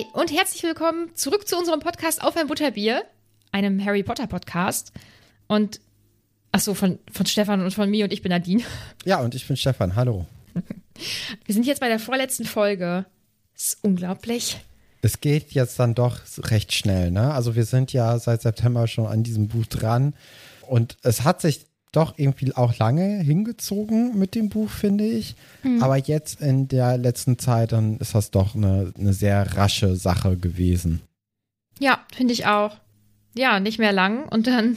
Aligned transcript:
Hi 0.00 0.06
und 0.14 0.32
herzlich 0.32 0.62
willkommen 0.62 1.14
zurück 1.14 1.46
zu 1.46 1.58
unserem 1.58 1.80
Podcast 1.80 2.22
Auf 2.22 2.34
ein 2.38 2.46
Butterbier, 2.46 3.04
einem 3.52 3.84
Harry 3.84 4.02
Potter 4.02 4.26
Podcast. 4.26 4.92
Und 5.46 5.78
achso, 6.52 6.72
von, 6.72 6.98
von 7.12 7.26
Stefan 7.26 7.60
und 7.60 7.74
von 7.74 7.90
mir 7.90 8.04
und 8.04 8.12
ich 8.12 8.22
bin 8.22 8.30
Nadine. 8.30 8.62
Ja, 9.04 9.20
und 9.20 9.34
ich 9.34 9.46
bin 9.46 9.58
Stefan. 9.58 9.96
Hallo. 9.96 10.24
Wir 11.44 11.54
sind 11.54 11.66
jetzt 11.66 11.80
bei 11.80 11.88
der 11.88 11.98
vorletzten 11.98 12.46
Folge. 12.46 13.04
Das 13.52 13.64
ist 13.64 13.84
unglaublich. 13.84 14.58
Es 15.02 15.20
geht 15.20 15.52
jetzt 15.52 15.78
dann 15.78 15.94
doch 15.94 16.20
recht 16.44 16.72
schnell, 16.72 17.10
ne? 17.10 17.34
Also 17.34 17.54
wir 17.54 17.64
sind 17.64 17.92
ja 17.92 18.18
seit 18.18 18.40
September 18.40 18.86
schon 18.86 19.06
an 19.06 19.22
diesem 19.22 19.48
Buch 19.48 19.66
dran 19.66 20.14
und 20.62 20.96
es 21.02 21.24
hat 21.24 21.42
sich 21.42 21.66
doch 21.92 22.14
irgendwie 22.16 22.54
auch 22.54 22.78
lange 22.78 23.18
hingezogen 23.20 24.18
mit 24.18 24.34
dem 24.34 24.48
Buch, 24.48 24.70
finde 24.70 25.04
ich. 25.04 25.34
Mhm. 25.62 25.82
Aber 25.82 25.96
jetzt 25.96 26.40
in 26.40 26.68
der 26.68 26.96
letzten 26.98 27.38
Zeit, 27.38 27.72
dann 27.72 27.98
ist 27.98 28.14
das 28.14 28.30
doch 28.30 28.54
eine, 28.54 28.92
eine 28.98 29.12
sehr 29.12 29.56
rasche 29.56 29.96
Sache 29.96 30.36
gewesen. 30.36 31.00
Ja, 31.78 32.00
finde 32.14 32.32
ich 32.32 32.46
auch. 32.46 32.76
Ja, 33.34 33.60
nicht 33.60 33.78
mehr 33.78 33.92
lang. 33.92 34.28
Und 34.28 34.46
dann 34.46 34.76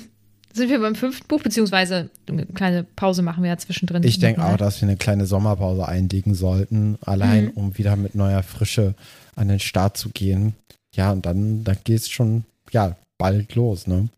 sind 0.54 0.70
wir 0.70 0.80
beim 0.80 0.96
fünften 0.96 1.28
Buch, 1.28 1.42
beziehungsweise 1.42 2.10
eine 2.28 2.46
kleine 2.46 2.84
Pause 2.84 3.22
machen 3.22 3.44
wir 3.44 3.50
ja 3.50 3.58
zwischendrin. 3.58 4.04
Ich 4.04 4.20
denke 4.20 4.44
auch, 4.44 4.58
dass 4.58 4.82
wir 4.82 4.88
eine 4.88 4.98
kleine 4.98 5.26
Sommerpause 5.26 5.88
einlegen 5.88 6.36
sollten, 6.36 6.98
allein 7.02 7.46
mhm. 7.46 7.52
um 7.52 7.78
wieder 7.78 7.96
mit 7.96 8.16
neuer 8.16 8.44
Frische 8.44 8.94
an 9.36 9.48
den 9.48 9.60
Start 9.60 9.98
zu 9.98 10.10
gehen. 10.10 10.54
Ja, 10.96 11.12
und 11.12 11.26
dann, 11.26 11.64
dann 11.64 11.78
geht 11.84 12.02
es 12.02 12.10
schon, 12.10 12.46
ja, 12.72 12.96
bald 13.18 13.56
los, 13.56 13.88
ne? 13.88 14.10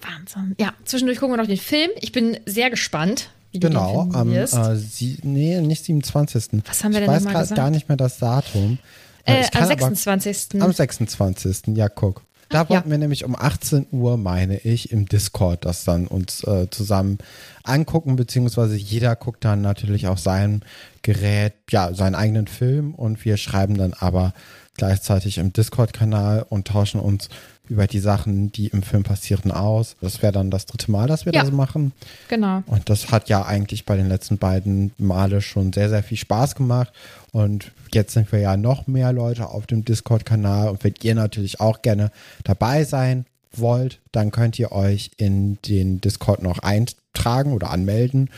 Wahnsinn. 0.00 0.54
Ja, 0.58 0.72
zwischendurch 0.84 1.18
gucken 1.18 1.34
wir 1.34 1.42
noch 1.42 1.48
den 1.48 1.56
Film. 1.56 1.90
Ich 2.00 2.12
bin 2.12 2.38
sehr 2.46 2.70
gespannt, 2.70 3.30
wie 3.52 3.60
genau, 3.60 4.04
du 4.04 4.16
am, 4.16 4.32
äh, 4.32 4.46
sie, 4.76 5.18
nee, 5.22 5.60
nicht 5.60 5.84
27. 5.84 6.62
Was 6.66 6.84
haben 6.84 6.92
wir 6.92 7.00
ich 7.00 7.06
denn 7.06 7.14
weiß 7.14 7.24
gerade 7.26 7.54
gar 7.54 7.70
nicht 7.70 7.88
mehr 7.88 7.96
das 7.96 8.18
Datum. 8.18 8.78
Äh, 9.24 9.44
am 9.52 9.66
26. 9.66 10.48
Aber, 10.54 10.64
am 10.64 10.72
26. 10.72 11.76
Ja, 11.76 11.88
guck. 11.88 12.22
Da 12.48 12.68
wollten 12.68 12.88
ja. 12.88 12.90
wir 12.90 12.98
nämlich 12.98 13.24
um 13.24 13.36
18 13.36 13.86
Uhr, 13.92 14.16
meine 14.16 14.58
ich, 14.58 14.90
im 14.90 15.06
Discord 15.06 15.64
das 15.64 15.84
dann 15.84 16.08
uns 16.08 16.42
äh, 16.42 16.68
zusammen 16.68 17.18
angucken, 17.62 18.16
beziehungsweise 18.16 18.74
jeder 18.74 19.14
guckt 19.14 19.44
dann 19.44 19.60
natürlich 19.60 20.08
auf 20.08 20.18
seinem 20.18 20.62
Gerät, 21.02 21.54
ja, 21.70 21.94
seinen 21.94 22.16
eigenen 22.16 22.48
Film 22.48 22.94
und 22.94 23.24
wir 23.24 23.36
schreiben 23.36 23.76
dann 23.76 23.94
aber 23.94 24.34
gleichzeitig 24.76 25.38
im 25.38 25.52
Discord-Kanal 25.52 26.44
und 26.48 26.66
tauschen 26.66 27.00
uns 27.00 27.28
über 27.70 27.86
die 27.86 28.00
Sachen, 28.00 28.52
die 28.52 28.66
im 28.68 28.82
Film 28.82 29.04
passieren, 29.04 29.52
aus. 29.52 29.96
Das 30.00 30.22
wäre 30.22 30.32
dann 30.32 30.50
das 30.50 30.66
dritte 30.66 30.90
Mal, 30.90 31.06
dass 31.06 31.24
wir 31.24 31.32
ja, 31.32 31.42
das 31.42 31.52
machen. 31.52 31.92
Genau. 32.28 32.62
Und 32.66 32.90
das 32.90 33.10
hat 33.10 33.28
ja 33.28 33.44
eigentlich 33.44 33.86
bei 33.86 33.96
den 33.96 34.08
letzten 34.08 34.38
beiden 34.38 34.92
Male 34.98 35.40
schon 35.40 35.72
sehr, 35.72 35.88
sehr 35.88 36.02
viel 36.02 36.18
Spaß 36.18 36.56
gemacht. 36.56 36.92
Und 37.32 37.72
jetzt 37.94 38.12
sind 38.12 38.30
wir 38.32 38.40
ja 38.40 38.56
noch 38.56 38.86
mehr 38.86 39.12
Leute 39.12 39.48
auf 39.48 39.66
dem 39.66 39.84
Discord-Kanal. 39.84 40.68
Und 40.68 40.84
wenn 40.84 40.94
ihr 41.02 41.14
natürlich 41.14 41.60
auch 41.60 41.80
gerne 41.82 42.10
dabei 42.44 42.84
sein 42.84 43.24
wollt, 43.52 44.00
dann 44.12 44.30
könnt 44.30 44.58
ihr 44.58 44.72
euch 44.72 45.12
in 45.16 45.58
den 45.62 46.00
Discord 46.00 46.42
noch 46.42 46.58
eintragen 46.58 47.52
oder 47.52 47.70
anmelden. 47.70 48.30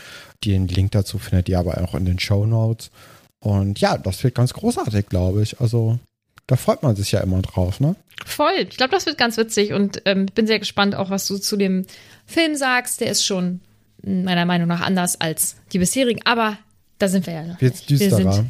Den 0.45 0.67
Link 0.67 0.91
dazu 0.91 1.17
findet 1.17 1.49
ihr 1.49 1.59
aber 1.59 1.83
auch 1.83 1.95
in 1.95 2.05
den 2.05 2.19
Show 2.19 2.45
Notes. 2.45 2.91
Und 3.39 3.79
ja, 3.81 3.97
das 3.97 4.23
wird 4.23 4.35
ganz 4.35 4.53
großartig, 4.53 5.07
glaube 5.07 5.41
ich. 5.41 5.59
Also 5.59 5.99
da 6.47 6.55
freut 6.55 6.83
man 6.83 6.95
sich 6.95 7.11
ja 7.11 7.21
immer 7.21 7.41
drauf, 7.41 7.79
ne? 7.79 7.95
Voll. 8.25 8.67
Ich 8.69 8.77
glaube, 8.77 8.91
das 8.91 9.05
wird 9.05 9.17
ganz 9.17 9.37
witzig 9.37 9.73
und 9.73 10.01
ähm, 10.05 10.27
bin 10.27 10.47
sehr 10.47 10.59
gespannt, 10.59 10.95
auch 10.95 11.09
was 11.09 11.27
du 11.27 11.37
zu 11.37 11.57
dem 11.57 11.85
Film 12.25 12.55
sagst. 12.55 13.01
Der 13.01 13.09
ist 13.09 13.25
schon 13.25 13.61
meiner 14.03 14.45
Meinung 14.45 14.67
nach 14.67 14.81
anders 14.81 15.19
als 15.19 15.55
die 15.71 15.79
bisherigen, 15.79 16.21
aber 16.25 16.57
da 16.99 17.07
sind 17.07 17.25
wir 17.25 17.33
ja 17.33 17.43
noch. 17.43 17.61
Wird's 17.61 17.85
düsterer? 17.85 18.17
Wir 18.17 18.31
sind, 18.33 18.49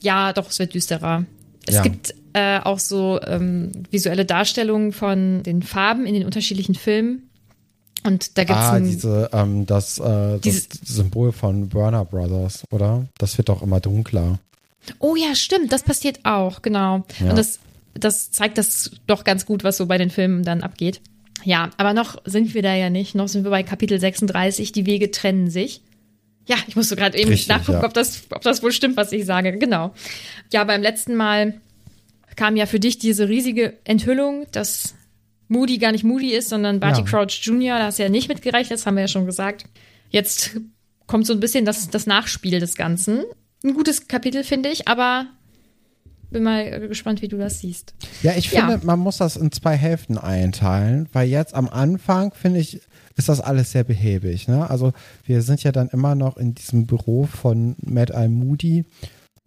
ja, 0.00 0.32
doch, 0.32 0.48
es 0.50 0.58
wird 0.58 0.74
düsterer. 0.74 1.24
Es 1.66 1.76
ja. 1.76 1.82
gibt 1.82 2.14
äh, 2.32 2.60
auch 2.60 2.78
so 2.78 3.20
ähm, 3.22 3.72
visuelle 3.90 4.24
Darstellungen 4.24 4.92
von 4.92 5.42
den 5.42 5.62
Farben 5.62 6.06
in 6.06 6.14
den 6.14 6.24
unterschiedlichen 6.24 6.74
Filmen. 6.74 7.30
Und 8.04 8.38
da 8.38 8.44
gibt's 8.44 8.62
ah, 8.62 8.78
diese, 8.78 9.30
ähm, 9.32 9.66
das, 9.66 9.98
äh, 9.98 10.38
das 10.38 10.68
Symbol 10.84 11.32
von 11.32 11.72
Warner 11.74 12.04
Brothers, 12.04 12.64
oder? 12.70 13.06
Das 13.18 13.36
wird 13.36 13.48
doch 13.48 13.62
immer 13.62 13.80
dunkler. 13.80 14.38
Oh 14.98 15.16
ja, 15.16 15.34
stimmt, 15.34 15.72
das 15.72 15.82
passiert 15.82 16.20
auch, 16.24 16.62
genau. 16.62 17.04
Ja. 17.20 17.30
Und 17.30 17.38
das, 17.38 17.60
das 17.94 18.30
zeigt 18.30 18.58
das 18.58 18.90
doch 19.06 19.24
ganz 19.24 19.46
gut, 19.46 19.64
was 19.64 19.76
so 19.76 19.86
bei 19.86 19.98
den 19.98 20.10
Filmen 20.10 20.42
dann 20.42 20.62
abgeht. 20.62 21.00
Ja, 21.44 21.70
aber 21.76 21.92
noch 21.94 22.16
sind 22.24 22.54
wir 22.54 22.62
da 22.62 22.74
ja 22.74 22.90
nicht. 22.90 23.14
Noch 23.14 23.28
sind 23.28 23.44
wir 23.44 23.50
bei 23.50 23.62
Kapitel 23.62 24.00
36, 24.00 24.72
die 24.72 24.86
Wege 24.86 25.10
trennen 25.10 25.48
sich. 25.50 25.80
Ja, 26.46 26.56
ich 26.66 26.76
musste 26.76 26.96
gerade 26.96 27.18
eben 27.18 27.30
Richtig, 27.30 27.48
nachgucken, 27.48 27.80
ja. 27.80 27.84
ob, 27.84 27.94
das, 27.94 28.24
ob 28.30 28.42
das 28.42 28.62
wohl 28.62 28.72
stimmt, 28.72 28.96
was 28.96 29.12
ich 29.12 29.24
sage. 29.24 29.58
Genau. 29.58 29.92
Ja, 30.52 30.64
beim 30.64 30.82
letzten 30.82 31.16
Mal 31.16 31.60
kam 32.36 32.56
ja 32.56 32.66
für 32.66 32.80
dich 32.80 32.98
diese 32.98 33.28
riesige 33.28 33.78
Enthüllung, 33.84 34.46
dass 34.52 34.94
Moody 35.48 35.78
gar 35.78 35.92
nicht 35.92 36.04
Moody 36.04 36.34
ist, 36.34 36.48
sondern 36.48 36.80
Barty 36.80 37.00
ja. 37.00 37.06
Crouch 37.06 37.40
Jr. 37.42 37.78
Da 37.78 37.86
hast 37.86 37.98
du 37.98 38.04
ja 38.04 38.08
nicht 38.08 38.28
mitgereicht, 38.28 38.70
das 38.70 38.86
haben 38.86 38.96
wir 38.96 39.02
ja 39.02 39.08
schon 39.08 39.26
gesagt. 39.26 39.64
Jetzt 40.10 40.60
kommt 41.06 41.26
so 41.26 41.32
ein 41.32 41.40
bisschen 41.40 41.64
das, 41.64 41.90
das 41.90 42.06
Nachspiel 42.06 42.60
des 42.60 42.76
Ganzen 42.76 43.24
ein 43.66 43.74
gutes 43.74 44.08
Kapitel, 44.08 44.44
finde 44.44 44.68
ich, 44.70 44.88
aber 44.88 45.26
bin 46.30 46.42
mal 46.42 46.88
gespannt, 46.88 47.22
wie 47.22 47.28
du 47.28 47.36
das 47.36 47.60
siehst. 47.60 47.94
Ja, 48.22 48.32
ich 48.36 48.50
finde, 48.50 48.72
ja. 48.72 48.80
man 48.82 48.98
muss 48.98 49.18
das 49.18 49.36
in 49.36 49.52
zwei 49.52 49.76
Hälften 49.76 50.18
einteilen, 50.18 51.08
weil 51.12 51.28
jetzt 51.28 51.54
am 51.54 51.68
Anfang, 51.68 52.32
finde 52.32 52.60
ich, 52.60 52.80
ist 53.16 53.28
das 53.28 53.40
alles 53.40 53.72
sehr 53.72 53.84
behäbig. 53.84 54.48
Ne? 54.48 54.68
Also 54.68 54.92
wir 55.24 55.42
sind 55.42 55.62
ja 55.62 55.72
dann 55.72 55.88
immer 55.88 56.14
noch 56.14 56.36
in 56.36 56.54
diesem 56.54 56.86
Büro 56.86 57.24
von 57.24 57.76
Mad 57.80 58.12
Eye 58.12 58.28
Moody 58.28 58.84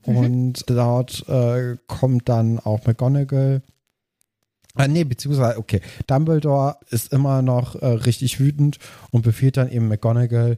mhm. 0.06 0.18
und 0.18 0.70
dort 0.70 1.28
äh, 1.28 1.78
kommt 1.88 2.30
dann 2.30 2.60
auch 2.60 2.86
McGonagall. 2.86 3.62
Ah, 4.76 4.88
nee, 4.88 5.04
beziehungsweise, 5.04 5.58
okay, 5.58 5.82
Dumbledore 6.08 6.78
ist 6.90 7.12
immer 7.12 7.42
noch 7.42 7.76
äh, 7.76 7.86
richtig 7.86 8.40
wütend 8.40 8.80
und 9.12 9.24
befiehlt 9.24 9.58
dann 9.58 9.70
eben 9.70 9.88
McGonagall, 9.88 10.58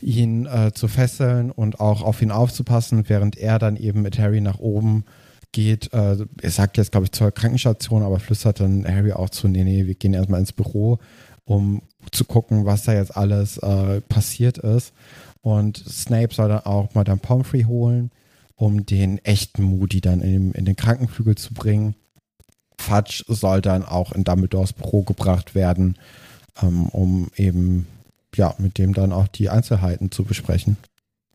ihn 0.00 0.46
äh, 0.46 0.72
zu 0.72 0.88
fesseln 0.88 1.50
und 1.50 1.80
auch 1.80 2.02
auf 2.02 2.22
ihn 2.22 2.30
aufzupassen, 2.30 3.08
während 3.08 3.36
er 3.36 3.58
dann 3.58 3.76
eben 3.76 4.02
mit 4.02 4.18
Harry 4.18 4.40
nach 4.40 4.58
oben 4.58 5.04
geht. 5.52 5.92
Äh, 5.92 6.18
er 6.42 6.50
sagt 6.50 6.76
jetzt, 6.76 6.92
glaube 6.92 7.06
ich, 7.06 7.12
zur 7.12 7.32
Krankenstation, 7.32 8.02
aber 8.02 8.20
flüstert 8.20 8.60
dann 8.60 8.86
Harry 8.86 9.12
auch 9.12 9.30
zu, 9.30 9.48
nee, 9.48 9.64
nee, 9.64 9.86
wir 9.86 9.94
gehen 9.94 10.14
erstmal 10.14 10.40
ins 10.40 10.52
Büro, 10.52 10.98
um 11.44 11.82
zu 12.12 12.24
gucken, 12.24 12.64
was 12.64 12.84
da 12.84 12.92
jetzt 12.94 13.16
alles 13.16 13.58
äh, 13.58 14.00
passiert 14.02 14.58
ist. 14.58 14.92
Und 15.40 15.78
Snape 15.78 16.34
soll 16.34 16.48
dann 16.48 16.64
auch 16.64 16.94
Madame 16.94 17.20
Pomfrey 17.20 17.62
holen, 17.62 18.10
um 18.56 18.84
den 18.84 19.18
echten 19.24 19.62
Moody 19.62 20.00
dann 20.00 20.20
in, 20.20 20.52
in 20.52 20.64
den 20.64 20.76
Krankenflügel 20.76 21.36
zu 21.36 21.54
bringen. 21.54 21.94
Fudge 22.78 23.24
soll 23.28 23.60
dann 23.60 23.84
auch 23.84 24.12
in 24.12 24.24
Dumbledores 24.24 24.72
Büro 24.72 25.02
gebracht 25.02 25.54
werden, 25.54 25.96
ähm, 26.62 26.86
um 26.88 27.28
eben 27.36 27.86
ja, 28.34 28.54
mit 28.58 28.78
dem 28.78 28.94
dann 28.94 29.12
auch 29.12 29.28
die 29.28 29.48
Einzelheiten 29.48 30.10
zu 30.10 30.24
besprechen. 30.24 30.76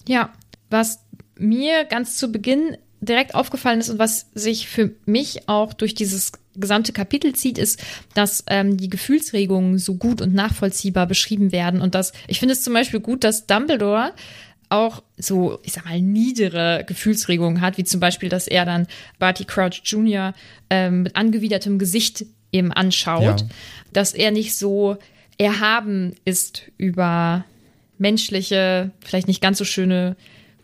Ja, 0.08 0.32
was 0.70 1.00
mir 1.38 1.86
ganz 1.86 2.18
zu 2.18 2.32
Beginn 2.32 2.78
direkt 3.02 3.36
aufgefallen 3.36 3.80
ist 3.80 3.90
und 3.90 4.00
was 4.00 4.28
sich 4.34 4.68
für 4.68 4.92
mich 5.06 5.50
auch 5.50 5.74
durch 5.74 5.94
dieses 5.94 6.32
gesamte 6.56 6.94
Kapitel 6.94 7.34
zieht, 7.34 7.58
ist, 7.58 7.84
dass 8.14 8.44
ähm, 8.48 8.78
die 8.78 8.90
Gefühlsregungen 8.90 9.78
so 9.78 9.96
gut 9.96 10.22
und 10.22 10.34
nachvollziehbar 10.34 11.08
beschrieben 11.08 11.52
werden. 11.52 11.82
Und 11.82 11.96
dass 11.96 12.14
ich 12.28 12.40
finde 12.40 12.54
es 12.54 12.62
zum 12.62 12.74
Beispiel 12.74 13.00
gut, 13.00 13.24
dass 13.24 13.48
Dumbledore 13.48 14.14
auch 14.70 15.04
so, 15.18 15.60
ich 15.64 15.74
sag 15.74 15.86
mal, 15.86 16.02
niedere 16.02 16.84
Gefühlsregungen 16.88 17.62
hat, 17.62 17.78
wie 17.78 17.84
zum 17.84 18.00
Beispiel, 18.00 18.30
dass 18.30 18.48
er 18.48 18.66
dann 18.66 18.88
Barty 19.20 19.46
Crouch 19.46 19.82
Jr. 19.84 20.34
Ähm, 20.70 21.04
mit 21.04 21.16
angewidertem 21.16 21.78
Gesicht 21.78 22.26
eben 22.52 22.72
anschaut, 22.72 23.42
ja. 23.42 23.48
dass 23.92 24.14
er 24.14 24.32
nicht 24.32 24.56
so 24.58 24.98
erhaben 25.38 26.14
ist 26.26 26.64
über 26.78 27.46
menschliche, 27.98 28.92
vielleicht 29.04 29.28
nicht 29.28 29.42
ganz 29.42 29.58
so 29.58 29.66
schöne 29.66 30.16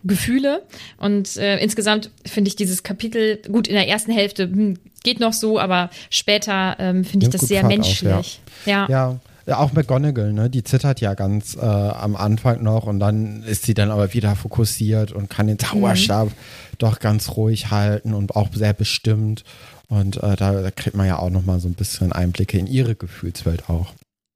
Gefühle. 0.03 0.63
Und 0.97 1.37
äh, 1.37 1.57
insgesamt 1.59 2.11
finde 2.25 2.49
ich 2.49 2.55
dieses 2.55 2.83
Kapitel, 2.83 3.39
gut, 3.51 3.67
in 3.67 3.73
der 3.73 3.87
ersten 3.87 4.11
Hälfte 4.11 4.43
hm, 4.43 4.77
geht 5.03 5.19
noch 5.19 5.33
so, 5.33 5.59
aber 5.59 5.89
später 6.09 6.75
ähm, 6.79 7.03
finde 7.03 7.25
ich 7.25 7.31
das 7.31 7.41
sehr 7.41 7.61
Fahrt 7.61 7.73
menschlich. 7.73 8.13
Auf, 8.13 8.39
ja. 8.65 8.87
ja. 8.89 9.19
ja. 9.45 9.57
auch 9.57 9.73
McGonagall, 9.73 10.33
ne? 10.33 10.49
Die 10.49 10.63
zittert 10.63 11.01
ja 11.01 11.13
ganz 11.15 11.55
äh, 11.55 11.59
am 11.59 12.15
Anfang 12.15 12.63
noch 12.63 12.85
und 12.85 12.99
dann 12.99 13.43
ist 13.43 13.63
sie 13.63 13.73
dann 13.73 13.91
aber 13.91 14.13
wieder 14.13 14.35
fokussiert 14.35 15.11
und 15.11 15.29
kann 15.29 15.47
den 15.47 15.59
Zauberstab 15.59 16.27
mhm. 16.27 16.33
doch 16.77 16.99
ganz 16.99 17.35
ruhig 17.35 17.71
halten 17.71 18.13
und 18.13 18.35
auch 18.35 18.49
sehr 18.53 18.73
bestimmt. 18.73 19.43
Und 19.87 20.17
äh, 20.17 20.35
da, 20.35 20.61
da 20.61 20.71
kriegt 20.71 20.95
man 20.95 21.07
ja 21.07 21.17
auch 21.17 21.31
noch 21.31 21.45
mal 21.45 21.59
so 21.59 21.67
ein 21.67 21.73
bisschen 21.73 22.13
Einblicke 22.13 22.57
in 22.57 22.67
ihre 22.67 22.95
Gefühlswelt 22.95 23.69
auch. 23.69 23.93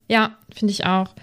Ja, 0.08 0.38
finde 0.54 0.72
ich 0.72 0.86
auch. 0.86 1.16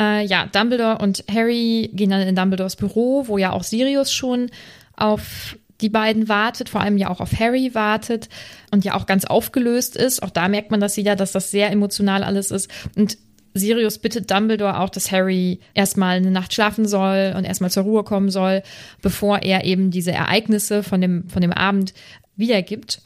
Äh, 0.00 0.26
ja, 0.26 0.46
Dumbledore 0.46 0.98
und 0.98 1.24
Harry 1.32 1.90
gehen 1.92 2.10
dann 2.10 2.20
in 2.20 2.36
Dumbledores 2.36 2.76
Büro, 2.76 3.28
wo 3.28 3.38
ja 3.38 3.52
auch 3.52 3.62
Sirius 3.62 4.12
schon 4.12 4.50
auf 4.96 5.56
die 5.80 5.88
beiden 5.88 6.28
wartet, 6.28 6.68
vor 6.68 6.80
allem 6.80 6.96
ja 6.96 7.10
auch 7.10 7.20
auf 7.20 7.38
Harry 7.38 7.74
wartet 7.74 8.28
und 8.70 8.84
ja 8.84 8.94
auch 8.94 9.06
ganz 9.06 9.24
aufgelöst 9.24 9.96
ist. 9.96 10.22
Auch 10.22 10.30
da 10.30 10.48
merkt 10.48 10.70
man 10.70 10.80
das 10.80 10.96
wieder, 10.96 11.16
dass 11.16 11.32
das 11.32 11.50
sehr 11.50 11.70
emotional 11.70 12.24
alles 12.24 12.50
ist. 12.50 12.70
Und 12.96 13.18
Sirius 13.52 13.98
bittet 13.98 14.30
Dumbledore 14.30 14.80
auch, 14.80 14.90
dass 14.90 15.12
Harry 15.12 15.60
erstmal 15.74 16.16
eine 16.16 16.30
Nacht 16.30 16.52
schlafen 16.52 16.86
soll 16.86 17.34
und 17.36 17.44
erstmal 17.44 17.70
zur 17.70 17.84
Ruhe 17.84 18.04
kommen 18.04 18.30
soll, 18.30 18.62
bevor 19.02 19.42
er 19.42 19.64
eben 19.64 19.90
diese 19.90 20.12
Ereignisse 20.12 20.82
von 20.82 21.00
dem, 21.00 21.28
von 21.28 21.42
dem 21.42 21.52
Abend 21.52 21.94
wiedergibt. 22.36 23.02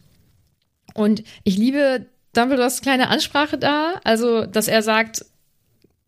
Und 0.94 1.22
ich 1.44 1.56
liebe 1.56 2.06
Dumbledores 2.32 2.80
kleine 2.80 3.08
Ansprache 3.08 3.58
da, 3.58 4.00
also 4.04 4.46
dass 4.46 4.68
er 4.68 4.82
sagt, 4.82 5.24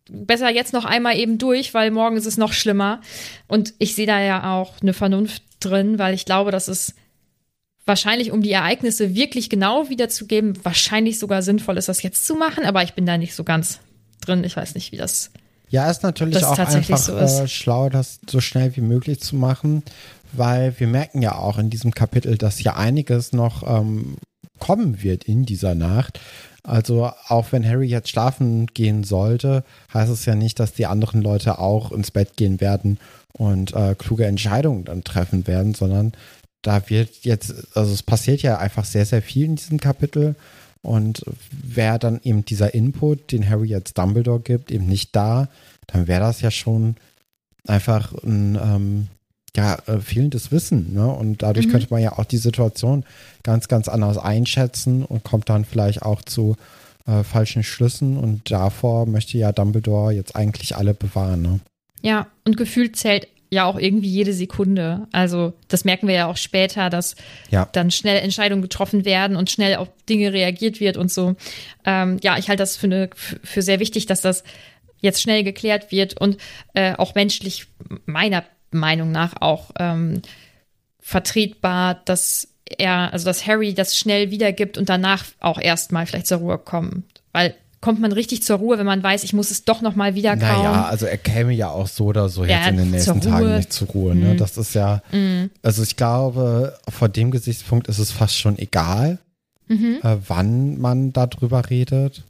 besser 0.09 0.49
jetzt 0.49 0.73
noch 0.73 0.85
einmal 0.85 1.17
eben 1.17 1.37
durch, 1.37 1.73
weil 1.73 1.91
morgen 1.91 2.17
ist 2.17 2.25
es 2.25 2.37
noch 2.37 2.53
schlimmer. 2.53 3.01
Und 3.47 3.73
ich 3.79 3.95
sehe 3.95 4.07
da 4.07 4.21
ja 4.21 4.53
auch 4.53 4.81
eine 4.81 4.93
Vernunft 4.93 5.43
drin, 5.59 5.99
weil 5.99 6.13
ich 6.13 6.25
glaube, 6.25 6.51
dass 6.51 6.67
es 6.67 6.93
wahrscheinlich, 7.85 8.31
um 8.31 8.41
die 8.41 8.51
Ereignisse 8.51 9.15
wirklich 9.15 9.49
genau 9.49 9.89
wiederzugeben, 9.89 10.57
wahrscheinlich 10.63 11.19
sogar 11.19 11.41
sinnvoll 11.41 11.77
ist, 11.77 11.89
das 11.89 12.03
jetzt 12.03 12.25
zu 12.25 12.35
machen. 12.35 12.65
Aber 12.65 12.83
ich 12.83 12.93
bin 12.93 13.05
da 13.05 13.17
nicht 13.17 13.35
so 13.35 13.43
ganz 13.43 13.79
drin. 14.21 14.43
Ich 14.43 14.55
weiß 14.55 14.75
nicht, 14.75 14.91
wie 14.91 14.97
das. 14.97 15.31
Ja, 15.69 15.89
ist 15.89 16.03
natürlich 16.03 16.43
auch 16.45 16.57
einfach 16.57 16.97
so 16.97 17.17
ist. 17.17 17.39
äh, 17.39 17.47
schlau, 17.47 17.89
das 17.89 18.19
so 18.29 18.39
schnell 18.39 18.75
wie 18.75 18.81
möglich 18.81 19.19
zu 19.21 19.35
machen, 19.35 19.83
weil 20.31 20.79
wir 20.79 20.87
merken 20.87 21.21
ja 21.21 21.35
auch 21.35 21.57
in 21.57 21.69
diesem 21.69 21.93
Kapitel, 21.93 22.37
dass 22.37 22.61
ja 22.61 22.75
einiges 22.75 23.33
noch 23.33 23.63
ähm, 23.65 24.17
kommen 24.59 25.03
wird 25.03 25.25
in 25.25 25.45
dieser 25.45 25.75
Nacht. 25.75 26.19
Also 26.63 27.11
auch 27.27 27.51
wenn 27.51 27.67
Harry 27.67 27.87
jetzt 27.87 28.09
schlafen 28.09 28.67
gehen 28.67 29.03
sollte, 29.03 29.63
heißt 29.93 30.11
es 30.11 30.25
ja 30.25 30.35
nicht, 30.35 30.59
dass 30.59 30.73
die 30.73 30.85
anderen 30.85 31.21
Leute 31.21 31.59
auch 31.59 31.91
ins 31.91 32.11
Bett 32.11 32.37
gehen 32.37 32.61
werden 32.61 32.99
und 33.33 33.73
äh, 33.73 33.95
kluge 33.97 34.25
Entscheidungen 34.25 34.85
dann 34.85 35.03
treffen 35.03 35.45
werden, 35.47 35.73
sondern 35.73 36.13
da 36.61 36.89
wird 36.89 37.09
jetzt, 37.23 37.53
also 37.75 37.91
es 37.93 38.03
passiert 38.03 38.41
ja 38.41 38.57
einfach 38.57 38.85
sehr, 38.85 39.05
sehr 39.05 39.21
viel 39.21 39.45
in 39.45 39.55
diesem 39.55 39.79
Kapitel. 39.79 40.35
Und 40.81 41.23
wäre 41.49 41.97
dann 41.97 42.19
eben 42.23 42.43
dieser 42.43 42.73
Input, 42.73 43.31
den 43.31 43.49
Harry 43.49 43.69
jetzt 43.69 43.97
Dumbledore 43.97 44.41
gibt, 44.41 44.69
eben 44.69 44.85
nicht 44.85 45.15
da, 45.15 45.47
dann 45.87 46.07
wäre 46.07 46.19
das 46.19 46.41
ja 46.41 46.51
schon 46.51 46.95
einfach 47.65 48.13
ein 48.23 48.59
ähm, 48.61 49.07
ja, 49.55 49.77
äh, 49.85 49.99
fehlendes 49.99 50.51
Wissen. 50.51 50.93
Ne? 50.93 51.07
Und 51.07 51.43
dadurch 51.43 51.67
Mhm. 51.67 51.71
könnte 51.71 51.87
man 51.91 52.01
ja 52.01 52.17
auch 52.17 52.25
die 52.25 52.37
Situation 52.37 53.05
ganz, 53.43 53.67
ganz 53.67 53.87
anders 53.87 54.17
einschätzen 54.17 55.03
und 55.05 55.23
kommt 55.23 55.49
dann 55.49 55.65
vielleicht 55.65 56.01
auch 56.01 56.21
zu 56.21 56.55
äh, 57.05 57.23
falschen 57.23 57.63
Schlüssen. 57.63 58.17
Und 58.17 58.49
davor 58.49 59.05
möchte 59.05 59.37
ja 59.37 59.51
Dumbledore 59.51 60.13
jetzt 60.13 60.35
eigentlich 60.35 60.75
alle 60.75 60.93
bewahren. 60.93 61.41
Ne? 61.41 61.59
Ja, 62.01 62.27
und 62.45 62.55
gefühlt 62.57 62.95
zählt 62.95 63.27
ja 63.51 63.65
auch 63.65 63.77
irgendwie 63.77 64.07
jede 64.09 64.33
Sekunde. 64.33 65.07
Also, 65.11 65.53
das 65.67 65.85
merken 65.85 66.07
wir 66.07 66.15
ja 66.15 66.25
auch 66.27 66.37
später, 66.37 66.89
dass 66.89 67.15
Ja. 67.51 67.67
dann 67.73 67.91
schnell 67.91 68.19
Entscheidungen 68.23 68.63
getroffen 68.63 69.05
werden 69.05 69.35
und 69.37 69.51
schnell 69.51 69.75
auf 69.75 69.89
Dinge 70.09 70.33
reagiert 70.33 70.79
wird 70.79 70.97
und 70.97 71.11
so. 71.11 71.35
Ähm, 71.85 72.17
ja, 72.23 72.37
ich 72.39 72.47
halte 72.49 72.63
das 72.63 72.77
für, 72.77 72.87
eine, 72.87 73.09
für 73.15 73.61
sehr 73.61 73.79
wichtig, 73.79 74.07
dass 74.07 74.21
das 74.21 74.43
jetzt 75.01 75.21
schnell 75.21 75.43
geklärt 75.43 75.91
wird 75.91 76.19
und 76.19 76.37
äh, 76.73 76.95
auch 76.95 77.13
menschlich 77.13 77.67
meiner 78.05 78.43
Meinung 78.77 79.11
nach 79.11 79.41
auch 79.41 79.71
ähm, 79.79 80.21
vertretbar, 80.99 82.01
dass 82.05 82.47
er, 82.77 83.11
also 83.13 83.25
dass 83.25 83.45
Harry 83.45 83.73
das 83.73 83.97
schnell 83.97 84.31
wiedergibt 84.31 84.77
und 84.77 84.89
danach 84.89 85.25
auch 85.39 85.59
erstmal 85.59 86.05
vielleicht 86.05 86.27
zur 86.27 86.39
Ruhe 86.39 86.57
kommt. 86.57 87.03
Weil 87.33 87.53
kommt 87.81 87.99
man 87.99 88.13
richtig 88.13 88.43
zur 88.43 88.57
Ruhe, 88.59 88.77
wenn 88.77 88.85
man 88.85 89.03
weiß, 89.03 89.25
ich 89.25 89.33
muss 89.33 89.51
es 89.51 89.65
doch 89.65 89.81
noch 89.81 89.95
mal 89.95 90.15
wieder 90.15 90.37
kauen. 90.37 90.63
Naja, 90.63 90.85
also 90.85 91.05
er 91.05 91.17
käme 91.17 91.51
ja 91.51 91.69
auch 91.69 91.87
so 91.87 92.05
oder 92.05 92.29
so 92.29 92.45
Ja, 92.45 92.59
jetzt 92.59 92.69
in 92.69 92.77
den 92.77 92.91
nächsten 92.91 93.19
Tagen 93.19 93.57
nicht 93.57 93.73
zur 93.73 93.89
Ruhe. 93.89 94.15
Ne? 94.15 94.33
Mhm. 94.33 94.37
Das 94.37 94.57
ist 94.57 94.73
ja, 94.73 95.01
also 95.61 95.83
ich 95.83 95.97
glaube, 95.97 96.77
vor 96.87 97.09
dem 97.09 97.29
Gesichtspunkt 97.31 97.89
ist 97.89 97.99
es 97.99 98.11
fast 98.11 98.37
schon 98.37 98.57
egal, 98.57 99.19
Mhm. 99.67 99.97
äh, 100.03 100.15
wann 100.27 100.77
man 100.79 101.11
darüber 101.13 101.69
redet. 101.69 102.23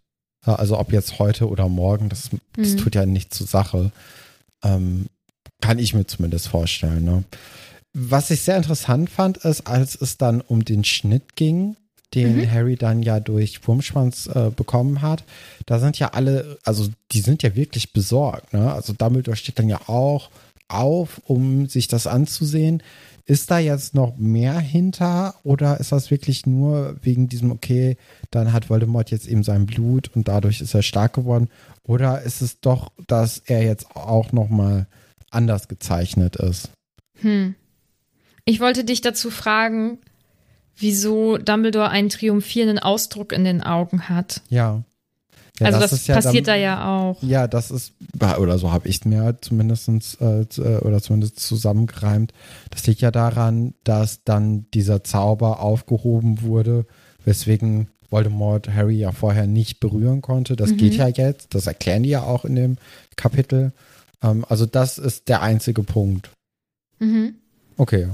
Also 0.45 0.77
ob 0.79 0.91
jetzt 0.91 1.19
heute 1.19 1.47
oder 1.47 1.69
morgen, 1.69 2.09
das, 2.09 2.29
das 2.55 2.69
Mhm. 2.73 2.77
tut 2.77 2.95
ja 2.95 3.05
nichts 3.05 3.37
zur 3.37 3.47
Sache. 3.47 3.91
Ähm, 4.63 5.05
kann 5.63 5.79
ich 5.79 5.93
mir 5.93 6.05
zumindest 6.05 6.49
vorstellen. 6.49 7.05
Ne? 7.05 7.23
Was 7.93 8.31
ich 8.31 8.41
sehr 8.41 8.57
interessant 8.57 9.09
fand, 9.09 9.37
ist, 9.37 9.65
als 9.65 9.95
es 9.95 10.17
dann 10.17 10.41
um 10.41 10.65
den 10.65 10.83
Schnitt 10.83 11.37
ging, 11.37 11.77
den 12.13 12.35
Mhm. 12.35 12.51
Harry 12.51 12.75
dann 12.75 13.01
ja 13.01 13.21
durch 13.21 13.65
Wurmschwanz 13.65 14.27
äh, 14.27 14.51
bekommen 14.53 15.01
hat, 15.01 15.23
da 15.65 15.79
sind 15.79 15.97
ja 15.97 16.09
alle, 16.09 16.59
also 16.65 16.89
die 17.13 17.21
sind 17.21 17.43
ja 17.43 17.55
wirklich 17.55 17.93
besorgt. 17.93 18.51
Ne? 18.53 18.73
Also 18.73 18.91
Dumbledore 18.91 19.37
steht 19.37 19.57
dann 19.57 19.69
ja 19.69 19.79
auch 19.87 20.29
auf, 20.67 21.21
um 21.25 21.67
sich 21.69 21.87
das 21.87 22.07
anzusehen. 22.07 22.83
Ist 23.25 23.49
da 23.49 23.57
jetzt 23.57 23.95
noch 23.95 24.17
mehr 24.17 24.59
hinter 24.59 25.35
oder 25.43 25.79
ist 25.79 25.93
das 25.93 26.11
wirklich 26.11 26.45
nur 26.45 26.97
wegen 27.01 27.29
diesem, 27.29 27.51
okay, 27.51 27.95
dann 28.31 28.51
hat 28.51 28.69
Voldemort 28.69 29.11
jetzt 29.11 29.27
eben 29.29 29.43
sein 29.43 29.65
Blut 29.65 30.11
und 30.13 30.27
dadurch 30.27 30.59
ist 30.59 30.73
er 30.73 30.83
stark 30.83 31.13
geworden? 31.13 31.47
Oder 31.83 32.21
ist 32.23 32.41
es 32.41 32.59
doch, 32.59 32.91
dass 33.07 33.37
er 33.45 33.63
jetzt 33.63 33.95
auch 33.95 34.33
nochmal 34.33 34.87
anders 35.33 35.67
gezeichnet 35.67 36.35
ist? 36.35 36.69
Hm. 37.21 37.55
Ich 38.45 38.59
wollte 38.59 38.83
dich 38.83 39.01
dazu 39.01 39.29
fragen, 39.31 39.99
wieso 40.75 41.37
Dumbledore 41.37 41.89
einen 41.89 42.09
triumphierenden 42.09 42.79
Ausdruck 42.79 43.31
in 43.31 43.43
den 43.43 43.61
Augen 43.61 44.09
hat. 44.09 44.41
Ja. 44.49 44.83
ja 45.59 45.67
also 45.67 45.79
das, 45.79 46.07
ja 46.07 46.15
passiert 46.15 46.47
dann- 46.47 46.55
da 46.55 46.59
ja 46.59 46.97
auch. 46.97 47.21
Ja, 47.21 47.47
das 47.47 47.71
ist, 47.71 47.93
oder 48.39 48.57
so 48.57 48.71
habe 48.71 48.87
ich 48.89 48.97
es 48.97 49.05
mir 49.05 49.37
zumindest, 49.41 49.87
äh, 50.19 50.41
äh, 50.41 50.77
oder 50.79 51.01
zumindest 51.01 51.39
zusammengereimt. 51.39 52.33
Das 52.71 52.85
liegt 52.87 53.01
ja 53.01 53.11
daran, 53.11 53.75
dass 53.83 54.23
dann 54.23 54.65
dieser 54.73 55.03
Zauber 55.03 55.61
aufgehoben 55.61 56.41
wurde, 56.41 56.85
weswegen 57.23 57.87
Voldemort 58.09 58.69
Harry 58.69 58.95
ja 58.97 59.11
vorher 59.11 59.47
nicht 59.47 59.79
berühren 59.79 60.21
konnte. 60.21 60.55
Das 60.55 60.71
Mhm. 60.71 60.77
geht 60.77 60.93
ja 60.95 61.07
jetzt. 61.07 61.55
Das 61.55 61.65
erklären 61.67 62.03
die 62.03 62.09
ja 62.09 62.23
auch 62.23 62.45
in 62.45 62.55
dem 62.55 62.75
Kapitel. 63.15 63.71
Ähm, 64.23 64.45
also 64.49 64.65
das 64.65 64.97
ist 64.97 65.29
der 65.29 65.41
einzige 65.41 65.83
Punkt. 65.83 66.29
Mhm. 66.99 67.35
Okay. 67.77 68.09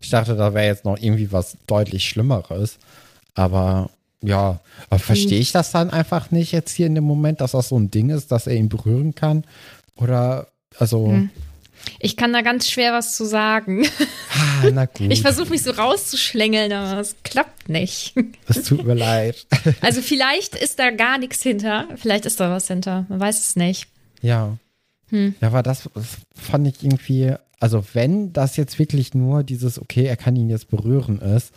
Ich 0.00 0.10
dachte, 0.10 0.34
da 0.36 0.54
wäre 0.54 0.66
jetzt 0.66 0.84
noch 0.84 0.98
irgendwie 0.98 1.30
was 1.32 1.56
deutlich 1.66 2.08
Schlimmeres. 2.08 2.78
Aber 3.34 3.90
ja, 4.22 4.60
aber 4.88 4.98
verstehe 4.98 5.40
ich 5.40 5.52
das 5.52 5.72
dann 5.72 5.90
einfach 5.90 6.30
nicht 6.30 6.52
jetzt 6.52 6.72
hier 6.72 6.86
in 6.86 6.94
dem 6.94 7.04
Moment, 7.04 7.40
dass 7.40 7.52
das 7.52 7.68
so 7.68 7.78
ein 7.78 7.90
Ding 7.90 8.10
ist, 8.10 8.30
dass 8.32 8.46
er 8.46 8.54
ihn 8.54 8.68
berühren 8.68 9.14
kann? 9.14 9.44
Oder, 9.96 10.48
also, 10.78 11.08
Hm. 11.08 11.30
Ich 11.98 12.16
kann 12.16 12.32
da 12.32 12.42
ganz 12.42 12.70
schwer 12.70 12.92
was 12.92 13.16
zu 13.16 13.24
sagen. 13.24 13.84
ah, 14.32 14.70
na 14.72 14.86
gut. 14.86 15.12
Ich 15.12 15.22
versuche 15.22 15.50
mich 15.50 15.62
so 15.62 15.72
rauszuschlängeln, 15.72 16.72
aber 16.72 17.00
es 17.00 17.16
klappt 17.24 17.68
nicht. 17.68 18.14
Es 18.48 18.62
tut 18.64 18.84
mir 18.84 18.94
leid. 18.94 19.46
Also 19.80 20.00
vielleicht 20.00 20.54
ist 20.54 20.78
da 20.78 20.90
gar 20.90 21.18
nichts 21.18 21.42
hinter. 21.42 21.88
Vielleicht 21.96 22.24
ist 22.26 22.38
da 22.38 22.50
was 22.50 22.68
hinter. 22.68 23.04
Man 23.08 23.18
weiß 23.20 23.38
es 23.48 23.56
nicht. 23.56 23.88
Ja. 24.20 24.56
Hm. 25.12 25.34
Ja, 25.40 25.48
aber 25.48 25.62
das, 25.62 25.88
das 25.94 26.16
fand 26.34 26.66
ich 26.66 26.82
irgendwie, 26.82 27.34
also 27.60 27.84
wenn 27.92 28.32
das 28.32 28.56
jetzt 28.56 28.78
wirklich 28.78 29.14
nur 29.14 29.44
dieses, 29.44 29.80
okay, 29.80 30.06
er 30.06 30.16
kann 30.16 30.34
ihn 30.34 30.50
jetzt 30.50 30.68
berühren 30.70 31.20
ist, 31.20 31.52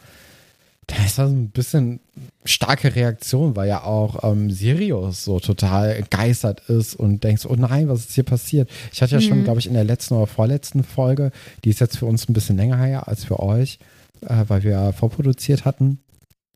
da 0.88 1.04
ist 1.04 1.18
das 1.18 1.32
ein 1.32 1.50
bisschen 1.50 2.00
starke 2.44 2.96
Reaktion, 2.96 3.56
weil 3.56 3.68
ja 3.68 3.84
auch 3.84 4.24
ähm, 4.24 4.52
Sirius 4.52 5.24
so 5.24 5.40
total 5.40 6.04
geistert 6.12 6.70
ist 6.70 6.94
und 6.96 7.24
denkst, 7.24 7.48
oh 7.48 7.56
nein, 7.56 7.88
was 7.88 8.02
ist 8.02 8.12
hier 8.12 8.24
passiert? 8.24 8.70
Ich 8.94 9.02
hatte 9.02 9.16
ja 9.16 9.22
schon, 9.22 9.44
glaube 9.44 9.60
ich, 9.60 9.66
in 9.66 9.74
der 9.74 9.84
letzten 9.84 10.14
oder 10.14 10.28
vorletzten 10.28 10.84
Folge, 10.84 11.32
die 11.64 11.72
ist 11.72 11.80
jetzt 11.80 11.98
für 11.98 12.06
uns 12.06 12.30
ein 12.30 12.34
bisschen 12.34 12.58
länger 12.58 12.78
her 12.78 13.08
als 13.08 13.24
für 13.24 13.40
euch, 13.40 13.80
äh, 14.22 14.44
weil 14.48 14.62
wir 14.62 14.72
ja 14.72 14.92
vorproduziert 14.92 15.66
hatten. 15.66 16.00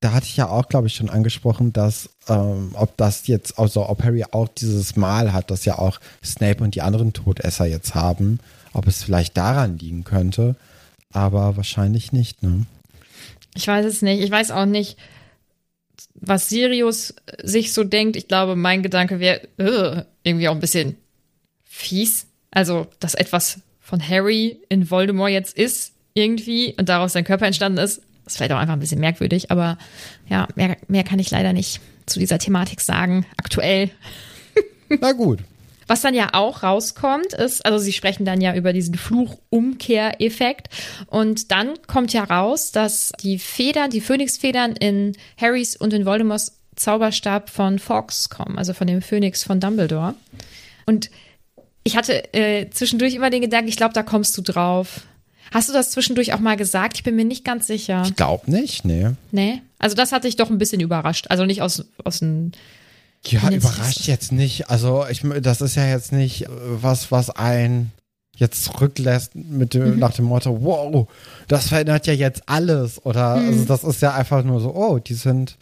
Da 0.02 0.14
hatte 0.14 0.28
ich 0.28 0.38
ja 0.38 0.48
auch, 0.48 0.70
glaube 0.70 0.88
ich, 0.88 0.96
schon 0.96 1.10
angesprochen, 1.10 1.74
dass 1.74 2.10
ähm, 2.28 2.72
ob 2.74 2.96
das 2.98 3.28
jetzt, 3.28 3.60
also 3.60 3.90
ob 3.90 4.04
Harry 4.04 4.24
auch 4.32 4.48
dieses 4.48 4.96
Mal 4.96 5.34
hat, 5.34 5.52
das 5.52 5.66
ja 5.66 5.78
auch 5.78 6.00
Snape 6.24 6.64
und 6.64 6.76
die 6.76 6.82
anderen 6.82 7.12
Todesser 7.12 7.66
jetzt 7.66 7.96
haben, 7.96 8.40
ob 8.74 8.88
es 8.88 9.04
vielleicht 9.04 9.36
daran 9.36 9.78
liegen 9.78 10.04
könnte, 10.06 10.56
aber 11.12 11.58
wahrscheinlich 11.58 12.12
nicht, 12.12 12.44
ne? 12.44 12.66
Ich 13.56 13.68
weiß 13.68 13.86
es 13.86 14.02
nicht. 14.02 14.22
Ich 14.22 14.32
weiß 14.32 14.52
auch 14.52 14.66
nicht, 14.66 14.98
was 16.14 16.50
Sirius 16.50 17.16
sich 17.42 17.74
so 17.74 17.84
denkt. 17.84 18.16
Ich 18.16 18.28
glaube, 18.28 18.56
mein 18.56 18.84
Gedanke 18.84 19.20
wäre 19.20 20.06
irgendwie 20.24 20.48
auch 20.48 20.54
ein 20.54 20.60
bisschen 20.60 20.96
fies. 21.66 22.28
Also, 22.52 22.88
dass 23.00 23.16
etwas 23.16 23.60
von 23.80 24.08
Harry 24.08 24.60
in 24.70 24.90
Voldemort 24.90 25.32
jetzt 25.32 25.58
ist, 25.58 25.94
irgendwie, 26.14 26.76
und 26.78 26.90
daraus 26.90 27.14
sein 27.14 27.24
Körper 27.24 27.48
entstanden 27.48 27.80
ist, 27.80 28.02
ist 28.30 28.38
vielleicht 28.38 28.52
auch 28.52 28.58
einfach 28.58 28.74
ein 28.74 28.80
bisschen 28.80 29.00
merkwürdig, 29.00 29.52
aber 29.52 29.78
ja, 30.28 30.48
mehr, 30.56 30.78
mehr 30.88 31.04
kann 31.04 31.20
ich 31.20 31.32
leider 31.32 31.54
nicht 31.54 31.82
zu 32.06 32.20
dieser 32.20 32.40
Thematik 32.40 32.82
sagen, 32.82 33.26
aktuell. 33.38 33.90
Na 35.02 35.12
gut. 35.12 35.40
Was 35.88 36.02
dann 36.02 36.14
ja 36.14 36.30
auch 36.34 36.62
rauskommt, 36.62 37.34
ist, 37.34 37.66
also 37.66 37.80
sie 37.80 37.94
sprechen 37.94 38.24
dann 38.24 38.42
ja 38.42 38.54
über 38.54 38.74
diesen 38.74 38.94
Fluchumkehreffekt 38.94 40.68
und 41.08 41.52
dann 41.52 41.74
kommt 41.88 42.14
ja 42.14 42.24
raus, 42.24 42.72
dass 42.72 43.12
die 43.22 43.40
Federn, 43.40 43.90
die 43.90 44.02
Phönixfedern 44.02 44.74
in 44.74 45.18
Harrys 45.42 45.76
und 45.76 45.94
in 45.94 46.06
Voldemorts 46.06 46.60
Zauberstab 46.76 47.50
von 47.50 47.80
Fox 47.80 48.30
kommen, 48.30 48.58
also 48.58 48.74
von 48.74 48.86
dem 48.86 49.02
Phönix 49.02 49.44
von 49.44 49.60
Dumbledore. 49.60 50.14
Und 50.86 51.10
ich 51.84 51.98
hatte 51.98 52.34
äh, 52.34 52.70
zwischendurch 52.70 53.16
immer 53.16 53.30
den 53.30 53.42
Gedanken, 53.42 53.68
ich 53.68 53.78
glaube, 53.78 53.94
da 53.94 54.04
kommst 54.04 54.38
du 54.38 54.42
drauf. 54.42 55.02
Hast 55.52 55.70
du 55.70 55.74
das 55.74 55.92
zwischendurch 55.92 56.34
auch 56.34 56.40
mal 56.40 56.58
gesagt? 56.58 56.98
Ich 56.98 57.04
bin 57.04 57.16
mir 57.16 57.26
nicht 57.26 57.44
ganz 57.44 57.68
sicher. 57.68 58.04
Ich 58.06 58.16
glaube 58.16 58.50
nicht, 58.52 58.86
nee. 58.86 59.10
Nee? 59.32 59.62
Also 59.80 59.96
das 59.96 60.12
hat 60.12 60.24
dich 60.24 60.36
doch 60.36 60.50
ein 60.50 60.58
bisschen 60.58 60.82
überrascht. 60.82 61.28
Also 61.30 61.46
nicht 61.46 61.62
aus, 61.62 61.86
aus 62.04 62.20
dem 62.20 62.52
Ja, 63.26 63.50
überrascht 63.50 64.08
jetzt 64.08 64.32
nicht. 64.32 64.70
Also, 64.70 65.06
ich, 65.10 65.24
das 65.42 65.62
ist 65.62 65.76
ja 65.76 65.88
jetzt 65.88 66.12
nicht 66.12 66.44
äh, 66.44 66.50
was, 66.50 67.12
was 67.12 67.30
ein 67.30 67.92
jetzt 68.40 68.64
zurücklässt 68.64 69.36
mit 69.36 69.74
dem, 69.74 69.96
mhm. 69.96 70.00
nach 70.00 70.14
dem 70.14 70.26
Motto, 70.26 70.64
wow, 70.64 71.08
das 71.48 71.68
verändert 71.68 72.08
ja 72.08 72.14
jetzt 72.14 72.44
alles. 72.48 73.06
Oder 73.06 73.36
mhm. 73.36 73.48
also 73.48 73.66
das 73.66 73.84
ist 73.84 74.02
ja 74.02 74.14
einfach 74.14 74.44
nur 74.44 74.62
so, 74.62 74.74
oh, 74.74 75.00
die 75.00 75.14
sind, 75.14 75.58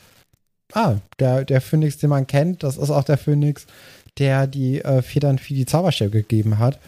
ah, 0.73 0.95
der, 1.19 1.43
der 1.43 1.61
Phönix, 1.61 1.97
den 1.97 2.09
man 2.09 2.27
kennt, 2.27 2.63
das 2.63 2.77
ist 2.77 2.89
auch 2.89 3.03
der 3.03 3.17
Phönix, 3.17 3.65
der 4.19 4.47
die 4.47 4.81
äh, 4.81 5.01
Federn 5.01 5.39
für 5.39 5.53
die 5.53 5.65
Zauberstäbe 5.65 6.21
gegeben 6.21 6.59
hat. 6.59 6.79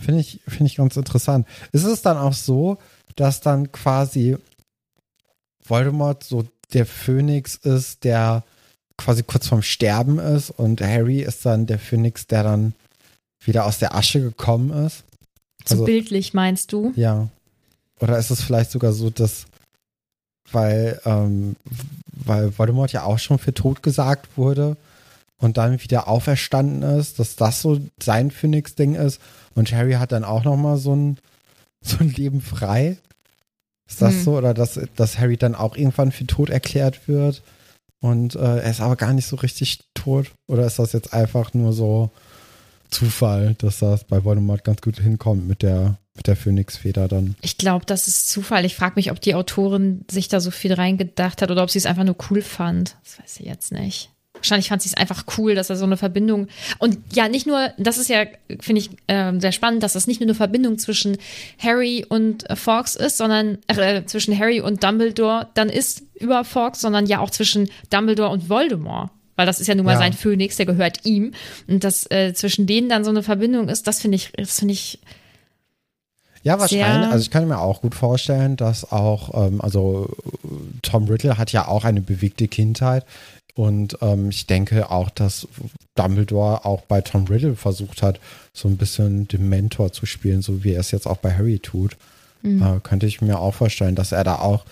Finde 0.00 0.20
ich, 0.20 0.40
finde 0.46 0.66
ich 0.66 0.76
ganz 0.76 0.96
interessant. 0.96 1.46
Ist 1.72 1.84
es 1.84 2.02
dann 2.02 2.18
auch 2.18 2.34
so, 2.34 2.78
dass 3.16 3.40
dann 3.40 3.72
quasi 3.72 4.36
Voldemort 5.64 6.22
so 6.22 6.46
der 6.72 6.86
Phönix 6.86 7.56
ist, 7.56 8.04
der 8.04 8.44
quasi 8.98 9.22
kurz 9.22 9.48
vorm 9.48 9.62
Sterben 9.62 10.18
ist 10.18 10.50
und 10.50 10.80
Harry 10.80 11.20
ist 11.20 11.44
dann 11.46 11.66
der 11.66 11.78
Phönix, 11.78 12.26
der 12.26 12.42
dann 12.42 12.74
wieder 13.40 13.64
aus 13.66 13.78
der 13.78 13.94
Asche 13.94 14.20
gekommen 14.20 14.86
ist? 14.86 15.04
So 15.64 15.74
also, 15.74 15.84
bildlich 15.84 16.34
meinst 16.34 16.72
du? 16.72 16.92
Ja. 16.96 17.28
Oder 18.00 18.18
ist 18.18 18.30
es 18.30 18.42
vielleicht 18.42 18.70
sogar 18.70 18.92
so, 18.92 19.10
dass, 19.10 19.46
weil, 20.52 21.00
ähm, 21.04 21.56
weil 22.12 22.56
Voldemort 22.58 22.92
ja 22.92 23.04
auch 23.04 23.18
schon 23.18 23.38
für 23.38 23.54
tot 23.54 23.82
gesagt 23.82 24.36
wurde 24.36 24.76
und 25.38 25.56
dann 25.56 25.82
wieder 25.82 26.08
auferstanden 26.08 26.82
ist, 26.82 27.18
dass 27.18 27.36
das 27.36 27.62
so 27.62 27.80
sein 28.02 28.30
Phoenix-Ding 28.30 28.94
ist 28.94 29.20
und 29.56 29.72
Harry 29.72 29.94
hat 29.94 30.12
dann 30.12 30.24
auch 30.24 30.44
nochmal 30.44 30.76
so 30.76 30.94
ein, 30.94 31.18
so 31.80 31.98
ein 31.98 32.10
Leben 32.10 32.40
frei. 32.40 32.98
Ist 33.88 34.02
das 34.02 34.14
hm. 34.14 34.22
so? 34.22 34.36
Oder 34.36 34.54
dass, 34.54 34.80
dass 34.94 35.18
Harry 35.18 35.36
dann 35.36 35.56
auch 35.56 35.76
irgendwann 35.76 36.12
für 36.12 36.26
tot 36.26 36.50
erklärt 36.50 37.08
wird 37.08 37.42
und 38.00 38.36
äh, 38.36 38.58
er 38.58 38.70
ist 38.70 38.80
aber 38.80 38.96
gar 38.96 39.12
nicht 39.12 39.26
so 39.26 39.36
richtig 39.36 39.80
tot? 39.94 40.30
Oder 40.46 40.66
ist 40.66 40.78
das 40.78 40.92
jetzt 40.92 41.12
einfach 41.12 41.54
nur 41.54 41.72
so, 41.72 42.10
Zufall, 42.90 43.54
dass 43.58 43.80
das 43.80 44.04
bei 44.04 44.24
Voldemort 44.24 44.64
ganz 44.64 44.80
gut 44.80 45.00
hinkommt 45.00 45.46
mit 45.46 45.62
der, 45.62 45.98
mit 46.14 46.26
der 46.26 46.36
Phönixfeder 46.36 47.08
dann. 47.08 47.36
Ich 47.42 47.58
glaube, 47.58 47.84
das 47.86 48.08
ist 48.08 48.28
Zufall. 48.28 48.64
Ich 48.64 48.76
frage 48.76 48.94
mich, 48.96 49.10
ob 49.10 49.20
die 49.20 49.34
Autorin 49.34 50.04
sich 50.10 50.28
da 50.28 50.40
so 50.40 50.50
viel 50.50 50.72
reingedacht 50.72 51.42
hat 51.42 51.50
oder 51.50 51.62
ob 51.62 51.70
sie 51.70 51.78
es 51.78 51.86
einfach 51.86 52.04
nur 52.04 52.16
cool 52.30 52.42
fand. 52.42 52.96
Das 53.04 53.18
weiß 53.18 53.40
ich 53.40 53.46
jetzt 53.46 53.72
nicht. 53.72 54.10
Wahrscheinlich 54.36 54.68
fand 54.68 54.82
sie 54.82 54.88
es 54.88 54.96
einfach 54.96 55.24
cool, 55.38 55.54
dass 55.54 55.70
er 55.70 55.76
so 55.76 55.84
eine 55.84 55.96
Verbindung 55.96 56.48
und 56.78 56.98
ja, 57.12 57.28
nicht 57.28 57.46
nur, 57.46 57.70
das 57.78 57.98
ist 57.98 58.08
ja, 58.08 58.24
finde 58.60 58.80
ich, 58.80 58.90
äh, 59.06 59.32
sehr 59.38 59.52
spannend, 59.52 59.82
dass 59.82 59.94
das 59.94 60.06
nicht 60.06 60.20
nur 60.20 60.26
eine 60.26 60.34
Verbindung 60.34 60.78
zwischen 60.78 61.18
Harry 61.58 62.04
und 62.08 62.48
äh, 62.48 62.56
Fawkes 62.56 62.96
ist, 62.96 63.16
sondern 63.16 63.58
äh, 63.68 64.04
zwischen 64.04 64.38
Harry 64.38 64.60
und 64.60 64.84
Dumbledore 64.84 65.48
dann 65.54 65.68
ist 65.68 66.02
über 66.14 66.44
Fawkes, 66.44 66.80
sondern 66.80 67.06
ja 67.06 67.20
auch 67.20 67.30
zwischen 67.30 67.68
Dumbledore 67.90 68.30
und 68.30 68.48
Voldemort 68.48 69.10
weil 69.36 69.46
das 69.46 69.60
ist 69.60 69.66
ja 69.66 69.74
nun 69.74 69.84
mal 69.84 69.92
ja. 69.92 69.98
sein 69.98 70.14
Phönix, 70.14 70.56
der 70.56 70.66
gehört 70.66 71.04
ihm. 71.04 71.32
Und 71.68 71.84
dass 71.84 72.10
äh, 72.10 72.32
zwischen 72.34 72.66
denen 72.66 72.88
dann 72.88 73.04
so 73.04 73.10
eine 73.10 73.22
Verbindung 73.22 73.68
ist, 73.68 73.86
das 73.86 74.00
finde 74.00 74.16
ich, 74.16 74.32
das 74.36 74.58
finde 74.58 74.72
ich. 74.72 74.98
Ja, 76.42 76.58
wahrscheinlich. 76.58 77.10
Also 77.10 77.22
ich 77.22 77.30
kann 77.30 77.46
mir 77.48 77.58
auch 77.58 77.82
gut 77.82 77.94
vorstellen, 77.94 78.56
dass 78.56 78.90
auch, 78.92 79.46
ähm, 79.46 79.60
also 79.60 80.08
Tom 80.82 81.06
Riddle 81.08 81.38
hat 81.38 81.52
ja 81.52 81.66
auch 81.66 81.84
eine 81.84 82.00
bewegte 82.00 82.48
Kindheit. 82.48 83.04
Und 83.56 83.96
ähm, 84.02 84.28
ich 84.28 84.46
denke 84.46 84.90
auch, 84.90 85.08
dass 85.08 85.48
Dumbledore 85.94 86.66
auch 86.66 86.82
bei 86.82 87.00
Tom 87.00 87.24
Riddle 87.24 87.56
versucht 87.56 88.02
hat, 88.02 88.20
so 88.52 88.68
ein 88.68 88.76
bisschen 88.76 89.28
den 89.28 89.48
Mentor 89.48 89.92
zu 89.92 90.04
spielen, 90.04 90.42
so 90.42 90.62
wie 90.62 90.74
er 90.74 90.80
es 90.80 90.90
jetzt 90.90 91.06
auch 91.06 91.16
bei 91.16 91.32
Harry 91.32 91.58
tut. 91.58 91.96
Mhm. 92.42 92.62
Äh, 92.62 92.80
könnte 92.82 93.06
ich 93.06 93.22
mir 93.22 93.38
auch 93.38 93.54
vorstellen, 93.54 93.94
dass 93.94 94.12
er 94.12 94.24
da 94.24 94.40
auch 94.40 94.66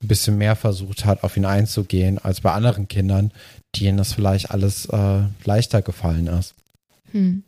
ein 0.00 0.06
bisschen 0.06 0.38
mehr 0.38 0.54
versucht 0.54 1.04
hat, 1.04 1.24
auf 1.24 1.36
ihn 1.36 1.46
einzugehen, 1.46 2.18
als 2.18 2.40
bei 2.40 2.52
anderen 2.52 2.86
Kindern, 2.86 3.32
denen 3.74 3.98
das 3.98 4.12
vielleicht 4.12 4.52
alles 4.52 4.86
äh, 4.86 5.22
leichter 5.44 5.82
gefallen 5.82 6.28
ist. 6.28 6.54
Hm. 7.10 7.42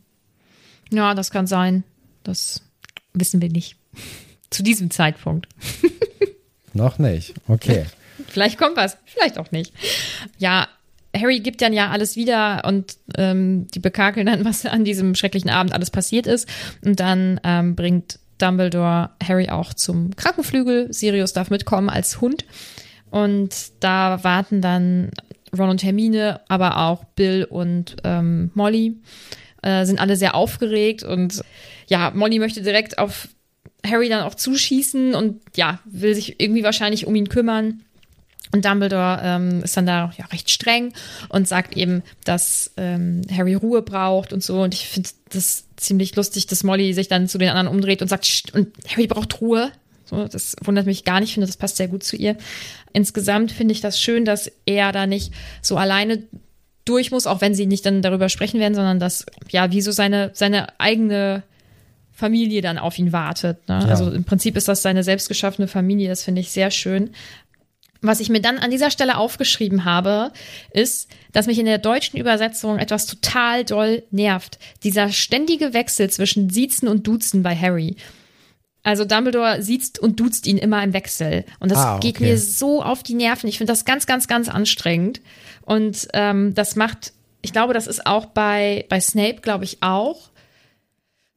Ja, 0.91 1.13
das 1.13 1.31
kann 1.31 1.47
sein. 1.47 1.85
Das 2.23 2.63
wissen 3.13 3.41
wir 3.41 3.49
nicht. 3.49 3.77
Zu 4.49 4.61
diesem 4.61 4.91
Zeitpunkt. 4.91 5.47
Noch 6.73 6.99
nicht. 6.99 7.33
Okay. 7.47 7.85
vielleicht 8.27 8.57
kommt 8.57 8.75
was, 8.75 8.97
vielleicht 9.05 9.37
auch 9.37 9.51
nicht. 9.51 9.71
Ja, 10.37 10.67
Harry 11.15 11.39
gibt 11.39 11.61
dann 11.61 11.73
ja 11.73 11.89
alles 11.89 12.15
wieder 12.15 12.63
und 12.65 12.95
ähm, 13.17 13.67
die 13.67 13.79
bekakeln 13.79 14.25
dann, 14.25 14.45
was 14.45 14.65
an 14.65 14.85
diesem 14.85 15.15
schrecklichen 15.15 15.49
Abend 15.49 15.73
alles 15.73 15.89
passiert 15.89 16.27
ist. 16.27 16.47
Und 16.83 16.99
dann 16.99 17.39
ähm, 17.43 17.75
bringt 17.75 18.19
Dumbledore 18.37 19.11
Harry 19.23 19.49
auch 19.49 19.73
zum 19.73 20.15
Krankenflügel. 20.15 20.91
Sirius 20.93 21.33
darf 21.33 21.49
mitkommen 21.49 21.89
als 21.89 22.21
Hund. 22.21 22.45
Und 23.11 23.53
da 23.81 24.23
warten 24.23 24.61
dann 24.61 25.11
Ron 25.57 25.69
und 25.69 25.83
Hermine, 25.83 26.41
aber 26.47 26.77
auch 26.77 27.03
Bill 27.03 27.45
und 27.49 27.97
ähm, 28.03 28.51
Molly 28.53 28.97
äh, 29.61 29.85
sind 29.85 29.99
alle 29.99 30.15
sehr 30.15 30.33
aufgeregt 30.33 31.03
und 31.03 31.43
ja, 31.87 32.11
Molly 32.15 32.39
möchte 32.39 32.61
direkt 32.61 32.97
auf 32.99 33.27
Harry 33.85 34.09
dann 34.09 34.23
auch 34.23 34.35
zuschießen 34.35 35.13
und 35.13 35.41
ja, 35.55 35.79
will 35.85 36.15
sich 36.15 36.39
irgendwie 36.39 36.63
wahrscheinlich 36.63 37.05
um 37.05 37.15
ihn 37.15 37.29
kümmern. 37.29 37.81
Und 38.53 38.65
Dumbledore 38.65 39.19
ähm, 39.23 39.63
ist 39.63 39.77
dann 39.77 39.85
da 39.85 40.11
ja 40.17 40.25
recht 40.25 40.49
streng 40.49 40.93
und 41.29 41.47
sagt 41.47 41.77
eben, 41.77 42.03
dass 42.25 42.71
ähm, 42.77 43.21
Harry 43.31 43.53
Ruhe 43.53 43.81
braucht 43.81 44.33
und 44.33 44.43
so. 44.43 44.61
Und 44.61 44.73
ich 44.73 44.87
finde 44.87 45.09
das 45.29 45.65
ziemlich 45.77 46.15
lustig, 46.15 46.47
dass 46.47 46.63
Molly 46.63 46.93
sich 46.93 47.07
dann 47.07 47.27
zu 47.27 47.37
den 47.37 47.49
anderen 47.49 47.67
umdreht 47.67 48.01
und 48.01 48.09
sagt, 48.09 48.51
und 48.53 48.69
Harry 48.89 49.07
braucht 49.07 49.39
Ruhe. 49.41 49.71
So, 50.05 50.27
das 50.27 50.57
wundert 50.61 50.85
mich 50.85 51.05
gar 51.05 51.21
nicht, 51.21 51.29
ich 51.29 51.33
finde, 51.35 51.47
das 51.47 51.55
passt 51.55 51.77
sehr 51.77 51.87
gut 51.87 52.03
zu 52.03 52.17
ihr. 52.17 52.35
Insgesamt 52.91 53.53
finde 53.53 53.71
ich 53.71 53.79
das 53.79 53.99
schön, 53.99 54.25
dass 54.25 54.51
er 54.65 54.91
da 54.91 55.07
nicht 55.07 55.31
so 55.61 55.77
alleine 55.77 56.23
durch 56.83 57.11
muss, 57.11 57.27
auch 57.27 57.39
wenn 57.39 57.55
sie 57.55 57.65
nicht 57.65 57.85
dann 57.85 58.01
darüber 58.01 58.27
sprechen 58.27 58.59
werden, 58.59 58.75
sondern 58.75 58.99
dass, 58.99 59.25
ja, 59.49 59.71
wie 59.71 59.81
so 59.81 59.91
seine, 59.91 60.31
seine 60.33 60.79
eigene 60.79 61.43
Familie 62.11 62.61
dann 62.61 62.77
auf 62.77 62.99
ihn 62.99 63.13
wartet. 63.13 63.67
Ne? 63.69 63.79
Ja. 63.81 63.87
Also 63.87 64.11
im 64.11 64.25
Prinzip 64.25 64.57
ist 64.57 64.67
das 64.67 64.81
seine 64.81 65.03
selbstgeschaffene 65.03 65.67
Familie, 65.67 66.09
das 66.09 66.23
finde 66.23 66.41
ich 66.41 66.51
sehr 66.51 66.71
schön. 66.71 67.11
Was 68.01 68.19
ich 68.19 68.29
mir 68.29 68.41
dann 68.41 68.57
an 68.57 68.71
dieser 68.71 68.89
Stelle 68.89 69.17
aufgeschrieben 69.17 69.85
habe, 69.85 70.31
ist, 70.71 71.07
dass 71.33 71.45
mich 71.45 71.59
in 71.59 71.65
der 71.65 71.77
deutschen 71.77 72.19
Übersetzung 72.19 72.79
etwas 72.79 73.05
total 73.05 73.63
doll 73.63 74.03
nervt. 74.09 74.57
Dieser 74.83 75.11
ständige 75.11 75.73
Wechsel 75.73 76.09
zwischen 76.09 76.49
Siezen 76.49 76.87
und 76.87 77.05
Duzen 77.05 77.43
bei 77.43 77.55
Harry. 77.55 77.95
Also 78.83 79.05
Dumbledore 79.05 79.61
sieht 79.61 79.99
und 79.99 80.19
duzt 80.19 80.47
ihn 80.47 80.57
immer 80.57 80.83
im 80.83 80.93
Wechsel. 80.93 81.45
Und 81.59 81.69
das 81.69 81.77
ah, 81.77 81.95
okay. 81.97 82.07
geht 82.07 82.21
mir 82.21 82.37
so 82.39 82.81
auf 82.81 83.03
die 83.03 83.13
Nerven. 83.13 83.47
Ich 83.47 83.59
finde 83.59 83.71
das 83.71 83.85
ganz, 83.85 84.07
ganz, 84.07 84.27
ganz 84.27 84.49
anstrengend. 84.49 85.21
Und 85.61 86.07
ähm, 86.13 86.55
das 86.55 86.75
macht, 86.75 87.13
ich 87.43 87.53
glaube, 87.53 87.75
das 87.75 87.85
ist 87.85 88.07
auch 88.07 88.25
bei, 88.25 88.85
bei 88.89 88.99
Snape, 88.99 89.41
glaube 89.41 89.65
ich, 89.65 89.83
auch, 89.83 90.30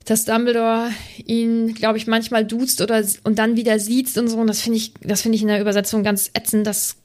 dass 0.05 0.25
Dumbledore 0.25 0.91
ihn, 1.25 1.75
glaube 1.75 1.99
ich, 1.99 2.07
manchmal 2.07 2.45
duzt 2.45 2.81
oder 2.81 3.03
und 3.25 3.39
dann 3.39 3.57
wieder 3.57 3.79
sieht 3.79 4.17
und 4.17 4.29
so. 4.29 4.39
Und 4.39 4.47
das 4.47 4.61
finde 4.61 4.79
ich, 4.79 4.93
das 5.01 5.23
finde 5.23 5.37
ich 5.37 5.43
in 5.43 5.49
der 5.49 5.61
Übersetzung 5.61 6.03
ganz 6.03 6.31
ätzend. 6.35 6.67
Das 6.67 6.97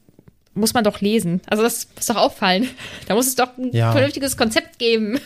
muss 0.53 0.73
man 0.73 0.83
doch 0.83 1.01
lesen. 1.01 1.41
Also 1.47 1.63
das 1.63 1.87
muss 1.95 2.07
doch 2.07 2.17
auffallen. 2.17 2.67
Da 3.07 3.15
muss 3.15 3.27
es 3.27 3.35
doch 3.35 3.57
ein 3.57 3.71
ja. 3.71 3.91
vernünftiges 3.91 4.37
Konzept 4.37 4.79
geben. 4.79 5.19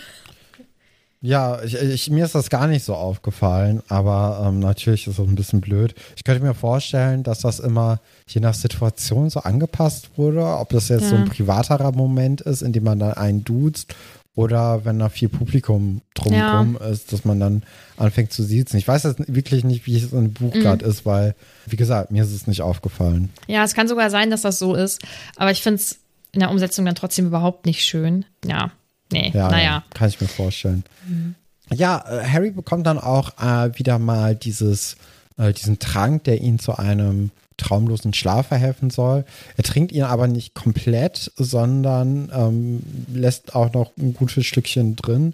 Ja, 1.25 1.63
ich, 1.63 1.75
ich, 1.75 2.09
mir 2.09 2.25
ist 2.25 2.35
das 2.35 2.49
gar 2.49 2.67
nicht 2.67 2.83
so 2.83 2.95
aufgefallen, 2.95 3.81
aber 3.87 4.45
ähm, 4.45 4.59
natürlich 4.59 5.07
ist 5.07 5.17
es 5.17 5.25
ein 5.25 5.35
bisschen 5.35 5.61
blöd. 5.61 5.95
Ich 6.17 6.25
könnte 6.25 6.43
mir 6.43 6.53
vorstellen, 6.53 7.23
dass 7.23 7.39
das 7.39 7.61
immer 7.61 8.01
je 8.27 8.41
nach 8.41 8.53
Situation 8.53 9.29
so 9.29 9.39
angepasst 9.39 10.09
wurde, 10.17 10.45
ob 10.45 10.69
das 10.69 10.89
jetzt 10.89 11.03
ja. 11.03 11.09
so 11.09 11.15
ein 11.15 11.29
privaterer 11.29 11.93
Moment 11.93 12.41
ist, 12.41 12.61
in 12.61 12.73
dem 12.73 12.83
man 12.83 12.99
dann 12.99 13.13
einen 13.13 13.45
duzt 13.45 13.95
oder 14.35 14.83
wenn 14.85 14.99
da 14.99 15.09
viel 15.09 15.29
Publikum 15.29 16.01
drumherum 16.15 16.77
ja. 16.79 16.87
ist, 16.87 17.13
dass 17.13 17.23
man 17.23 17.39
dann 17.39 17.63
anfängt 17.97 18.33
zu 18.33 18.43
siezen. 18.43 18.77
Ich 18.79 18.87
weiß 18.87 19.03
jetzt 19.03 19.33
wirklich 19.33 19.63
nicht, 19.63 19.85
wie 19.85 19.95
es 19.95 20.11
im 20.11 20.33
Buch 20.33 20.53
mhm. 20.55 20.61
gerade 20.61 20.85
ist, 20.85 21.05
weil, 21.05 21.35
wie 21.67 21.75
gesagt, 21.75 22.11
mir 22.11 22.23
ist 22.23 22.33
es 22.33 22.47
nicht 22.47 22.61
aufgefallen. 22.61 23.29
Ja, 23.47 23.63
es 23.63 23.75
kann 23.75 23.87
sogar 23.87 24.09
sein, 24.09 24.31
dass 24.31 24.41
das 24.41 24.57
so 24.59 24.73
ist, 24.73 25.01
aber 25.35 25.51
ich 25.51 25.61
finde 25.61 25.75
es 25.75 25.99
in 26.31 26.39
der 26.39 26.49
Umsetzung 26.49 26.85
dann 26.85 26.95
trotzdem 26.95 27.27
überhaupt 27.27 27.65
nicht 27.67 27.85
schön. 27.85 28.25
Ja, 28.43 28.71
Nee, 29.13 29.31
ja, 29.33 29.49
naja. 29.49 29.63
Ja, 29.63 29.83
kann 29.93 30.09
ich 30.09 30.19
mir 30.19 30.27
vorstellen. 30.27 30.83
Mhm. 31.07 31.35
Ja, 31.71 32.03
äh, 32.09 32.27
Harry 32.27 32.51
bekommt 32.51 32.85
dann 32.87 32.97
auch 32.97 33.37
äh, 33.39 33.77
wieder 33.77 33.99
mal 33.99 34.35
dieses, 34.35 34.97
äh, 35.37 35.53
diesen 35.53 35.79
Trank, 35.79 36.23
der 36.25 36.41
ihn 36.41 36.59
zu 36.59 36.77
einem 36.77 37.31
traumlosen 37.57 38.13
Schlaf 38.13 38.47
verhelfen 38.47 38.89
soll. 38.89 39.25
Er 39.57 39.63
trinkt 39.63 39.91
ihn 39.91 40.03
aber 40.03 40.27
nicht 40.27 40.53
komplett, 40.53 41.31
sondern 41.35 42.31
ähm, 42.33 42.83
lässt 43.13 43.55
auch 43.55 43.73
noch 43.73 43.91
ein 43.97 44.13
gutes 44.13 44.45
Stückchen 44.45 44.95
drin. 44.95 45.33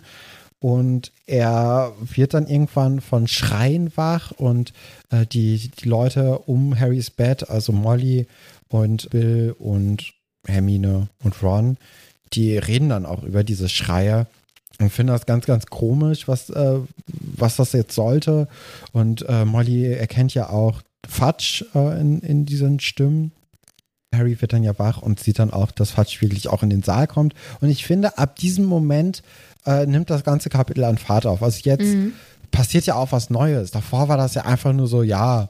Und 0.62 1.14
er 1.26 1.94
wird 2.02 2.34
dann 2.34 2.48
irgendwann 2.48 3.00
von 3.00 3.28
Schreien 3.28 3.96
wach 3.96 4.32
und 4.32 4.74
äh, 5.10 5.26
die, 5.26 5.70
die 5.70 5.88
Leute 5.88 6.40
um 6.40 6.78
Harrys 6.78 7.12
Bett, 7.12 7.50
also 7.50 7.72
Molly 7.72 8.28
und 8.68 9.10
Bill 9.10 9.56
und 9.58 10.14
Hermine 10.46 11.08
und 11.24 11.42
Ron, 11.42 11.78
die 12.34 12.58
reden 12.58 12.90
dann 12.90 13.06
auch 13.06 13.24
über 13.24 13.46
diese 13.46 13.70
Schreie 13.70 14.28
und 14.80 14.92
finden 14.92 15.14
das 15.14 15.26
ganz, 15.26 15.46
ganz 15.46 15.66
komisch, 15.68 16.28
was, 16.28 16.50
äh, 16.50 16.80
was 17.08 17.58
das 17.58 17.74
jetzt 17.74 17.96
sollte. 17.96 18.48
Und 18.92 19.26
äh, 19.28 19.46
Molly 19.46 19.94
erkennt 19.94 20.34
ja 20.34 20.50
auch 20.50 20.82
Fudge 21.08 21.66
äh, 21.74 22.00
in, 22.00 22.20
in 22.20 22.46
diesen 22.46 22.80
Stimmen. 22.80 23.32
Harry 24.14 24.42
wird 24.42 24.54
dann 24.54 24.64
ja 24.64 24.78
wach 24.80 25.02
und 25.02 25.20
sieht 25.20 25.40
dann 25.40 25.52
auch, 25.52 25.72
dass 25.72 25.92
Fudge 25.92 26.18
wirklich 26.22 26.48
auch 26.48 26.64
in 26.64 26.70
den 26.70 26.82
Saal 26.82 27.08
kommt. 27.08 27.36
Und 27.62 27.70
ich 27.70 27.86
finde, 27.86 28.18
ab 28.18 28.36
diesem 28.38 28.66
Moment 28.66 29.22
äh, 29.66 29.86
nimmt 29.86 30.10
das 30.10 30.24
ganze 30.24 30.50
Kapitel 30.50 30.84
an 30.84 30.98
Fahrt 30.98 31.26
auf. 31.26 31.44
Also 31.44 31.62
jetzt 31.64 31.86
mhm. 31.86 32.14
passiert 32.52 32.86
ja 32.86 32.96
auch 32.96 33.12
was 33.12 33.30
Neues. 33.30 33.72
Davor 33.72 34.08
war 34.08 34.18
das 34.18 34.34
ja 34.34 34.46
einfach 34.46 34.74
nur 34.74 34.88
so, 34.88 35.04
ja, 35.04 35.50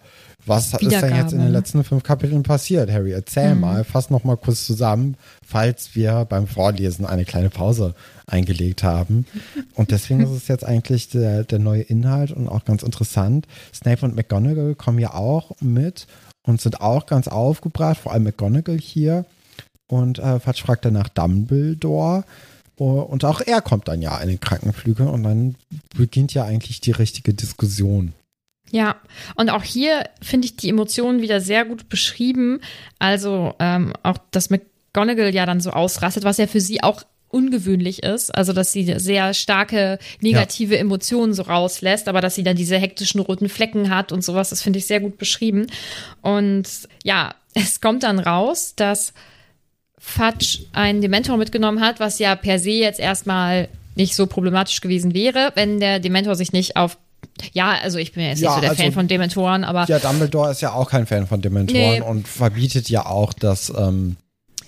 was 0.50 0.74
ist 0.74 0.82
denn 0.82 1.16
jetzt 1.16 1.34
in 1.34 1.40
den 1.40 1.52
letzten 1.52 1.84
fünf 1.84 2.04
Kapiteln 2.04 2.44
passiert, 2.44 2.92
Harry? 2.92 3.12
Erzähl 3.12 3.56
mhm. 3.56 3.62
mal, 3.62 3.84
fass 3.84 4.10
noch 4.10 4.24
mal 4.24 4.36
kurz 4.36 4.66
zusammen, 4.66 5.16
falls 5.46 5.96
wir 5.96 6.26
beim 6.26 6.48
Vorlesen 6.48 7.06
eine 7.06 7.24
kleine 7.24 7.50
Pause 7.50 7.94
eingelegt 8.28 8.84
haben. 8.84 9.26
Und 9.76 9.92
deswegen 9.92 10.22
ist 10.22 10.32
es 10.32 10.48
jetzt 10.48 10.66
eigentlich 10.66 11.10
der, 11.10 11.44
der 11.44 11.60
neue 11.60 11.84
Inhalt 11.84 12.32
und 12.32 12.50
auch 12.50 12.66
ganz 12.66 12.84
interessant. 12.84 13.48
Snape 13.74 14.06
und 14.06 14.16
McGonagall 14.16 14.76
kommen 14.76 15.00
ja 15.00 15.14
auch 15.14 15.52
mit 15.62 16.08
und 16.44 16.60
sind 16.60 16.82
auch 16.82 17.06
ganz 17.06 17.28
aufgebracht, 17.28 17.98
vor 17.98 18.12
allem 18.12 18.24
McGonagall 18.24 18.80
hier. 18.80 19.26
Und 19.88 20.20
äh, 20.20 20.40
Fatsch 20.40 20.64
fragt 20.64 20.86
dann 20.86 20.94
nach 20.94 21.10
Dumbledore. 21.10 22.24
Und 22.76 23.26
auch 23.26 23.42
er 23.42 23.62
kommt 23.62 23.90
dann 23.90 24.02
ja 24.02 24.18
in 24.20 24.30
den 24.30 24.40
Krankenflügel 24.40 25.06
und 25.06 25.24
dann 25.24 25.56
beginnt 25.98 26.34
ja 26.34 26.46
eigentlich 26.46 26.80
die 26.80 26.92
richtige 26.92 27.34
Diskussion. 27.34 28.14
Ja, 28.72 28.98
und 29.36 29.50
auch 29.50 29.64
hier 29.64 30.10
finde 30.22 30.46
ich 30.46 30.56
die 30.56 30.70
Emotionen 30.70 31.22
wieder 31.22 31.42
sehr 31.42 31.66
gut 31.66 31.90
beschrieben. 31.90 32.62
Also 33.00 33.56
ähm, 33.60 33.94
auch, 34.04 34.18
dass 34.32 34.50
McGonagall 34.50 35.34
ja 35.34 35.46
dann 35.46 35.62
so 35.62 35.72
ausrastet, 35.72 36.24
was 36.24 36.38
ja 36.38 36.48
für 36.48 36.62
sie 36.62 36.84
auch 36.84 37.04
ungewöhnlich 37.30 38.04
ist. 38.04 38.34
Also, 38.34 38.54
dass 38.54 38.72
sie 38.72 39.00
sehr 39.00 39.34
starke 39.34 40.00
negative 40.20 40.76
ja. 40.76 40.82
Emotionen 40.82 41.34
so 41.34 41.44
rauslässt, 41.44 42.08
aber 42.08 42.22
dass 42.22 42.36
sie 42.36 42.44
dann 42.44 42.56
diese 42.56 42.78
hektischen 42.78 43.22
roten 43.22 43.50
Flecken 43.50 43.90
hat 43.90 44.12
und 44.12 44.24
sowas, 44.24 44.50
das 44.50 44.62
finde 44.62 44.80
ich 44.80 44.88
sehr 44.88 45.00
gut 45.00 45.18
beschrieben. 45.18 45.68
Und 46.22 46.68
ja, 47.04 47.36
es 47.54 47.82
kommt 47.82 48.04
dann 48.04 48.20
raus, 48.20 48.74
dass 48.76 49.14
Fudge 49.98 50.66
einen 50.74 51.02
Dementor 51.02 51.38
mitgenommen 51.38 51.82
hat, 51.82 52.00
was 52.00 52.20
ja 52.20 52.36
per 52.36 52.58
se 52.60 52.72
jetzt 52.72 53.00
erstmal 53.00 53.68
nicht 53.96 54.16
so 54.16 54.28
problematisch 54.28 54.80
gewesen 54.82 55.14
wäre, 55.14 55.52
wenn 55.56 55.80
der 55.80 56.00
Dementor 56.00 56.36
sich 56.36 56.54
nicht 56.54 56.78
auf 56.78 56.98
ja, 57.54 57.72
also 57.82 57.98
ich 57.98 58.14
bin 58.14 58.24
jetzt 58.24 58.42
ja, 58.42 58.50
nicht 58.50 58.56
so 58.56 58.62
der 58.62 58.70
also, 58.72 58.84
Fan 58.84 58.92
von 58.92 59.08
Dementoren, 59.08 59.64
aber. 59.64 59.86
Ja, 59.86 60.00
Dumbledore 60.00 60.52
ist 60.52 60.62
ja 60.62 60.74
auch 60.74 60.90
kein 60.90 61.06
Fan 61.06 61.28
von 61.28 61.42
Dementoren 61.42 61.80
nee. 61.80 62.02
und 62.02 62.28
verbietet 62.28 62.90
ja 62.90 63.06
auch, 63.06 63.34
dass, 63.34 63.72
ähm, 63.76 64.18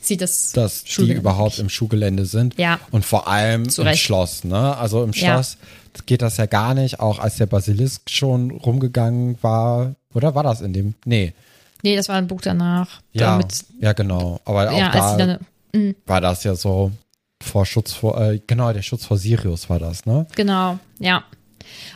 Sie 0.04 0.18
das 0.18 0.52
dass 0.54 0.84
die 0.84 1.14
überhaupt 1.14 1.60
im 1.60 1.70
Schulgelände 1.70 2.26
sind. 2.26 2.58
Ja. 2.58 2.80
Und 2.90 3.06
vor 3.06 3.28
allem 3.28 3.66
im 3.66 3.96
Schloss, 3.96 4.44
ne? 4.44 4.76
Also 4.76 5.04
im 5.04 5.14
Schloss 5.14 5.58
ja. 5.62 6.02
geht 6.08 6.24
das 6.24 6.38
ja 6.38 6.48
gar 6.48 6.74
nicht, 6.74 7.00
auch 7.00 7.20
als 7.20 7.38
der 7.38 7.46
Basilisk 7.46 8.10
schon 8.10 8.50
rumgegangen 8.50 9.38
war. 9.44 9.94
Oder 10.14 10.34
war 10.34 10.42
das 10.42 10.62
in 10.62 10.74
dem? 10.74 10.96
Nee. 11.06 11.34
Nee, 11.84 11.96
das 11.96 12.10
war 12.10 12.16
ein 12.16 12.28
Buch 12.28 12.42
danach. 12.42 13.02
Ja, 13.14 13.40
ja 13.80 13.94
genau. 13.94 14.40
Aber 14.44 14.72
auch 14.72 14.78
ja, 14.78 14.92
da 14.92 15.18
dann, 15.18 15.40
mm. 15.72 15.96
war 16.08 16.20
das 16.20 16.44
ja 16.44 16.56
so 16.56 16.92
vor 17.42 17.66
Schutz 17.68 17.94
vor, 17.94 18.20
äh, 18.20 18.40
genau, 18.46 18.74
der 18.74 18.82
Schutz 18.82 19.06
vor 19.06 19.18
Sirius 19.18 19.70
war 19.70 19.80
das, 19.80 20.06
ne? 20.06 20.26
Genau, 20.36 20.80
ja. 21.00 21.24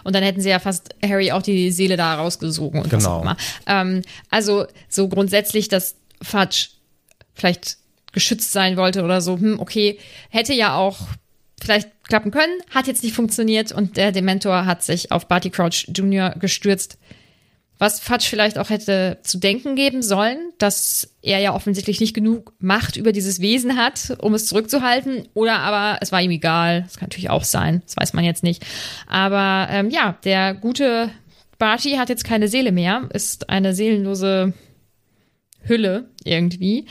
Und 0.03 0.15
dann 0.15 0.23
hätten 0.23 0.41
sie 0.41 0.49
ja 0.49 0.59
fast 0.59 0.95
Harry 1.03 1.31
auch 1.31 1.41
die 1.41 1.71
Seele 1.71 1.97
da 1.97 2.15
rausgesogen 2.15 2.81
und 2.81 2.89
genau. 2.89 2.97
was 2.99 3.07
auch 3.07 3.21
immer. 3.21 3.37
Ähm, 3.67 4.01
also 4.29 4.65
so 4.89 5.07
grundsätzlich, 5.07 5.67
dass 5.67 5.95
Fudge 6.21 6.67
vielleicht 7.33 7.77
geschützt 8.11 8.51
sein 8.51 8.77
wollte 8.77 9.03
oder 9.03 9.21
so, 9.21 9.37
hm, 9.37 9.59
okay, 9.59 9.99
hätte 10.29 10.53
ja 10.53 10.75
auch 10.75 10.99
vielleicht 11.61 11.89
klappen 12.07 12.31
können, 12.31 12.53
hat 12.73 12.87
jetzt 12.87 13.03
nicht 13.03 13.15
funktioniert 13.15 13.71
und 13.71 13.97
der 13.97 14.11
Dementor 14.11 14.65
hat 14.65 14.83
sich 14.83 15.11
auf 15.11 15.27
Barty 15.27 15.49
Crouch 15.49 15.87
Jr. 15.93 16.31
gestürzt. 16.31 16.97
Was 17.77 17.99
Fudge 17.99 18.27
vielleicht 18.29 18.57
auch 18.57 18.69
hätte 18.69 19.19
zu 19.23 19.37
denken 19.37 19.75
geben 19.75 20.01
sollen, 20.01 20.37
dass 20.57 21.13
er 21.21 21.39
ja 21.39 21.53
offensichtlich 21.53 21.99
nicht 21.99 22.13
genug 22.13 22.53
Macht 22.59 22.95
über 22.95 23.11
dieses 23.11 23.41
Wesen 23.41 23.75
hat, 23.75 24.15
um 24.21 24.33
es 24.33 24.45
zurückzuhalten. 24.45 25.27
Oder 25.33 25.59
aber 25.59 25.97
es 26.01 26.11
war 26.11 26.21
ihm 26.21 26.31
egal. 26.31 26.83
Das 26.83 26.97
kann 26.97 27.07
natürlich 27.07 27.29
auch 27.29 27.43
sein. 27.43 27.81
Das 27.85 27.97
weiß 27.97 28.13
man 28.13 28.23
jetzt 28.23 28.43
nicht. 28.43 28.65
Aber 29.07 29.67
ähm, 29.69 29.89
ja, 29.89 30.17
der 30.23 30.53
gute 30.53 31.09
Barty 31.57 31.91
hat 31.93 32.09
jetzt 32.09 32.23
keine 32.23 32.47
Seele 32.47 32.71
mehr, 32.71 33.09
ist 33.13 33.49
eine 33.49 33.73
seelenlose 33.73 34.53
Hülle 35.63 36.09
irgendwie. 36.23 36.85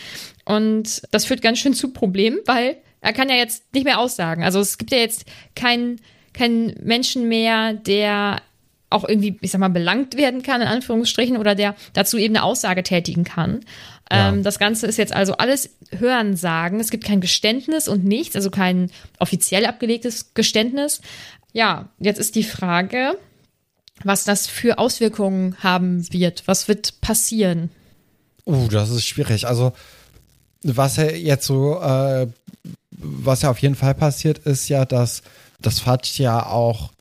Und 0.44 1.02
das 1.10 1.24
führt 1.24 1.42
ganz 1.42 1.58
schön 1.58 1.74
zu 1.74 1.92
Problemen, 1.92 2.38
weil 2.44 2.76
er 3.00 3.12
kann 3.12 3.28
ja 3.28 3.36
jetzt 3.36 3.72
nicht 3.74 3.84
mehr 3.84 3.98
aussagen. 3.98 4.44
Also 4.44 4.60
es 4.60 4.78
gibt 4.78 4.90
ja 4.90 4.98
jetzt 4.98 5.24
keinen 5.54 6.00
keinen 6.34 6.74
Menschen 6.82 7.28
mehr, 7.28 7.72
der 7.72 8.42
auch 8.94 9.06
irgendwie, 9.06 9.36
ich 9.40 9.50
sag 9.50 9.58
mal, 9.58 9.68
belangt 9.68 10.16
werden 10.16 10.42
kann, 10.42 10.62
in 10.62 10.68
Anführungsstrichen, 10.68 11.36
oder 11.36 11.54
der 11.54 11.74
dazu 11.92 12.16
eben 12.16 12.36
eine 12.36 12.44
Aussage 12.44 12.82
tätigen 12.82 13.24
kann. 13.24 13.60
Ja. 14.10 14.30
Ähm, 14.30 14.42
das 14.42 14.58
Ganze 14.58 14.86
ist 14.86 14.96
jetzt 14.96 15.12
also 15.12 15.36
alles 15.36 15.70
Hörensagen. 15.90 16.80
Es 16.80 16.90
gibt 16.90 17.04
kein 17.04 17.20
Geständnis 17.20 17.88
und 17.88 18.04
nichts, 18.04 18.36
also 18.36 18.50
kein 18.50 18.90
offiziell 19.18 19.66
abgelegtes 19.66 20.34
Geständnis. 20.34 21.00
Ja, 21.52 21.88
jetzt 21.98 22.18
ist 22.18 22.34
die 22.34 22.44
Frage, 22.44 23.18
was 24.02 24.24
das 24.24 24.46
für 24.46 24.78
Auswirkungen 24.78 25.56
haben 25.62 26.10
wird. 26.12 26.42
Was 26.46 26.68
wird 26.68 27.00
passieren? 27.00 27.70
Uh, 28.46 28.68
das 28.68 28.90
ist 28.90 29.06
schwierig. 29.06 29.46
Also, 29.46 29.72
was 30.62 30.96
ja 30.96 31.04
jetzt 31.10 31.46
so, 31.46 31.80
äh, 31.80 32.26
was 32.90 33.42
ja 33.42 33.50
auf 33.50 33.58
jeden 33.58 33.74
Fall 33.74 33.94
passiert, 33.94 34.38
ist 34.38 34.68
ja, 34.68 34.84
dass 34.84 35.22
das 35.60 35.80
Fatsch 35.80 36.18
ja 36.18 36.46
auch 36.46 36.92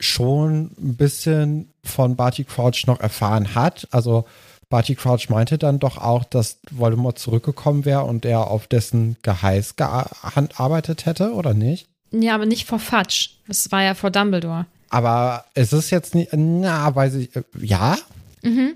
schon 0.00 0.72
ein 0.78 0.96
bisschen 0.96 1.72
von 1.82 2.16
Barty 2.16 2.44
Crouch 2.44 2.86
noch 2.86 3.00
erfahren 3.00 3.54
hat. 3.54 3.88
Also 3.90 4.26
Barty 4.68 4.94
Crouch 4.94 5.28
meinte 5.28 5.58
dann 5.58 5.78
doch 5.78 5.98
auch, 5.98 6.24
dass 6.24 6.58
Voldemort 6.70 7.18
zurückgekommen 7.18 7.84
wäre 7.84 8.04
und 8.04 8.24
er 8.24 8.50
auf 8.50 8.66
dessen 8.66 9.16
Geheiß 9.22 9.76
gearbeitet 9.76 11.06
hätte, 11.06 11.32
oder 11.32 11.54
nicht? 11.54 11.88
Ja, 12.10 12.34
aber 12.34 12.46
nicht 12.46 12.66
vor 12.66 12.78
Fudge. 12.78 13.30
Das 13.46 13.70
war 13.72 13.82
ja 13.82 13.94
vor 13.94 14.10
Dumbledore. 14.10 14.66
Aber 14.90 15.44
es 15.54 15.72
ist 15.72 15.90
jetzt 15.90 16.14
nicht, 16.14 16.30
na, 16.32 16.94
weiß 16.94 17.14
ich, 17.14 17.34
äh, 17.34 17.42
ja? 17.60 17.96
Mhm 18.42 18.74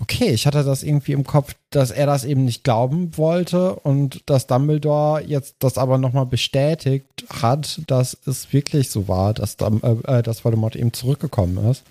okay, 0.00 0.30
ich 0.30 0.46
hatte 0.46 0.64
das 0.64 0.82
irgendwie 0.82 1.12
im 1.12 1.24
Kopf, 1.24 1.54
dass 1.70 1.90
er 1.90 2.06
das 2.06 2.24
eben 2.24 2.44
nicht 2.44 2.64
glauben 2.64 3.16
wollte 3.16 3.76
und 3.76 4.22
dass 4.26 4.46
Dumbledore 4.46 5.22
jetzt 5.22 5.56
das 5.60 5.78
aber 5.78 5.98
nochmal 5.98 6.26
bestätigt 6.26 7.24
hat, 7.30 7.80
dass 7.86 8.16
es 8.26 8.52
wirklich 8.52 8.90
so 8.90 9.06
war, 9.08 9.34
dass, 9.34 9.54
äh, 9.54 10.22
dass 10.22 10.44
Voldemort 10.44 10.76
eben 10.76 10.92
zurückgekommen 10.92 11.70
ist. 11.70 11.84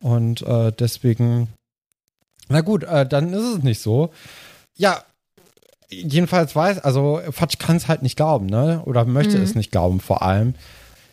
Und 0.00 0.42
äh, 0.42 0.72
deswegen, 0.72 1.48
na 2.48 2.60
gut, 2.60 2.84
äh, 2.84 3.06
dann 3.06 3.32
ist 3.32 3.44
es 3.44 3.62
nicht 3.62 3.80
so. 3.80 4.10
Ja, 4.76 5.02
jedenfalls 5.88 6.54
weiß, 6.54 6.80
also 6.80 7.20
Fatsch 7.30 7.58
kann 7.58 7.76
es 7.76 7.88
halt 7.88 8.02
nicht 8.02 8.16
glauben, 8.16 8.46
ne? 8.46 8.82
Oder 8.84 9.04
möchte 9.04 9.38
mhm. 9.38 9.44
es 9.44 9.54
nicht 9.54 9.72
glauben 9.72 10.00
vor 10.00 10.22
allem. 10.22 10.54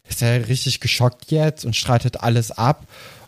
Ist 0.08 0.22
er 0.22 0.48
richtig 0.48 0.80
geschockt 0.80 1.32
jetzt 1.32 1.66
und 1.66 1.76
streitet 1.76 2.22
alles 2.22 2.52
ab 2.52 2.86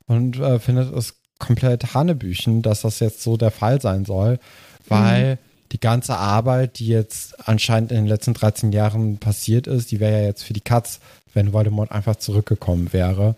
und 0.08 0.38
äh, 0.40 0.60
findet 0.60 0.94
es 0.94 1.16
komplett 1.40 1.94
Hanebüchen, 1.94 2.62
dass 2.62 2.82
das 2.82 3.00
jetzt 3.00 3.22
so 3.22 3.38
der 3.38 3.52
Fall 3.52 3.82
sein 3.82 4.06
soll, 4.06 4.40
weil 4.88 5.36
mhm. 5.36 5.40
die 5.72 5.80
ganze 5.80 6.18
Arbeit, 6.18 6.80
die 6.80 6.88
jetzt 6.88 7.48
anscheinend 7.48 7.92
in 7.92 7.98
den 7.98 8.08
letzten 8.08 8.34
13 8.34 8.72
Jahren 8.72 9.18
passiert 9.18 9.68
ist, 9.68 9.92
die 9.92 10.00
wäre 10.00 10.22
ja 10.22 10.28
jetzt 10.28 10.44
für 10.44 10.54
die 10.54 10.62
Katz, 10.62 11.00
wenn 11.34 11.54
Voldemort 11.54 11.92
einfach 11.92 12.16
zurückgekommen 12.16 12.94
wäre. 12.94 13.36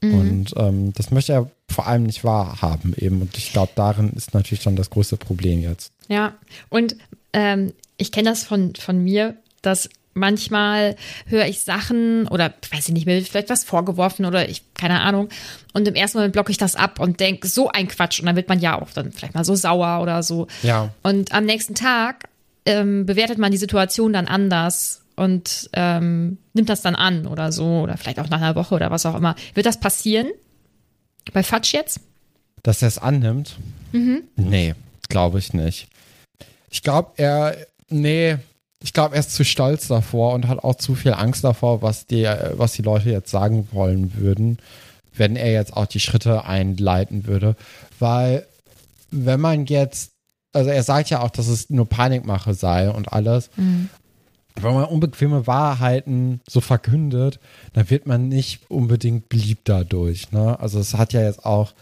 Mhm. 0.00 0.14
Und 0.14 0.54
ähm, 0.56 0.92
das 0.94 1.10
möchte 1.10 1.32
er 1.32 1.50
vor 1.70 1.86
allem 1.86 2.04
nicht 2.04 2.24
wahrhaben 2.24 2.94
eben. 2.96 3.20
Und 3.22 3.36
ich 3.36 3.52
glaube, 3.52 3.72
darin 3.74 4.12
ist 4.12 4.34
natürlich 4.34 4.62
schon 4.62 4.76
das 4.76 4.90
größte 4.90 5.16
Problem 5.16 5.60
jetzt. 5.60 5.92
Ja, 6.08 6.34
und 6.68 6.96
ähm, 7.32 7.72
ich 7.96 8.12
kenne 8.12 8.30
das 8.30 8.44
von, 8.44 8.74
von 8.74 9.02
mir, 9.02 9.36
dass 9.62 9.88
Manchmal 10.18 10.96
höre 11.26 11.46
ich 11.46 11.62
Sachen 11.62 12.28
oder 12.28 12.52
weiß 12.70 12.88
ich 12.88 12.94
nicht, 12.94 13.06
mir 13.06 13.22
vielleicht 13.22 13.50
was 13.50 13.64
vorgeworfen 13.64 14.26
oder 14.26 14.48
ich, 14.48 14.62
keine 14.74 15.00
Ahnung. 15.00 15.28
Und 15.72 15.88
im 15.88 15.94
ersten 15.94 16.18
Moment 16.18 16.32
blocke 16.32 16.50
ich 16.50 16.58
das 16.58 16.76
ab 16.76 17.00
und 17.00 17.20
denke, 17.20 17.48
so 17.48 17.68
ein 17.68 17.88
Quatsch. 17.88 18.20
Und 18.20 18.26
dann 18.26 18.36
wird 18.36 18.48
man 18.48 18.60
ja 18.60 18.80
auch 18.80 18.90
dann 18.90 19.12
vielleicht 19.12 19.34
mal 19.34 19.44
so 19.44 19.54
sauer 19.54 20.00
oder 20.02 20.22
so. 20.22 20.46
Ja. 20.62 20.90
Und 21.02 21.32
am 21.32 21.44
nächsten 21.44 21.74
Tag 21.74 22.28
ähm, 22.66 23.06
bewertet 23.06 23.38
man 23.38 23.50
die 23.50 23.58
Situation 23.58 24.12
dann 24.12 24.26
anders 24.26 25.02
und 25.16 25.70
ähm, 25.72 26.38
nimmt 26.52 26.68
das 26.68 26.82
dann 26.82 26.94
an 26.94 27.26
oder 27.26 27.52
so. 27.52 27.80
Oder 27.80 27.96
vielleicht 27.96 28.20
auch 28.20 28.28
nach 28.28 28.40
einer 28.40 28.54
Woche 28.54 28.74
oder 28.74 28.90
was 28.90 29.06
auch 29.06 29.14
immer. 29.14 29.34
Wird 29.54 29.66
das 29.66 29.80
passieren? 29.80 30.28
Bei 31.32 31.42
Fatsch 31.42 31.72
jetzt? 31.72 32.00
Dass 32.62 32.82
er 32.82 32.88
es 32.88 32.98
annimmt? 32.98 33.56
Mhm. 33.92 34.22
Nee, 34.36 34.74
glaube 35.08 35.38
ich 35.38 35.52
nicht. 35.52 35.88
Ich 36.70 36.82
glaube, 36.82 37.12
er, 37.16 37.56
nee, 37.88 38.36
ich 38.82 38.92
glaube, 38.92 39.14
er 39.14 39.20
ist 39.20 39.34
zu 39.34 39.44
stolz 39.44 39.88
davor 39.88 40.34
und 40.34 40.46
hat 40.46 40.62
auch 40.62 40.76
zu 40.76 40.94
viel 40.94 41.12
Angst 41.12 41.44
davor, 41.44 41.82
was 41.82 42.06
die, 42.06 42.24
was 42.52 42.72
die 42.72 42.82
Leute 42.82 43.10
jetzt 43.10 43.30
sagen 43.30 43.68
wollen 43.72 44.14
würden, 44.16 44.58
wenn 45.14 45.36
er 45.36 45.50
jetzt 45.50 45.76
auch 45.76 45.86
die 45.86 46.00
Schritte 46.00 46.44
einleiten 46.44 47.26
würde. 47.26 47.56
Weil, 47.98 48.46
wenn 49.10 49.40
man 49.40 49.66
jetzt, 49.66 50.12
also 50.52 50.70
er 50.70 50.82
sagt 50.82 51.10
ja 51.10 51.22
auch, 51.22 51.30
dass 51.30 51.48
es 51.48 51.70
nur 51.70 51.88
Panikmache 51.88 52.54
sei 52.54 52.90
und 52.90 53.12
alles. 53.12 53.50
Mhm. 53.56 53.88
Wenn 54.60 54.74
man 54.74 54.84
unbequeme 54.84 55.46
Wahrheiten 55.46 56.40
so 56.48 56.60
verkündet, 56.60 57.38
dann 57.74 57.90
wird 57.90 58.06
man 58.06 58.28
nicht 58.28 58.60
unbedingt 58.68 59.28
beliebt 59.28 59.68
dadurch. 59.68 60.32
Ne? 60.32 60.58
Also 60.58 60.80
es 60.80 60.94
hat 60.94 61.12
ja 61.12 61.22
jetzt 61.22 61.44
auch 61.44 61.74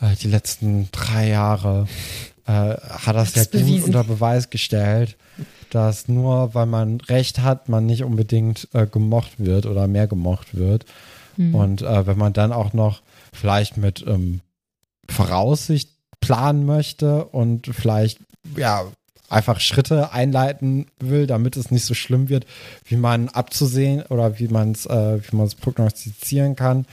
äh, 0.00 0.14
die 0.16 0.28
letzten 0.28 0.88
drei 0.92 1.28
Jahre 1.28 1.88
äh, 2.46 2.52
hat 2.52 3.16
das, 3.16 3.32
das 3.32 3.48
ja 3.52 3.60
gut 3.60 3.84
unter 3.84 4.04
Beweis 4.04 4.50
gestellt, 4.50 5.16
dass 5.74 6.06
nur 6.06 6.54
weil 6.54 6.66
man 6.66 7.00
Recht 7.00 7.40
hat, 7.40 7.68
man 7.68 7.86
nicht 7.86 8.04
unbedingt 8.04 8.68
äh, 8.74 8.86
gemocht 8.86 9.32
wird 9.38 9.66
oder 9.66 9.86
mehr 9.86 10.06
gemocht 10.06 10.54
wird. 10.54 10.84
Mhm. 11.36 11.54
Und 11.54 11.82
äh, 11.82 12.06
wenn 12.06 12.18
man 12.18 12.32
dann 12.32 12.52
auch 12.52 12.72
noch 12.74 13.00
vielleicht 13.32 13.78
mit 13.78 14.04
ähm, 14.06 14.40
Voraussicht 15.08 15.90
planen 16.20 16.66
möchte 16.66 17.24
und 17.24 17.66
vielleicht 17.66 18.20
ja 18.56 18.84
einfach 19.32 19.60
Schritte 19.60 20.12
einleiten 20.12 20.86
will, 21.00 21.26
damit 21.26 21.56
es 21.56 21.70
nicht 21.70 21.86
so 21.86 21.94
schlimm 21.94 22.28
wird, 22.28 22.44
wie 22.84 22.96
man 22.96 23.30
abzusehen 23.30 24.02
oder 24.02 24.38
wie 24.38 24.48
man 24.48 24.72
es 24.72 24.84
äh, 24.86 25.20
wie 25.22 25.36
man 25.36 25.46
es 25.46 25.54
prognostizieren 25.54 26.54
kann. 26.54 26.86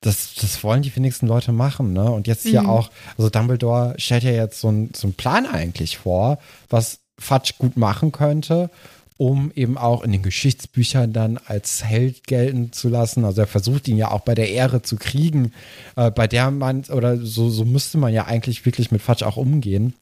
Das, 0.00 0.34
das 0.34 0.62
wollen 0.62 0.82
die 0.82 0.94
wenigsten 0.94 1.26
Leute 1.26 1.50
machen, 1.50 1.92
ne? 1.92 2.08
Und 2.08 2.28
jetzt 2.28 2.46
hier 2.46 2.62
mhm. 2.62 2.70
auch, 2.70 2.90
also 3.16 3.30
Dumbledore 3.30 3.94
stellt 3.96 4.22
ja 4.22 4.30
jetzt 4.30 4.60
so, 4.60 4.70
ein, 4.70 4.90
so 4.94 5.08
einen 5.08 5.14
Plan 5.14 5.44
eigentlich 5.44 5.98
vor, 5.98 6.38
was 6.68 7.00
Fudge 7.18 7.54
gut 7.58 7.76
machen 7.76 8.12
könnte 8.12 8.70
um 9.18 9.50
eben 9.56 9.76
auch 9.76 10.02
in 10.02 10.12
den 10.12 10.22
Geschichtsbüchern 10.22 11.12
dann 11.12 11.38
als 11.44 11.84
Held 11.84 12.28
gelten 12.28 12.72
zu 12.72 12.88
lassen. 12.88 13.24
Also 13.24 13.42
er 13.42 13.46
versucht 13.48 13.88
ihn 13.88 13.96
ja 13.96 14.12
auch 14.12 14.20
bei 14.20 14.36
der 14.36 14.48
Ehre 14.48 14.80
zu 14.80 14.96
kriegen, 14.96 15.52
äh, 15.96 16.12
bei 16.12 16.28
der 16.28 16.52
man, 16.52 16.84
oder 16.84 17.18
so, 17.18 17.50
so 17.50 17.64
müsste 17.64 17.98
man 17.98 18.14
ja 18.14 18.26
eigentlich 18.26 18.64
wirklich 18.64 18.92
mit 18.92 19.02
Fatsch 19.02 19.24
auch 19.24 19.36
umgehen. 19.36 19.94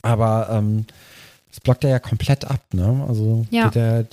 Aber 0.00 0.48
ähm, 0.52 0.86
das 1.48 1.58
blockt 1.58 1.82
er 1.82 1.90
ja 1.90 1.98
komplett 1.98 2.44
ab, 2.44 2.62
ne? 2.72 3.04
Also 3.08 3.46
ja. 3.50 3.68
der 3.68 4.06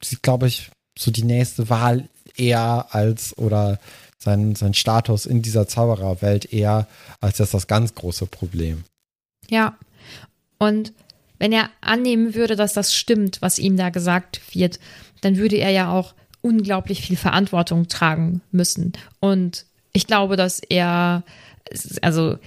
sieht, 0.00 0.22
glaube 0.22 0.46
ich, 0.46 0.70
so 0.96 1.10
die 1.10 1.24
nächste 1.24 1.68
Wahl 1.68 2.08
eher 2.36 2.86
als 2.90 3.36
oder 3.36 3.80
sein, 4.16 4.54
sein 4.54 4.74
Status 4.74 5.26
in 5.26 5.42
dieser 5.42 5.66
Zaubererwelt 5.66 6.52
eher 6.52 6.86
als 7.20 7.38
das, 7.38 7.50
das 7.50 7.66
ganz 7.66 7.96
große 7.96 8.26
Problem. 8.26 8.84
Ja. 9.50 9.76
Und 10.58 10.92
wenn 11.42 11.50
er 11.50 11.70
annehmen 11.80 12.36
würde, 12.36 12.54
dass 12.54 12.72
das 12.72 12.94
stimmt, 12.94 13.42
was 13.42 13.58
ihm 13.58 13.76
da 13.76 13.90
gesagt 13.90 14.40
wird, 14.54 14.78
dann 15.22 15.38
würde 15.38 15.56
er 15.56 15.70
ja 15.70 15.90
auch 15.90 16.14
unglaublich 16.40 17.02
viel 17.02 17.16
Verantwortung 17.16 17.88
tragen 17.88 18.42
müssen. 18.52 18.92
Und 19.18 19.66
ich 19.92 20.06
glaube, 20.06 20.36
dass 20.36 20.60
er, 20.60 21.24
also, 22.00 22.38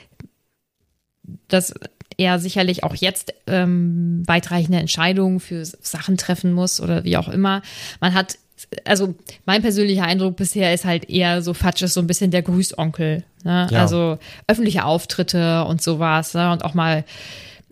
dass 1.49 1.73
er 2.15 2.39
sicherlich 2.39 2.85
auch 2.85 2.95
jetzt 2.95 3.33
ähm, 3.47 4.23
weitreichende 4.27 4.79
Entscheidungen 4.79 5.41
für 5.41 5.65
Sachen 5.65 6.15
treffen 6.15 6.53
muss 6.53 6.79
oder 6.79 7.03
wie 7.03 7.17
auch 7.17 7.27
immer. 7.27 7.63
Man 7.99 8.13
hat, 8.13 8.37
also 8.85 9.13
mein 9.45 9.61
persönlicher 9.61 10.05
Eindruck 10.05 10.37
bisher 10.37 10.73
ist 10.73 10.85
halt 10.85 11.09
eher 11.09 11.41
so 11.41 11.53
Fatsch 11.53 11.81
ist 11.81 11.95
so 11.95 11.99
ein 11.99 12.07
bisschen 12.07 12.31
der 12.31 12.43
Grüßonkel. 12.43 13.25
Ne? 13.43 13.67
Ja. 13.69 13.81
Also 13.81 14.19
öffentliche 14.47 14.85
Auftritte 14.85 15.65
und 15.65 15.81
sowas 15.81 16.33
ne? 16.33 16.53
und 16.53 16.63
auch 16.63 16.73
mal 16.73 17.03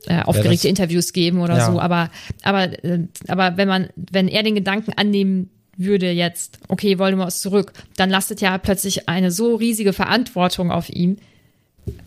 äh, 0.08 0.22
aufgeregte 0.22 0.68
ja, 0.68 0.70
Interviews 0.70 1.14
geben 1.14 1.42
oder 1.42 1.58
ja. 1.58 1.72
so. 1.72 1.80
Aber, 1.80 2.10
aber, 2.44 2.84
äh, 2.84 3.08
aber 3.28 3.58
wenn 3.58 3.68
man, 3.68 3.90
wenn 3.96 4.28
er 4.28 4.44
den 4.44 4.56
Gedanken 4.56 4.94
annehmen 4.94 5.50
würde 5.78 6.12
jetzt, 6.12 6.60
okay, 6.68 7.00
Voldemort 7.00 7.30
ist 7.30 7.42
zurück, 7.42 7.74
dann 7.96 8.10
lastet 8.10 8.42
ja 8.42 8.58
plötzlich 8.58 9.10
eine 9.10 9.32
so 9.32 9.56
riesige 9.56 9.94
Verantwortung 9.94 10.72
auf 10.72 10.90
ihm. 10.90 11.18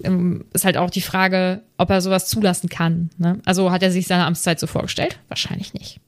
Ähm, 0.02 0.44
ist 0.52 0.64
halt 0.64 0.76
auch 0.76 0.90
die 0.90 1.02
Frage, 1.02 1.62
ob 1.76 1.90
er 1.90 2.00
sowas 2.00 2.28
zulassen 2.28 2.68
kann. 2.68 3.11
Ne? 3.18 3.40
Also 3.44 3.70
hat 3.70 3.82
er 3.82 3.90
sich 3.90 4.06
seine 4.06 4.24
Amtszeit 4.24 4.59
so 4.59 4.66
vorgestellt? 4.66 5.18
Wahrscheinlich 5.28 5.74
nicht. 5.74 6.00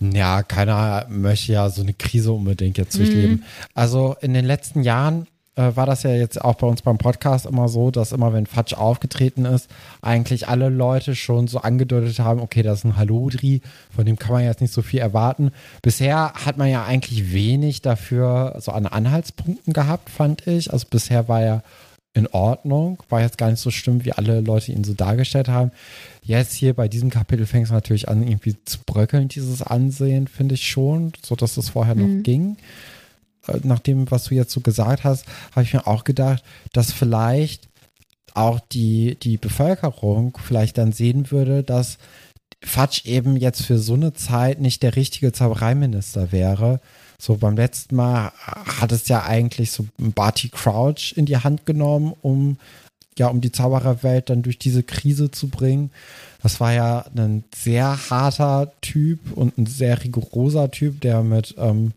Ja, 0.00 0.42
keiner 0.42 1.06
möchte 1.08 1.52
ja 1.52 1.68
so 1.70 1.82
eine 1.82 1.94
Krise 1.94 2.32
unbedingt 2.32 2.78
jetzt 2.78 2.98
durchleben. 2.98 3.36
Mhm. 3.36 3.42
Also 3.74 4.16
in 4.20 4.34
den 4.34 4.44
letzten 4.44 4.82
Jahren 4.82 5.26
äh, 5.56 5.76
war 5.76 5.86
das 5.86 6.02
ja 6.02 6.10
jetzt 6.10 6.40
auch 6.40 6.54
bei 6.54 6.66
uns 6.66 6.82
beim 6.82 6.98
Podcast 6.98 7.46
immer 7.46 7.68
so, 7.68 7.90
dass 7.90 8.12
immer, 8.12 8.32
wenn 8.32 8.46
Fatsch 8.46 8.74
aufgetreten 8.74 9.44
ist, 9.44 9.70
eigentlich 10.02 10.48
alle 10.48 10.68
Leute 10.68 11.14
schon 11.14 11.46
so 11.46 11.58
angedeutet 11.58 12.18
haben, 12.18 12.40
okay, 12.40 12.62
das 12.62 12.80
ist 12.80 12.84
ein 12.84 12.96
Halodri, 12.96 13.60
von 13.94 14.04
dem 14.04 14.18
kann 14.18 14.32
man 14.32 14.44
jetzt 14.44 14.60
nicht 14.60 14.72
so 14.72 14.82
viel 14.82 15.00
erwarten. 15.00 15.52
Bisher 15.82 16.32
hat 16.34 16.56
man 16.56 16.68
ja 16.68 16.84
eigentlich 16.84 17.32
wenig 17.32 17.82
dafür 17.82 18.56
so 18.60 18.72
an 18.72 18.86
Anhaltspunkten 18.86 19.72
gehabt, 19.72 20.10
fand 20.10 20.46
ich. 20.46 20.72
Also 20.72 20.86
bisher 20.90 21.28
war 21.28 21.40
er 21.40 21.62
in 22.14 22.28
Ordnung, 22.28 23.02
war 23.08 23.20
jetzt 23.20 23.38
gar 23.38 23.50
nicht 23.50 23.60
so 23.60 23.72
schlimm, 23.72 24.04
wie 24.04 24.12
alle 24.12 24.40
Leute 24.40 24.70
ihn 24.70 24.84
so 24.84 24.94
dargestellt 24.94 25.48
haben. 25.48 25.72
Jetzt 26.22 26.54
hier 26.54 26.72
bei 26.72 26.86
diesem 26.86 27.10
Kapitel 27.10 27.44
fängt 27.44 27.66
es 27.66 27.72
natürlich 27.72 28.08
an, 28.08 28.22
irgendwie 28.22 28.56
zu 28.64 28.78
bröckeln, 28.86 29.26
dieses 29.28 29.62
Ansehen, 29.62 30.28
finde 30.28 30.54
ich 30.54 30.66
schon, 30.66 31.12
so 31.24 31.34
dass 31.34 31.56
es 31.56 31.70
vorher 31.70 31.96
mhm. 31.96 32.18
noch 32.18 32.22
ging. 32.22 32.56
Nach 33.62 33.78
dem, 33.78 34.10
was 34.10 34.24
du 34.24 34.34
jetzt 34.34 34.52
so 34.52 34.60
gesagt 34.60 35.04
hast, 35.04 35.26
habe 35.52 35.62
ich 35.62 35.72
mir 35.74 35.86
auch 35.86 36.04
gedacht, 36.04 36.42
dass 36.72 36.92
vielleicht 36.92 37.68
auch 38.34 38.60
die, 38.60 39.16
die 39.22 39.36
Bevölkerung 39.36 40.36
vielleicht 40.42 40.78
dann 40.78 40.92
sehen 40.92 41.30
würde, 41.30 41.62
dass 41.62 41.98
Fatsch 42.62 43.04
eben 43.04 43.36
jetzt 43.36 43.64
für 43.64 43.78
so 43.78 43.94
eine 43.94 44.14
Zeit 44.14 44.60
nicht 44.60 44.82
der 44.82 44.96
richtige 44.96 45.32
Zaubereiminister 45.32 46.32
wäre. 46.32 46.80
So 47.18 47.36
beim 47.36 47.56
letzten 47.56 47.96
Mal 47.96 48.32
hat 48.80 48.90
es 48.90 49.08
ja 49.08 49.24
eigentlich 49.24 49.70
so 49.70 49.86
Barty 49.98 50.48
Crouch 50.48 51.14
in 51.16 51.26
die 51.26 51.36
Hand 51.36 51.66
genommen, 51.66 52.14
um 52.22 52.58
ja, 53.16 53.28
um 53.28 53.40
die 53.40 53.52
Zaubererwelt 53.52 54.28
dann 54.28 54.42
durch 54.42 54.58
diese 54.58 54.82
Krise 54.82 55.30
zu 55.30 55.48
bringen. 55.48 55.90
Das 56.42 56.58
war 56.58 56.72
ja 56.72 57.04
ein 57.16 57.44
sehr 57.54 58.10
harter 58.10 58.72
Typ 58.80 59.32
und 59.32 59.56
ein 59.56 59.66
sehr 59.66 60.02
rigoroser 60.02 60.70
Typ, 60.70 61.00
der 61.00 61.22
mit 61.22 61.54
ähm, 61.58 61.92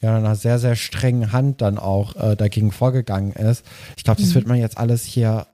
ja 0.00 0.16
einer 0.16 0.36
sehr, 0.36 0.58
sehr 0.58 0.76
strengen 0.76 1.32
Hand 1.32 1.60
dann 1.60 1.78
auch 1.78 2.16
äh, 2.16 2.36
dagegen 2.36 2.72
vorgegangen 2.72 3.32
ist. 3.32 3.64
Ich 3.96 4.04
glaube, 4.04 4.20
das 4.20 4.30
mhm. 4.30 4.34
wird 4.34 4.46
man 4.46 4.58
jetzt 4.58 4.78
alles 4.78 5.04
hier 5.04 5.46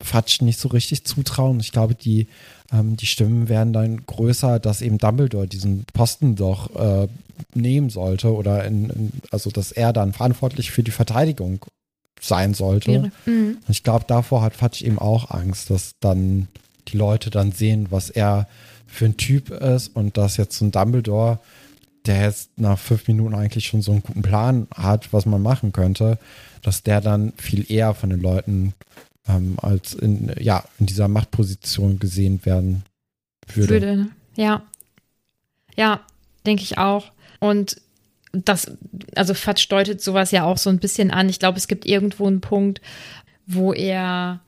Fatsch 0.00 0.40
nicht 0.40 0.58
so 0.58 0.68
richtig 0.68 1.04
zutrauen. 1.04 1.60
Ich 1.60 1.70
glaube, 1.70 1.94
die, 1.94 2.26
ähm, 2.72 2.96
die 2.96 3.06
Stimmen 3.06 3.48
werden 3.48 3.72
dann 3.72 4.04
größer, 4.04 4.58
dass 4.58 4.82
eben 4.82 4.98
Dumbledore 4.98 5.46
diesen 5.46 5.84
Posten 5.92 6.34
doch 6.34 6.74
äh, 6.74 7.08
nehmen 7.54 7.90
sollte 7.90 8.32
oder 8.34 8.64
in, 8.64 8.90
in, 8.90 9.12
also 9.30 9.50
dass 9.50 9.72
er 9.72 9.92
dann 9.92 10.12
verantwortlich 10.12 10.72
für 10.72 10.82
die 10.82 10.90
Verteidigung 10.90 11.64
sein 12.20 12.54
sollte. 12.54 13.12
Mhm. 13.26 13.58
Und 13.60 13.70
ich 13.70 13.82
glaube, 13.82 14.04
davor 14.08 14.42
hat 14.42 14.54
Fatsch 14.54 14.82
eben 14.82 14.98
auch 14.98 15.30
Angst, 15.30 15.70
dass 15.70 15.94
dann 16.00 16.48
die 16.88 16.96
Leute 16.96 17.30
dann 17.30 17.52
sehen, 17.52 17.88
was 17.90 18.10
er 18.10 18.48
für 18.86 19.06
ein 19.06 19.16
Typ 19.16 19.50
ist 19.50 19.94
und 19.94 20.16
dass 20.16 20.36
jetzt 20.36 20.58
so 20.58 20.64
ein 20.64 20.70
Dumbledore 20.70 21.38
der 22.06 22.22
jetzt 22.22 22.58
nach 22.58 22.78
fünf 22.78 23.08
Minuten 23.08 23.34
eigentlich 23.34 23.66
schon 23.66 23.82
so 23.82 23.92
einen 23.92 24.02
guten 24.02 24.22
Plan 24.22 24.66
hat, 24.74 25.12
was 25.12 25.26
man 25.26 25.42
machen 25.42 25.72
könnte, 25.72 26.18
dass 26.62 26.82
der 26.82 27.00
dann 27.00 27.32
viel 27.36 27.70
eher 27.70 27.94
von 27.94 28.10
den 28.10 28.20
Leuten 28.20 28.74
ähm, 29.28 29.56
als 29.60 29.94
in, 29.94 30.32
ja, 30.38 30.64
in 30.78 30.86
dieser 30.86 31.08
Machtposition 31.08 31.98
gesehen 31.98 32.44
werden 32.44 32.84
würde. 33.54 33.70
Würde, 33.70 34.06
ja. 34.36 34.62
Ja, 35.76 36.00
denke 36.46 36.62
ich 36.62 36.78
auch. 36.78 37.10
Und 37.40 37.80
das, 38.32 38.70
also 39.14 39.34
Fatsch 39.34 39.70
deutet 39.70 40.00
sowas 40.02 40.30
ja 40.30 40.44
auch 40.44 40.58
so 40.58 40.70
ein 40.70 40.78
bisschen 40.78 41.10
an. 41.10 41.28
Ich 41.28 41.38
glaube, 41.38 41.58
es 41.58 41.68
gibt 41.68 41.86
irgendwo 41.86 42.26
einen 42.26 42.40
Punkt, 42.40 42.80
wo 43.46 43.72
er 43.72 44.40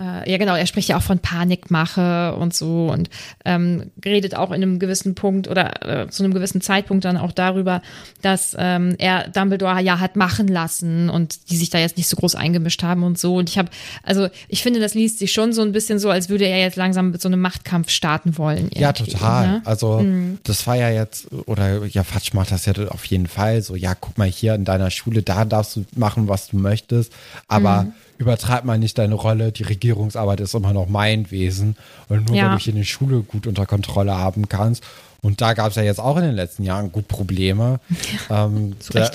ja 0.00 0.38
genau, 0.38 0.54
er 0.54 0.66
spricht 0.66 0.88
ja 0.88 0.96
auch 0.96 1.02
von 1.02 1.18
Panikmache 1.18 2.34
und 2.34 2.54
so 2.54 2.88
und 2.90 3.10
ähm, 3.44 3.90
redet 4.04 4.34
auch 4.34 4.50
in 4.50 4.62
einem 4.62 4.78
gewissen 4.78 5.14
Punkt 5.14 5.48
oder 5.48 6.04
äh, 6.04 6.08
zu 6.08 6.24
einem 6.24 6.32
gewissen 6.32 6.60
Zeitpunkt 6.60 7.04
dann 7.04 7.16
auch 7.16 7.32
darüber, 7.32 7.82
dass 8.22 8.56
ähm, 8.58 8.94
er 8.98 9.28
Dumbledore 9.28 9.80
ja 9.80 10.00
hat 10.00 10.16
machen 10.16 10.48
lassen 10.48 11.10
und 11.10 11.50
die 11.50 11.56
sich 11.56 11.70
da 11.70 11.78
jetzt 11.78 11.98
nicht 11.98 12.08
so 12.08 12.16
groß 12.16 12.34
eingemischt 12.34 12.82
haben 12.82 13.02
und 13.02 13.18
so. 13.18 13.36
Und 13.36 13.50
ich 13.50 13.58
habe, 13.58 13.68
also 14.02 14.28
ich 14.48 14.62
finde, 14.62 14.80
das 14.80 14.94
liest 14.94 15.18
sich 15.18 15.32
schon 15.32 15.52
so 15.52 15.62
ein 15.62 15.72
bisschen 15.72 15.98
so, 15.98 16.08
als 16.08 16.28
würde 16.28 16.46
er 16.46 16.58
jetzt 16.58 16.76
langsam 16.76 17.10
mit 17.10 17.20
so 17.20 17.28
einem 17.28 17.40
Machtkampf 17.40 17.90
starten 17.90 18.38
wollen. 18.38 18.70
Ja, 18.74 18.92
total. 18.92 19.46
Ne? 19.46 19.62
Also 19.64 20.00
mhm. 20.00 20.38
das 20.44 20.66
war 20.66 20.76
ja 20.76 20.90
jetzt, 20.90 21.28
oder 21.46 21.84
ja, 21.84 22.04
Fatsch 22.04 22.32
macht 22.32 22.52
das 22.52 22.64
ja 22.64 22.72
auf 22.88 23.04
jeden 23.04 23.26
Fall 23.26 23.60
so, 23.60 23.76
ja, 23.76 23.94
guck 23.94 24.16
mal 24.16 24.28
hier 24.28 24.54
in 24.54 24.64
deiner 24.64 24.90
Schule, 24.90 25.22
da 25.22 25.44
darfst 25.44 25.76
du 25.76 25.84
machen, 25.94 26.28
was 26.28 26.48
du 26.48 26.56
möchtest, 26.56 27.12
aber 27.48 27.82
mhm 27.82 27.92
übertreib 28.20 28.64
mal 28.64 28.78
nicht 28.78 28.98
deine 28.98 29.14
Rolle, 29.14 29.50
die 29.50 29.62
Regierungsarbeit 29.62 30.40
ist 30.40 30.54
immer 30.54 30.74
noch 30.74 30.88
mein 30.88 31.30
Wesen. 31.30 31.76
Und 32.08 32.28
nur 32.28 32.36
ja. 32.36 32.44
wenn 32.44 32.52
du 32.52 32.58
hier 32.58 32.74
eine 32.74 32.84
Schule 32.84 33.22
gut 33.22 33.46
unter 33.46 33.64
Kontrolle 33.64 34.16
haben 34.16 34.46
kannst. 34.48 34.84
Und 35.22 35.40
da 35.40 35.54
gab 35.54 35.70
es 35.70 35.76
ja 35.76 35.82
jetzt 35.82 36.00
auch 36.00 36.18
in 36.18 36.24
den 36.24 36.34
letzten 36.34 36.62
Jahren 36.62 36.92
gut 36.92 37.08
Probleme. 37.08 37.80
Ja, 38.28 38.44
ähm, 38.44 38.76
da, 38.92 39.06
äh, 39.06 39.10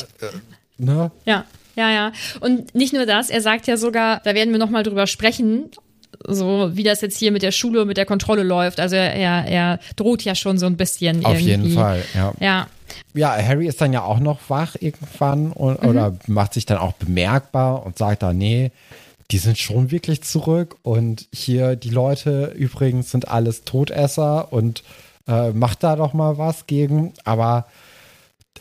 ne? 0.79 1.11
Ja, 1.25 1.45
ja, 1.75 1.91
ja. 1.91 2.11
Und 2.39 2.73
nicht 2.73 2.93
nur 2.93 3.05
das, 3.05 3.29
er 3.29 3.41
sagt 3.41 3.67
ja 3.67 3.77
sogar, 3.77 4.21
da 4.23 4.33
werden 4.33 4.51
wir 4.51 4.59
nochmal 4.59 4.81
drüber 4.81 5.05
sprechen, 5.05 5.69
so 6.27 6.71
wie 6.73 6.83
das 6.83 7.01
jetzt 7.01 7.17
hier 7.17 7.31
mit 7.31 7.43
der 7.43 7.51
Schule, 7.51 7.85
mit 7.85 7.97
der 7.97 8.05
Kontrolle 8.07 8.43
läuft. 8.43 8.79
Also 8.79 8.95
er, 8.95 9.45
er 9.45 9.79
droht 9.95 10.23
ja 10.23 10.33
schon 10.33 10.57
so 10.57 10.65
ein 10.65 10.77
bisschen. 10.77 11.23
Auf 11.25 11.33
irgendwie. 11.33 11.51
jeden 11.51 11.73
Fall, 11.73 12.03
ja. 12.15 12.33
Ja. 12.39 12.67
Ja, 13.13 13.35
Harry 13.35 13.67
ist 13.67 13.81
dann 13.81 13.93
ja 13.93 14.03
auch 14.03 14.19
noch 14.19 14.49
wach 14.49 14.75
irgendwann 14.79 15.51
und, 15.51 15.81
mhm. 15.81 15.89
oder 15.89 16.17
macht 16.27 16.53
sich 16.53 16.65
dann 16.65 16.77
auch 16.77 16.93
bemerkbar 16.93 17.85
und 17.85 17.97
sagt 17.97 18.23
dann, 18.23 18.37
nee, 18.37 18.71
die 19.31 19.37
sind 19.37 19.57
schon 19.57 19.91
wirklich 19.91 20.23
zurück 20.23 20.77
und 20.83 21.27
hier 21.33 21.75
die 21.75 21.89
Leute 21.89 22.53
übrigens 22.55 23.11
sind 23.11 23.27
alles 23.27 23.63
Todesser 23.63 24.53
und 24.53 24.83
äh, 25.27 25.51
macht 25.51 25.83
da 25.83 25.95
doch 25.95 26.13
mal 26.13 26.37
was 26.37 26.67
gegen. 26.67 27.13
Aber 27.23 27.65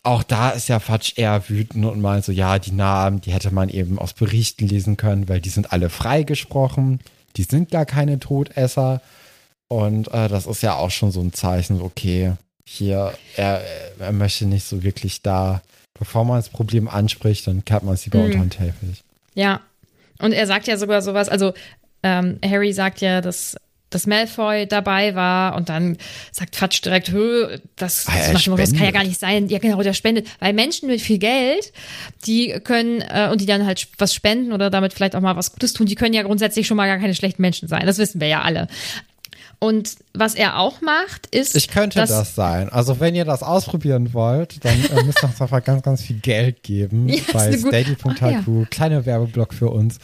auch 0.02 0.22
da 0.22 0.50
ist 0.50 0.68
ja 0.68 0.80
Fatsch 0.80 1.14
eher 1.16 1.48
wütend 1.48 1.84
und 1.84 2.00
meint 2.00 2.24
so, 2.24 2.32
ja, 2.32 2.58
die 2.58 2.72
Namen, 2.72 3.20
die 3.20 3.32
hätte 3.32 3.52
man 3.52 3.68
eben 3.68 3.98
aus 3.98 4.14
Berichten 4.14 4.66
lesen 4.66 4.96
können, 4.96 5.28
weil 5.28 5.40
die 5.40 5.50
sind 5.50 5.72
alle 5.72 5.90
freigesprochen. 5.90 7.00
Die 7.36 7.44
sind 7.44 7.70
gar 7.70 7.86
keine 7.86 8.18
Todesser. 8.18 9.00
Und 9.68 10.08
äh, 10.12 10.28
das 10.28 10.46
ist 10.46 10.62
ja 10.62 10.74
auch 10.74 10.90
schon 10.90 11.10
so 11.10 11.20
ein 11.20 11.32
Zeichen, 11.32 11.80
okay, 11.80 12.32
hier, 12.66 13.12
er, 13.36 13.62
er 13.98 14.12
möchte 14.12 14.46
nicht 14.46 14.64
so 14.64 14.82
wirklich 14.82 15.22
da, 15.22 15.62
bevor 15.98 16.24
man 16.24 16.38
das 16.38 16.48
Problem 16.48 16.88
anspricht, 16.88 17.46
dann 17.46 17.64
kehrt 17.64 17.82
man 17.82 17.94
es 17.94 18.04
lieber 18.04 18.18
mhm. 18.18 18.24
unter 18.24 18.38
den 18.38 18.50
Teppich. 18.50 19.02
Ja, 19.34 19.60
Und 20.18 20.32
er 20.32 20.46
sagt 20.46 20.66
ja 20.66 20.76
sogar 20.76 21.02
sowas, 21.02 21.28
also 21.28 21.54
ähm, 22.02 22.38
Harry 22.44 22.72
sagt 22.72 23.00
ja, 23.00 23.20
dass 23.20 23.56
dass 23.94 24.06
Malfoy 24.06 24.66
dabei 24.66 25.14
war 25.14 25.54
und 25.54 25.68
dann 25.68 25.96
sagt 26.32 26.56
Fatsch 26.56 26.84
direkt, 26.84 27.10
Hö, 27.10 27.58
das, 27.76 28.06
Ah, 28.08 28.32
das, 28.32 28.44
das 28.44 28.72
kann 28.72 28.84
ja 28.84 28.90
gar 28.90 29.04
nicht 29.04 29.20
sein. 29.20 29.48
Ja, 29.48 29.58
genau, 29.58 29.80
der 29.82 29.92
spendet. 29.92 30.26
Weil 30.40 30.52
Menschen 30.52 30.88
mit 30.88 31.00
viel 31.00 31.18
Geld, 31.18 31.72
die 32.26 32.58
können, 32.64 33.02
äh, 33.02 33.28
und 33.30 33.40
die 33.40 33.46
dann 33.46 33.64
halt 33.64 33.86
was 33.98 34.12
spenden 34.12 34.52
oder 34.52 34.68
damit 34.68 34.92
vielleicht 34.92 35.14
auch 35.14 35.20
mal 35.20 35.36
was 35.36 35.52
Gutes 35.52 35.72
tun, 35.74 35.86
die 35.86 35.94
können 35.94 36.14
ja 36.14 36.22
grundsätzlich 36.22 36.66
schon 36.66 36.76
mal 36.76 36.88
gar 36.88 36.98
keine 36.98 37.14
schlechten 37.14 37.40
Menschen 37.40 37.68
sein. 37.68 37.86
Das 37.86 37.98
wissen 37.98 38.20
wir 38.20 38.26
ja 38.26 38.42
alle. 38.42 38.66
Und 39.64 39.96
was 40.12 40.34
er 40.34 40.58
auch 40.58 40.82
macht, 40.82 41.26
ist. 41.34 41.56
Ich 41.56 41.68
könnte 41.68 41.98
das 41.98 42.34
sein. 42.34 42.68
Also 42.68 43.00
wenn 43.00 43.14
ihr 43.14 43.24
das 43.24 43.42
ausprobieren 43.42 44.12
wollt, 44.12 44.62
dann 44.62 44.74
äh, 44.74 45.02
müsst 45.04 45.22
ihr 45.22 45.28
uns 45.28 45.40
einfach 45.40 45.64
ganz, 45.64 45.82
ganz 45.82 46.02
viel 46.02 46.18
Geld 46.18 46.62
geben 46.62 47.08
Ja, 47.08 47.22
bei 47.32 47.56
steady.hq. 47.56 48.22
Ah, 48.22 48.30
ja. 48.30 48.44
Oh 48.46 48.66
Kleiner 48.70 49.06
Werbeblock 49.06 49.54
für 49.54 49.70
uns. 49.70 49.96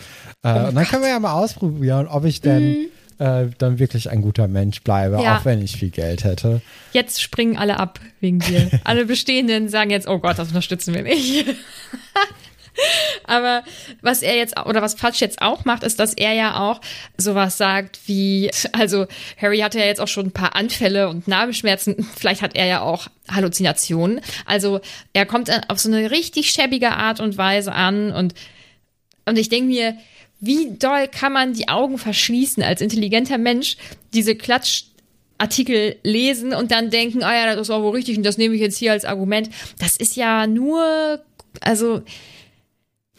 Äh, 0.42 0.68
und 0.68 0.75
dann 0.77 0.87
können 0.87 1.03
wir 1.03 1.11
ja 1.11 1.20
mal 1.20 1.35
ausprobieren, 1.35 2.09
ob 2.09 2.25
ich 2.25 2.40
denn 2.40 2.88
äh, 3.18 3.49
dann 3.59 3.79
wirklich 3.79 4.09
ein 4.09 4.23
guter 4.23 4.49
Mensch 4.49 4.81
bleibe. 4.83 5.23
Ja. 5.23 5.37
auch 5.37 5.44
wenn 5.44 5.61
ich 5.61 5.77
viel 5.77 5.90
Geld 5.90 6.25
hätte. 6.25 6.62
Jetzt 6.92 7.20
springen 7.20 7.59
alle 7.59 7.79
ab 7.79 8.01
wegen 8.20 8.38
dir. 8.38 8.70
alle 8.85 9.05
Bestehenden 9.05 9.68
sagen 9.68 9.90
jetzt, 9.90 10.09
oh 10.09 10.20
Gott, 10.20 10.38
das 10.38 10.49
unterstützen 10.49 10.94
wir 10.94 11.03
nicht. 11.03 11.44
Aber 13.25 13.62
was 14.03 14.23
er 14.23 14.37
jetzt, 14.37 14.59
oder 14.66 14.83
was 14.83 14.95
Fatsch 14.95 15.21
jetzt 15.21 15.43
auch 15.43 15.64
macht, 15.64 15.83
ist, 15.83 15.99
dass 16.01 16.14
er 16.14 16.33
ja 16.33 16.61
auch 16.61 16.81
sowas 17.16 17.57
sagt 17.57 18.01
wie, 18.07 18.51
also 18.73 19.07
Harry 19.40 19.59
hatte 19.59 19.79
ja 19.79 19.87
jetzt 19.87 20.01
auch 20.01 20.09
schon 20.09 20.27
ein 20.27 20.33
paar 20.33 20.57
Anfälle 20.57 21.09
und 21.09 21.29
Narbelschmerzen. 21.29 22.07
Vielleicht 22.16 22.43
hat 22.43 22.57
er 22.57 22.66
ja 22.66 22.81
auch 22.81 23.09
Halluzinationen. 23.31 24.21
Also 24.47 24.81
er 25.12 25.27
kommt 25.27 25.51
auf 25.69 25.79
so 25.79 25.88
eine 25.88 26.11
richtig 26.11 26.51
schäbige 26.51 26.90
Art 26.90 27.21
und 27.21 27.38
Weise 27.38 27.73
an 27.73 28.12
und, 28.12 28.35
und 29.27 29.38
ich 29.38 29.49
denke 29.49 29.69
mir, 29.69 29.97
wie 30.40 30.77
doll 30.79 31.07
kann 31.09 31.33
man 31.33 31.53
die 31.53 31.69
Augen 31.69 31.99
verschließen 31.99 32.62
als 32.62 32.81
intelligenter 32.81 33.37
Mensch, 33.37 33.77
diese 34.14 34.35
Klatsch 34.35 34.85
Artikel 35.40 35.97
lesen 36.03 36.53
und 36.53 36.71
dann 36.71 36.90
denken, 36.90 37.23
ah 37.23 37.35
ja, 37.35 37.47
das 37.47 37.62
ist 37.62 37.71
auch 37.71 37.83
wohl 37.83 37.95
richtig 37.95 38.19
und 38.19 38.25
das 38.25 38.37
nehme 38.37 38.55
ich 38.55 38.61
jetzt 38.61 38.77
hier 38.77 38.93
als 38.93 39.07
Argument. 39.07 39.49
Das 39.79 39.97
ist 39.97 40.16
ja 40.16 40.47
nur, 40.47 41.21
also 41.62 42.03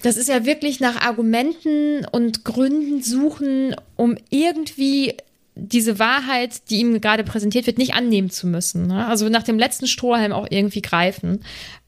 das 0.03 0.17
ist 0.17 0.29
ja 0.29 0.45
wirklich 0.45 0.79
nach 0.79 1.01
Argumenten 1.01 2.05
und 2.11 2.43
Gründen 2.45 3.01
suchen, 3.03 3.75
um 3.95 4.17
irgendwie 4.29 5.15
diese 5.55 5.99
Wahrheit, 5.99 6.69
die 6.69 6.79
ihm 6.79 7.01
gerade 7.01 7.23
präsentiert 7.23 7.67
wird, 7.67 7.77
nicht 7.77 7.93
annehmen 7.93 8.29
zu 8.29 8.47
müssen. 8.47 8.87
Ne? 8.87 9.05
Also 9.05 9.29
nach 9.29 9.43
dem 9.43 9.59
letzten 9.59 9.87
Strohhalm 9.87 10.31
auch 10.31 10.47
irgendwie 10.49 10.81
greifen. 10.81 11.43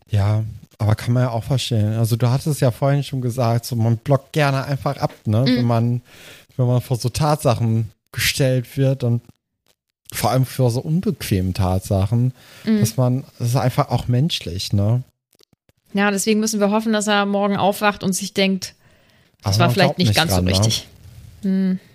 Ja, 0.09 0.43
aber 0.77 0.95
kann 0.95 1.13
man 1.13 1.23
ja 1.23 1.29
auch 1.29 1.43
verstehen. 1.45 1.93
Also 1.93 2.15
du 2.15 2.29
hattest 2.29 2.59
ja 2.61 2.71
vorhin 2.71 3.03
schon 3.03 3.21
gesagt, 3.21 3.65
so 3.65 3.75
man 3.75 3.97
blockt 3.97 4.33
gerne 4.33 4.65
einfach 4.65 4.97
ab, 4.97 5.13
ne? 5.25 5.41
Mhm. 5.41 5.45
Wenn 5.57 5.65
man, 5.65 6.01
wenn 6.57 6.67
man 6.67 6.81
vor 6.81 6.97
so 6.97 7.09
Tatsachen 7.09 7.89
gestellt 8.11 8.77
wird 8.77 9.03
und 9.03 9.21
vor 10.13 10.29
allem 10.29 10.45
für 10.45 10.69
so 10.69 10.81
unbequeme 10.81 11.53
Tatsachen, 11.53 12.33
Mhm. 12.65 12.79
dass 12.79 12.97
man, 12.97 13.23
das 13.39 13.49
ist 13.49 13.55
einfach 13.55 13.89
auch 13.89 14.07
menschlich, 14.07 14.73
ne? 14.73 15.03
Ja, 15.93 16.11
deswegen 16.11 16.39
müssen 16.39 16.59
wir 16.59 16.71
hoffen, 16.71 16.93
dass 16.93 17.07
er 17.07 17.25
morgen 17.25 17.57
aufwacht 17.57 18.03
und 18.03 18.13
sich 18.13 18.33
denkt, 18.33 18.73
das 19.43 19.55
Aber 19.55 19.65
war 19.65 19.69
vielleicht 19.71 19.97
nicht 19.97 20.15
ganz 20.15 20.31
dran, 20.31 20.45
so 20.45 20.45
ne? 20.45 20.51
richtig. 20.51 20.87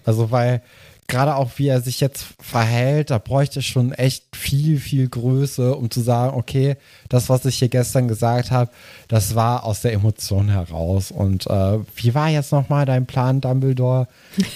Also 0.05 0.31
weil 0.31 0.63
gerade 1.09 1.37
auch 1.37 1.53
wie 1.57 1.69
er 1.69 1.81
sich 1.81 2.01
jetzt 2.01 2.27
verhält, 2.39 3.11
da 3.11 3.17
bräuchte 3.19 3.61
es 3.61 3.65
schon 3.65 3.93
echt 3.93 4.25
viel, 4.37 4.79
viel 4.79 5.09
Größe, 5.09 5.75
um 5.75 5.91
zu 5.91 6.03
sagen, 6.03 6.37
okay, 6.37 6.77
das, 7.09 7.31
was 7.31 7.47
ich 7.47 7.57
hier 7.59 7.69
gestern 7.69 8.09
gesagt 8.09 8.51
habe, 8.51 8.71
das 9.09 9.35
war 9.35 9.65
aus 9.65 9.81
der 9.81 9.95
Emotion 9.95 10.51
heraus. 10.51 11.11
Und 11.11 11.47
äh, 11.47 11.79
wie 11.97 12.15
war 12.15 12.29
jetzt 12.29 12.53
nochmal 12.53 12.85
dein 12.85 13.07
Plan, 13.07 13.41
Dumbledore? 13.41 14.07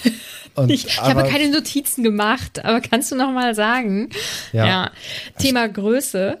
Und, 0.55 0.69
Ich, 0.69 0.85
ich 0.85 1.01
habe 1.01 1.23
keine 1.23 1.49
Notizen 1.49 2.03
gemacht, 2.03 2.63
aber 2.63 2.79
kannst 2.79 3.11
du 3.11 3.15
noch 3.15 3.31
mal 3.31 3.55
sagen? 3.55 4.09
Ja. 4.51 4.91
Thema 5.39 5.67
Größe. 5.67 6.37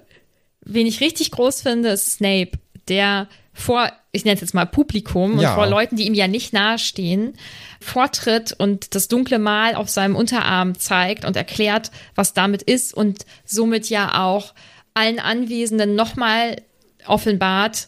Wen 0.65 0.85
ich 0.85 1.01
richtig 1.01 1.31
groß 1.31 1.61
finde, 1.61 1.89
ist 1.89 2.13
Snape, 2.13 2.51
der 2.87 3.27
vor, 3.53 3.91
ich 4.11 4.25
nenne 4.25 4.35
es 4.35 4.41
jetzt 4.41 4.53
mal 4.53 4.65
Publikum 4.65 5.39
Ja. 5.39 5.49
und 5.51 5.55
vor 5.55 5.67
Leuten, 5.67 5.95
die 5.95 6.07
ihm 6.07 6.13
ja 6.15 6.27
nicht 6.27 6.53
nahestehen, 6.53 7.33
vortritt 7.79 8.53
und 8.53 8.95
das 8.95 9.07
dunkle 9.07 9.37
Mal 9.39 9.75
auf 9.75 9.89
seinem 9.89 10.15
Unterarm 10.15 10.77
zeigt 10.77 11.23
und 11.25 11.35
erklärt, 11.35 11.91
was 12.15 12.33
damit 12.33 12.63
ist 12.63 12.93
und 12.93 13.25
somit 13.45 13.89
ja 13.89 14.23
auch 14.25 14.53
allen 14.95 15.19
Anwesenden 15.19 15.95
nochmal 15.95 16.57
offenbart. 17.05 17.87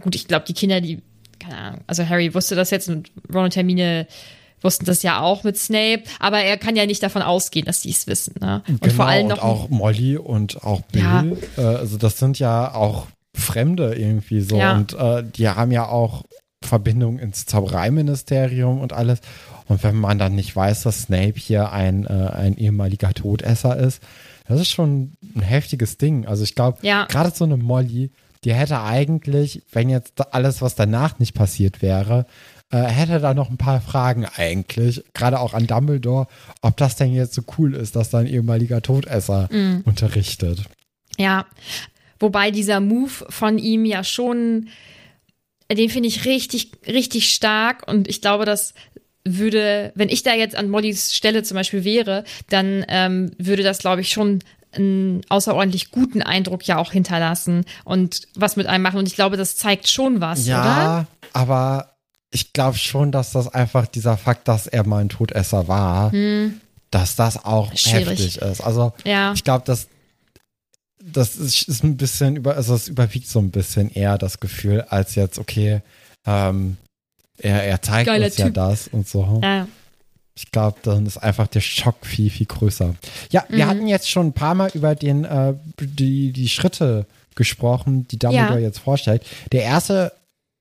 Gut, 0.00 0.14
ich 0.14 0.28
glaube, 0.28 0.44
die 0.46 0.54
Kinder, 0.54 0.80
die, 0.80 1.00
keine 1.38 1.56
Ahnung, 1.58 1.80
also 1.86 2.08
Harry 2.08 2.32
wusste 2.34 2.54
das 2.54 2.70
jetzt 2.70 2.88
und 2.88 3.10
Ron 3.32 3.44
und 3.44 3.56
Hermine 3.56 4.06
wussten 4.60 4.84
das 4.84 5.02
ja 5.02 5.20
auch 5.20 5.42
mit 5.42 5.58
Snape, 5.58 6.04
aber 6.20 6.38
er 6.40 6.56
kann 6.56 6.76
ja 6.76 6.86
nicht 6.86 7.02
davon 7.02 7.22
ausgehen, 7.22 7.66
dass 7.66 7.80
die 7.80 7.90
es 7.90 8.06
wissen. 8.06 8.34
Ne? 8.40 8.62
Und 8.68 8.80
genau, 8.80 8.94
vor 8.94 9.06
allem 9.06 9.26
noch 9.26 9.38
und 9.38 9.42
auch 9.42 9.68
Molly 9.70 10.16
und 10.16 10.62
auch 10.62 10.82
Bill. 10.82 11.02
Ja. 11.02 11.24
Äh, 11.58 11.76
also 11.78 11.96
das 11.96 12.18
sind 12.18 12.38
ja 12.38 12.72
auch 12.72 13.08
Fremde 13.34 13.94
irgendwie 13.94 14.40
so. 14.42 14.58
Ja. 14.58 14.74
Und 14.76 14.92
äh, 14.94 15.22
die 15.24 15.48
haben 15.48 15.72
ja 15.72 15.86
auch 15.86 16.24
Verbindung 16.64 17.18
ins 17.18 17.46
Zaubereiministerium 17.46 18.80
und 18.80 18.92
alles. 18.92 19.20
Und 19.68 19.82
wenn 19.82 19.96
man 19.96 20.18
dann 20.18 20.34
nicht 20.34 20.54
weiß, 20.54 20.82
dass 20.82 21.02
Snape 21.02 21.34
hier 21.36 21.72
ein, 21.72 22.04
äh, 22.06 22.08
ein 22.32 22.56
ehemaliger 22.56 23.12
Todesser 23.14 23.76
ist, 23.76 24.02
das 24.46 24.60
ist 24.60 24.70
schon 24.70 25.12
ein 25.34 25.40
heftiges 25.42 25.98
Ding. 25.98 26.26
Also 26.26 26.44
ich 26.44 26.54
glaube, 26.54 26.78
Ja. 26.82 27.06
gerade 27.06 27.30
so 27.34 27.44
eine 27.44 27.56
Molly, 27.56 28.10
die 28.44 28.52
hätte 28.54 28.80
eigentlich, 28.80 29.62
wenn 29.72 29.88
jetzt 29.88 30.34
alles, 30.34 30.60
was 30.62 30.74
danach 30.74 31.18
nicht 31.18 31.34
passiert 31.34 31.80
wäre, 31.80 32.26
äh, 32.70 32.82
hätte 32.82 33.20
da 33.20 33.34
noch 33.34 33.50
ein 33.50 33.56
paar 33.56 33.80
Fragen 33.80 34.26
eigentlich, 34.36 35.04
gerade 35.14 35.38
auch 35.40 35.54
an 35.54 35.66
Dumbledore, 35.66 36.26
ob 36.60 36.76
das 36.76 36.96
denn 36.96 37.12
jetzt 37.12 37.34
so 37.34 37.42
cool 37.58 37.74
ist, 37.74 37.94
dass 37.96 38.10
da 38.10 38.18
ein 38.18 38.26
ehemaliger 38.26 38.82
Todesser 38.82 39.48
Mhm. 39.52 39.82
unterrichtet. 39.84 40.64
Ja, 41.18 41.44
wobei 42.22 42.50
dieser 42.50 42.80
Move 42.80 43.10
von 43.28 43.58
ihm 43.58 43.84
ja 43.84 44.02
schon, 44.04 44.68
den 45.70 45.90
finde 45.90 46.08
ich 46.08 46.24
richtig, 46.24 46.70
richtig 46.86 47.34
stark 47.34 47.86
und 47.86 48.08
ich 48.08 48.20
glaube, 48.22 48.44
das 48.46 48.72
würde, 49.24 49.92
wenn 49.94 50.08
ich 50.08 50.22
da 50.22 50.34
jetzt 50.34 50.56
an 50.56 50.68
Mollys 50.70 51.14
Stelle 51.14 51.42
zum 51.42 51.56
Beispiel 51.56 51.84
wäre, 51.84 52.24
dann 52.48 52.84
ähm, 52.88 53.30
würde 53.38 53.62
das, 53.62 53.78
glaube 53.78 54.00
ich, 54.00 54.10
schon 54.10 54.40
einen 54.74 55.20
außerordentlich 55.28 55.90
guten 55.90 56.22
Eindruck 56.22 56.66
ja 56.66 56.78
auch 56.78 56.92
hinterlassen 56.92 57.64
und 57.84 58.22
was 58.34 58.56
mit 58.56 58.66
einem 58.66 58.82
machen. 58.82 58.98
Und 58.98 59.06
ich 59.06 59.14
glaube, 59.14 59.36
das 59.36 59.56
zeigt 59.56 59.86
schon 59.88 60.20
was, 60.20 60.46
oder? 60.46 60.50
Ja, 60.54 61.06
aber 61.34 61.92
ich 62.30 62.52
glaube 62.54 62.78
schon, 62.78 63.12
dass 63.12 63.32
das 63.32 63.48
einfach 63.48 63.86
dieser 63.86 64.16
Fakt, 64.16 64.48
dass 64.48 64.66
er 64.66 64.86
mal 64.86 65.02
ein 65.02 65.10
Todesser 65.10 65.68
war, 65.68 66.10
dass 66.90 67.16
das 67.16 67.44
auch 67.44 67.70
Hm. 67.70 67.76
Schwierig. 67.76 68.08
heftig 68.08 68.38
ist. 68.38 68.60
Also 68.62 68.92
Ja. 69.04 69.34
ich 69.34 69.44
glaube, 69.44 69.64
dass 69.66 69.88
das 71.04 71.36
ist, 71.36 71.68
ist 71.68 71.82
ein 71.84 71.96
bisschen 71.96 72.36
über, 72.36 72.56
also 72.56 72.74
es 72.74 72.88
überwiegt 72.88 73.28
so 73.28 73.38
ein 73.38 73.50
bisschen 73.50 73.90
eher 73.90 74.18
das 74.18 74.40
Gefühl, 74.40 74.82
als 74.82 75.14
jetzt, 75.14 75.38
okay, 75.38 75.80
ähm, 76.26 76.76
er, 77.38 77.64
er 77.64 77.82
zeigt 77.82 78.06
Geiler 78.06 78.26
uns 78.26 78.36
ja 78.36 78.46
Typ. 78.46 78.54
das 78.54 78.88
und 78.88 79.08
so. 79.08 79.40
Ja. 79.42 79.66
Ich 80.34 80.50
glaube, 80.50 80.78
dann 80.82 81.04
ist 81.04 81.18
einfach 81.18 81.46
der 81.46 81.60
Schock 81.60 82.06
viel, 82.06 82.30
viel 82.30 82.46
größer. 82.46 82.94
Ja, 83.30 83.44
wir 83.48 83.66
hatten 83.66 83.86
jetzt 83.86 84.08
schon 84.08 84.28
ein 84.28 84.32
paar 84.32 84.54
Mal 84.54 84.70
über 84.74 84.94
den, 84.94 85.24
äh, 85.24 85.54
die, 85.78 86.32
die 86.32 86.48
Schritte 86.48 87.06
gesprochen, 87.34 88.06
die 88.08 88.18
Dumbledore 88.18 88.60
Ja. 88.60 88.66
jetzt 88.66 88.78
vorstellt. 88.78 89.24
Der 89.52 89.62
erste 89.64 90.12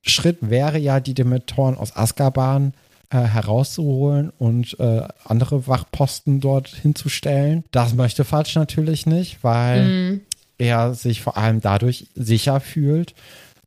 Schritt 0.01 0.38
wäre 0.41 0.77
ja, 0.77 0.99
die 0.99 1.13
Dementoren 1.13 1.77
aus 1.77 1.95
Azkaban 1.95 2.73
äh, 3.10 3.19
herauszuholen 3.19 4.32
und 4.39 4.77
äh, 4.80 5.08
andere 5.23 5.67
Wachposten 5.67 6.39
dort 6.41 6.67
hinzustellen. 6.67 7.63
Das 7.71 7.93
möchte 7.93 8.25
Fatsch 8.25 8.56
natürlich 8.56 9.06
nicht, 9.06 9.43
weil 9.43 10.21
er 10.62 10.93
sich 10.93 11.21
vor 11.21 11.38
allem 11.38 11.60
dadurch 11.60 12.08
sicher 12.15 12.60
fühlt. 12.60 13.13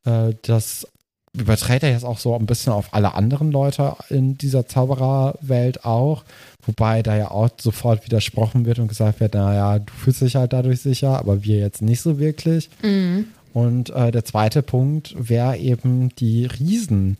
Äh, 0.04 0.34
das 0.42 0.86
überträgt 1.36 1.82
er 1.82 1.90
jetzt 1.90 2.04
auch 2.04 2.18
so 2.18 2.36
ein 2.36 2.46
bisschen 2.46 2.72
auf 2.72 2.94
alle 2.94 3.14
anderen 3.14 3.50
Leute 3.50 3.96
in 4.08 4.38
dieser 4.38 4.68
Zaubererwelt 4.68 5.84
auch. 5.84 6.24
Wobei 6.64 7.02
da 7.02 7.16
ja 7.16 7.30
auch 7.30 7.50
sofort 7.60 8.04
widersprochen 8.06 8.64
wird 8.64 8.78
und 8.78 8.88
gesagt 8.88 9.18
wird, 9.20 9.34
naja, 9.34 9.80
du 9.80 9.92
fühlst 9.92 10.22
dich 10.22 10.36
halt 10.36 10.52
dadurch 10.52 10.80
sicher, 10.80 11.18
aber 11.18 11.42
wir 11.42 11.58
jetzt 11.58 11.82
nicht 11.82 12.00
so 12.00 12.18
wirklich. 12.20 12.70
Und 13.52 13.90
äh, 13.90 14.12
der 14.12 14.24
zweite 14.24 14.62
Punkt 14.62 15.14
wäre 15.18 15.56
eben 15.58 16.14
die 16.16 16.46
Riesen 16.46 17.18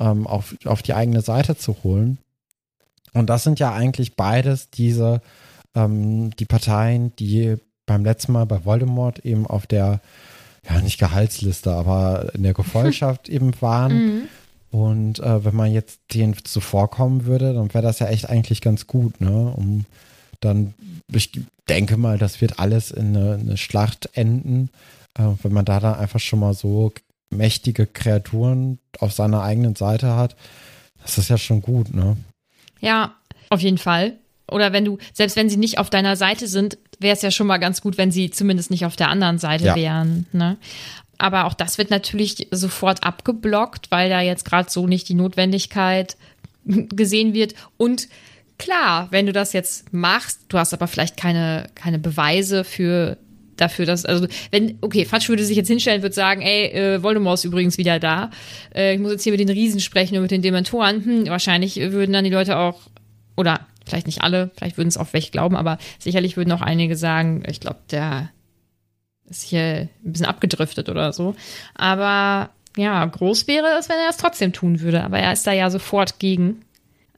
ähm, 0.00 0.26
auf, 0.26 0.56
auf 0.64 0.82
die 0.82 0.94
eigene 0.94 1.22
Seite 1.22 1.56
zu 1.56 1.76
holen. 1.84 2.18
Und 3.14 3.30
das 3.30 3.44
sind 3.44 3.60
ja 3.60 3.72
eigentlich 3.72 4.16
beides 4.16 4.70
diese, 4.70 5.20
ähm, 5.74 6.30
die 6.36 6.46
Parteien, 6.46 7.14
die 7.16 7.56
beim 7.86 8.04
letzten 8.04 8.32
Mal 8.32 8.46
bei 8.46 8.64
Voldemort 8.64 9.20
eben 9.20 9.46
auf 9.46 9.66
der, 9.66 10.00
ja 10.68 10.80
nicht 10.80 10.98
Gehaltsliste, 10.98 11.72
aber 11.72 12.34
in 12.34 12.42
der 12.42 12.54
Gefolgschaft 12.54 13.28
eben 13.28 13.52
waren. 13.60 13.92
Mhm. 13.92 14.28
Und 14.70 15.18
äh, 15.20 15.44
wenn 15.44 15.54
man 15.54 15.70
jetzt 15.70 16.00
denen 16.14 16.34
zuvorkommen 16.44 17.26
würde, 17.26 17.52
dann 17.52 17.72
wäre 17.74 17.82
das 17.82 17.98
ja 17.98 18.06
echt 18.06 18.28
eigentlich 18.30 18.62
ganz 18.62 18.86
gut, 18.86 19.20
ne? 19.20 19.52
Um 19.54 19.84
dann, 20.40 20.74
ich 21.12 21.30
denke 21.68 21.96
mal, 21.96 22.18
das 22.18 22.40
wird 22.40 22.58
alles 22.58 22.90
in 22.90 23.16
eine, 23.16 23.34
eine 23.34 23.56
Schlacht 23.56 24.10
enden. 24.14 24.70
Äh, 25.14 25.24
wenn 25.42 25.52
man 25.52 25.64
da 25.64 25.78
dann 25.78 25.94
einfach 25.94 26.20
schon 26.20 26.40
mal 26.40 26.54
so 26.54 26.92
mächtige 27.30 27.86
Kreaturen 27.86 28.78
auf 28.98 29.12
seiner 29.12 29.42
eigenen 29.42 29.74
Seite 29.74 30.16
hat, 30.16 30.36
Das 31.02 31.18
ist 31.18 31.30
ja 31.30 31.38
schon 31.38 31.62
gut, 31.62 31.94
ne? 31.94 32.16
Ja, 32.80 33.14
auf 33.50 33.60
jeden 33.60 33.78
Fall. 33.78 34.14
Oder 34.52 34.72
wenn 34.72 34.84
du, 34.84 34.98
selbst 35.12 35.36
wenn 35.36 35.48
sie 35.48 35.56
nicht 35.56 35.78
auf 35.78 35.90
deiner 35.90 36.16
Seite 36.16 36.46
sind, 36.46 36.78
wäre 36.98 37.14
es 37.16 37.22
ja 37.22 37.30
schon 37.30 37.46
mal 37.46 37.58
ganz 37.58 37.80
gut, 37.80 37.98
wenn 37.98 38.10
sie 38.12 38.30
zumindest 38.30 38.70
nicht 38.70 38.84
auf 38.86 38.96
der 38.96 39.08
anderen 39.08 39.38
Seite 39.38 39.64
Ja. 39.66 39.74
wären. 39.76 40.26
Ne? 40.32 40.56
Aber 41.18 41.44
auch 41.46 41.54
das 41.54 41.78
wird 41.78 41.90
natürlich 41.90 42.48
sofort 42.50 43.04
abgeblockt, 43.04 43.90
weil 43.90 44.08
da 44.10 44.20
jetzt 44.20 44.44
gerade 44.44 44.70
so 44.70 44.86
nicht 44.86 45.08
die 45.08 45.14
Notwendigkeit 45.14 46.16
gesehen 46.64 47.34
wird. 47.34 47.54
Und 47.76 48.08
klar, 48.58 49.08
wenn 49.10 49.26
du 49.26 49.32
das 49.32 49.52
jetzt 49.52 49.92
machst, 49.92 50.40
du 50.48 50.58
hast 50.58 50.72
aber 50.72 50.86
vielleicht 50.86 51.16
keine, 51.16 51.66
keine 51.74 51.98
Beweise 51.98 52.64
für 52.64 53.18
dafür, 53.56 53.86
dass, 53.86 54.04
also 54.04 54.26
wenn, 54.50 54.78
okay, 54.80 55.04
Fatsch 55.04 55.28
würde 55.28 55.44
sich 55.44 55.56
jetzt 55.56 55.68
hinstellen, 55.68 56.02
würde 56.02 56.14
sagen, 56.14 56.40
ey, 56.42 56.66
äh, 56.72 57.02
Voldemort 57.02 57.38
ist 57.38 57.44
übrigens 57.44 57.78
wieder 57.78 58.00
da. 58.00 58.30
Äh, 58.74 58.94
ich 58.94 59.00
muss 59.00 59.12
jetzt 59.12 59.22
hier 59.24 59.32
mit 59.32 59.40
den 59.40 59.50
Riesen 59.50 59.78
sprechen 59.78 60.16
und 60.16 60.22
mit 60.22 60.30
den 60.30 60.42
Dementoren. 60.42 61.04
Hm, 61.04 61.26
wahrscheinlich 61.28 61.76
würden 61.76 62.12
dann 62.12 62.24
die 62.24 62.30
Leute 62.30 62.56
auch, 62.56 62.80
oder 63.36 63.60
vielleicht 63.84 64.06
nicht 64.06 64.22
alle, 64.22 64.50
vielleicht 64.56 64.76
würden 64.76 64.88
es 64.88 64.96
auch 64.96 65.12
welche 65.12 65.30
glauben, 65.30 65.56
aber 65.56 65.78
sicherlich 65.98 66.36
würden 66.36 66.52
auch 66.52 66.60
einige 66.60 66.96
sagen, 66.96 67.42
ich 67.48 67.60
glaube, 67.60 67.80
der 67.90 68.30
ist 69.28 69.42
hier 69.42 69.88
ein 70.04 70.12
bisschen 70.12 70.26
abgedriftet 70.26 70.88
oder 70.88 71.12
so. 71.12 71.34
Aber 71.74 72.50
ja, 72.76 73.04
groß 73.04 73.46
wäre 73.48 73.78
es, 73.78 73.88
wenn 73.88 73.98
er 73.98 74.10
es 74.10 74.16
trotzdem 74.16 74.52
tun 74.52 74.80
würde. 74.80 75.02
Aber 75.04 75.18
er 75.18 75.32
ist 75.32 75.46
da 75.46 75.52
ja 75.52 75.70
sofort 75.70 76.18
gegen. 76.18 76.62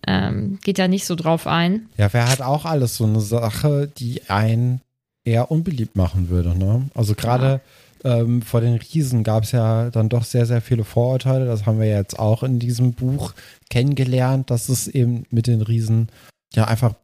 Ähm, 0.06 0.58
geht 0.62 0.78
da 0.78 0.86
nicht 0.86 1.06
so 1.06 1.14
drauf 1.14 1.46
ein. 1.46 1.88
Ja, 1.96 2.12
wäre 2.12 2.28
halt 2.28 2.42
auch 2.42 2.66
alles 2.66 2.96
so 2.96 3.04
eine 3.04 3.20
Sache, 3.20 3.90
die 3.96 4.28
einen 4.28 4.82
eher 5.24 5.50
unbeliebt 5.50 5.96
machen 5.96 6.28
würde, 6.28 6.56
ne? 6.56 6.90
Also 6.94 7.14
gerade 7.14 7.62
ähm, 8.04 8.42
vor 8.42 8.60
den 8.60 8.74
Riesen 8.74 9.24
gab 9.24 9.44
es 9.44 9.52
ja 9.52 9.88
dann 9.90 10.10
doch 10.10 10.24
sehr, 10.24 10.44
sehr 10.44 10.60
viele 10.60 10.84
Vorurteile. 10.84 11.46
Das 11.46 11.64
haben 11.64 11.80
wir 11.80 11.88
jetzt 11.88 12.18
auch 12.18 12.42
in 12.42 12.58
diesem 12.58 12.92
Buch 12.92 13.32
kennengelernt, 13.70 14.50
dass 14.50 14.68
es 14.68 14.88
eben 14.88 15.24
mit 15.30 15.46
den 15.46 15.62
Riesen 15.62 16.08
ja 16.56 16.64
einfach 16.66 16.94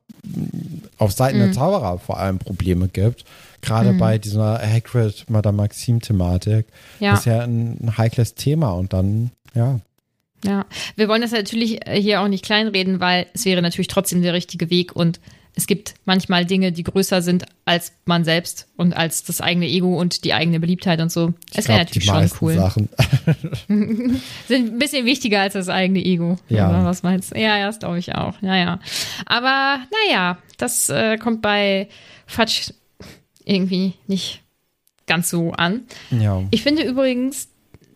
auf 0.99 1.13
Seiten 1.13 1.39
der 1.39 1.49
Mhm. 1.49 1.53
Zauberer 1.55 1.99
vor 1.99 2.19
allem 2.19 2.39
Probleme 2.39 2.89
gibt. 2.89 3.25
Gerade 3.63 3.93
Mhm. 3.93 3.99
bei 3.99 4.19
dieser 4.19 4.59
Hagrid, 4.61 5.25
Madame 5.29 5.57
Maxim-Thematik. 5.59 6.67
Ja. 6.99 7.11
Das 7.13 7.21
ist 7.21 7.27
ja 7.27 7.41
ein, 7.43 7.79
ein 7.83 7.99
heikles 7.99 8.35
Thema 8.35 8.73
und 8.73 8.93
dann, 8.93 9.31
ja. 9.55 9.81
Ja, 10.45 10.65
wir 10.97 11.09
wollen 11.09 11.21
das 11.21 11.33
natürlich 11.33 11.87
äh, 11.87 12.01
hier 12.01 12.23
auch 12.23 12.29
nicht 12.29 12.45
kleinreden, 12.45 12.99
weil 13.01 13.27
es 13.35 13.45
wäre 13.45 13.61
natürlich 13.61 13.89
trotzdem 13.89 14.23
der 14.23 14.33
richtige 14.33 14.71
Weg 14.71 14.97
und 14.97 15.21
es 15.61 15.67
gibt 15.67 15.93
manchmal 16.07 16.47
Dinge, 16.47 16.73
die 16.73 16.85
größer 16.85 17.21
sind 17.21 17.45
als 17.67 17.93
man 18.07 18.25
selbst 18.25 18.67
und 18.79 18.95
als 18.95 19.25
das 19.25 19.43
eigene 19.43 19.67
Ego 19.67 20.01
und 20.01 20.25
die 20.25 20.33
eigene 20.33 20.59
Beliebtheit 20.59 21.03
und 21.03 21.13
so. 21.13 21.35
Es 21.55 21.69
wäre 21.69 21.81
natürlich 21.81 22.05
die 22.05 22.09
schon 22.09 22.31
cool. 22.41 22.55
Sachen. 22.55 22.89
Sind 24.49 24.73
ein 24.73 24.79
bisschen 24.79 25.05
wichtiger 25.05 25.43
als 25.43 25.53
das 25.53 25.69
eigene 25.69 26.03
Ego. 26.03 26.39
Ja. 26.49 26.83
Was 26.83 27.03
meinst 27.03 27.33
du? 27.33 27.39
Ja, 27.39 27.59
ja, 27.59 27.67
das 27.67 27.79
glaube 27.79 27.99
ich 27.99 28.15
auch. 28.15 28.41
Naja. 28.41 28.81
Aber 29.27 29.81
naja, 30.09 30.39
das 30.57 30.89
äh, 30.89 31.19
kommt 31.19 31.43
bei 31.43 31.89
Fatsch 32.25 32.71
irgendwie 33.45 33.93
nicht 34.07 34.43
ganz 35.07 35.29
so 35.29 35.53
an. 35.53 35.83
Ja. 36.11 36.43
Ich 36.51 36.63
finde 36.63 36.85
übrigens, 36.85 37.49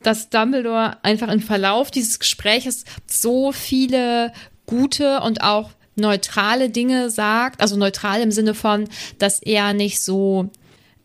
dass 0.03 0.29
Dumbledore 0.29 1.03
einfach 1.03 1.29
im 1.29 1.40
Verlauf 1.40 1.90
dieses 1.90 2.18
Gespräches 2.18 2.85
so 3.07 3.53
viele 3.53 4.35
gute 4.66 5.20
und 5.20 5.42
auch 5.42 5.70
neutrale 5.96 6.70
Dinge 6.70 7.11
sagt. 7.11 7.61
Also 7.61 7.76
neutral 7.76 8.20
im 8.20 8.30
Sinne 8.30 8.54
von, 8.54 8.88
dass 9.18 9.40
er 9.40 9.72
nicht 9.72 10.00
so, 10.00 10.50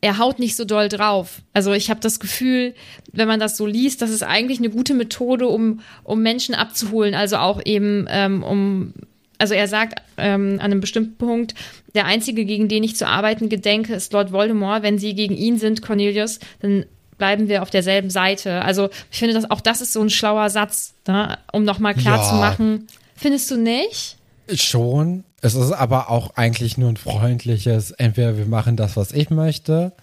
er 0.01 0.17
haut 0.17 0.39
nicht 0.39 0.55
so 0.55 0.65
doll 0.65 0.89
drauf. 0.89 1.41
Also 1.53 1.73
ich 1.73 1.89
habe 1.89 1.99
das 1.99 2.19
Gefühl, 2.19 2.73
wenn 3.11 3.27
man 3.27 3.39
das 3.39 3.57
so 3.57 3.65
liest, 3.65 4.01
das 4.01 4.09
ist 4.09 4.23
eigentlich 4.23 4.59
eine 4.59 4.69
gute 4.69 4.93
Methode, 4.93 5.47
um, 5.47 5.81
um 6.03 6.21
Menschen 6.21 6.55
abzuholen. 6.55 7.13
Also 7.15 7.37
auch 7.37 7.61
eben 7.65 8.07
ähm, 8.09 8.43
um 8.43 8.93
also 9.41 9.53
er 9.53 9.69
sagt 9.69 10.01
ähm, 10.17 10.55
an 10.55 10.71
einem 10.71 10.81
bestimmten 10.81 11.15
Punkt, 11.15 11.55
der 11.95 12.05
einzige, 12.05 12.43
gegen 12.43 12.67
den 12.67 12.83
ich 12.83 12.97
zu 12.97 13.07
arbeiten 13.07 13.47
gedenke, 13.47 13.93
ist 13.95 14.11
Lord 14.11 14.33
Voldemort. 14.33 14.83
Wenn 14.83 14.99
sie 14.99 15.15
gegen 15.15 15.33
ihn 15.35 15.57
sind, 15.57 15.81
Cornelius, 15.81 16.39
dann 16.59 16.85
bleiben 17.17 17.47
wir 17.47 17.61
auf 17.61 17.69
derselben 17.69 18.09
Seite. 18.09 18.61
Also 18.63 18.89
ich 19.09 19.17
finde, 19.19 19.33
dass 19.33 19.49
auch 19.49 19.61
das 19.61 19.79
ist 19.79 19.93
so 19.93 20.01
ein 20.01 20.09
schlauer 20.09 20.49
Satz, 20.49 20.93
ne? 21.07 21.37
um 21.53 21.63
nochmal 21.63 21.95
klar 21.95 22.17
Ja. 22.17 22.23
zu 22.23 22.35
machen. 22.35 22.87
Findest 23.15 23.49
du 23.49 23.55
nicht? 23.57 24.17
Schon. 24.55 25.23
Es 25.41 25.55
ist 25.55 25.71
aber 25.71 26.09
auch 26.09 26.35
eigentlich 26.35 26.77
nur 26.77 26.89
ein 26.89 26.97
freundliches, 26.97 27.91
entweder 27.91 28.37
wir 28.37 28.45
machen 28.45 28.75
das, 28.75 28.97
was 28.97 29.11
ich 29.11 29.29
möchte, 29.29 29.93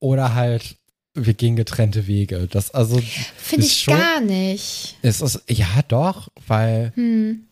oder 0.00 0.34
halt 0.34 0.76
wir 1.14 1.34
gehen 1.34 1.56
getrennte 1.56 2.06
Wege. 2.06 2.46
Das 2.50 2.70
also 2.72 3.00
Finde 3.36 3.66
ich 3.66 3.78
schon- 3.78 3.98
gar 3.98 4.20
nicht. 4.20 4.96
es 5.02 5.20
ist 5.20 5.42
ja 5.48 5.66
doch, 5.88 6.28
weil 6.46 6.92
Hm. 6.94 7.44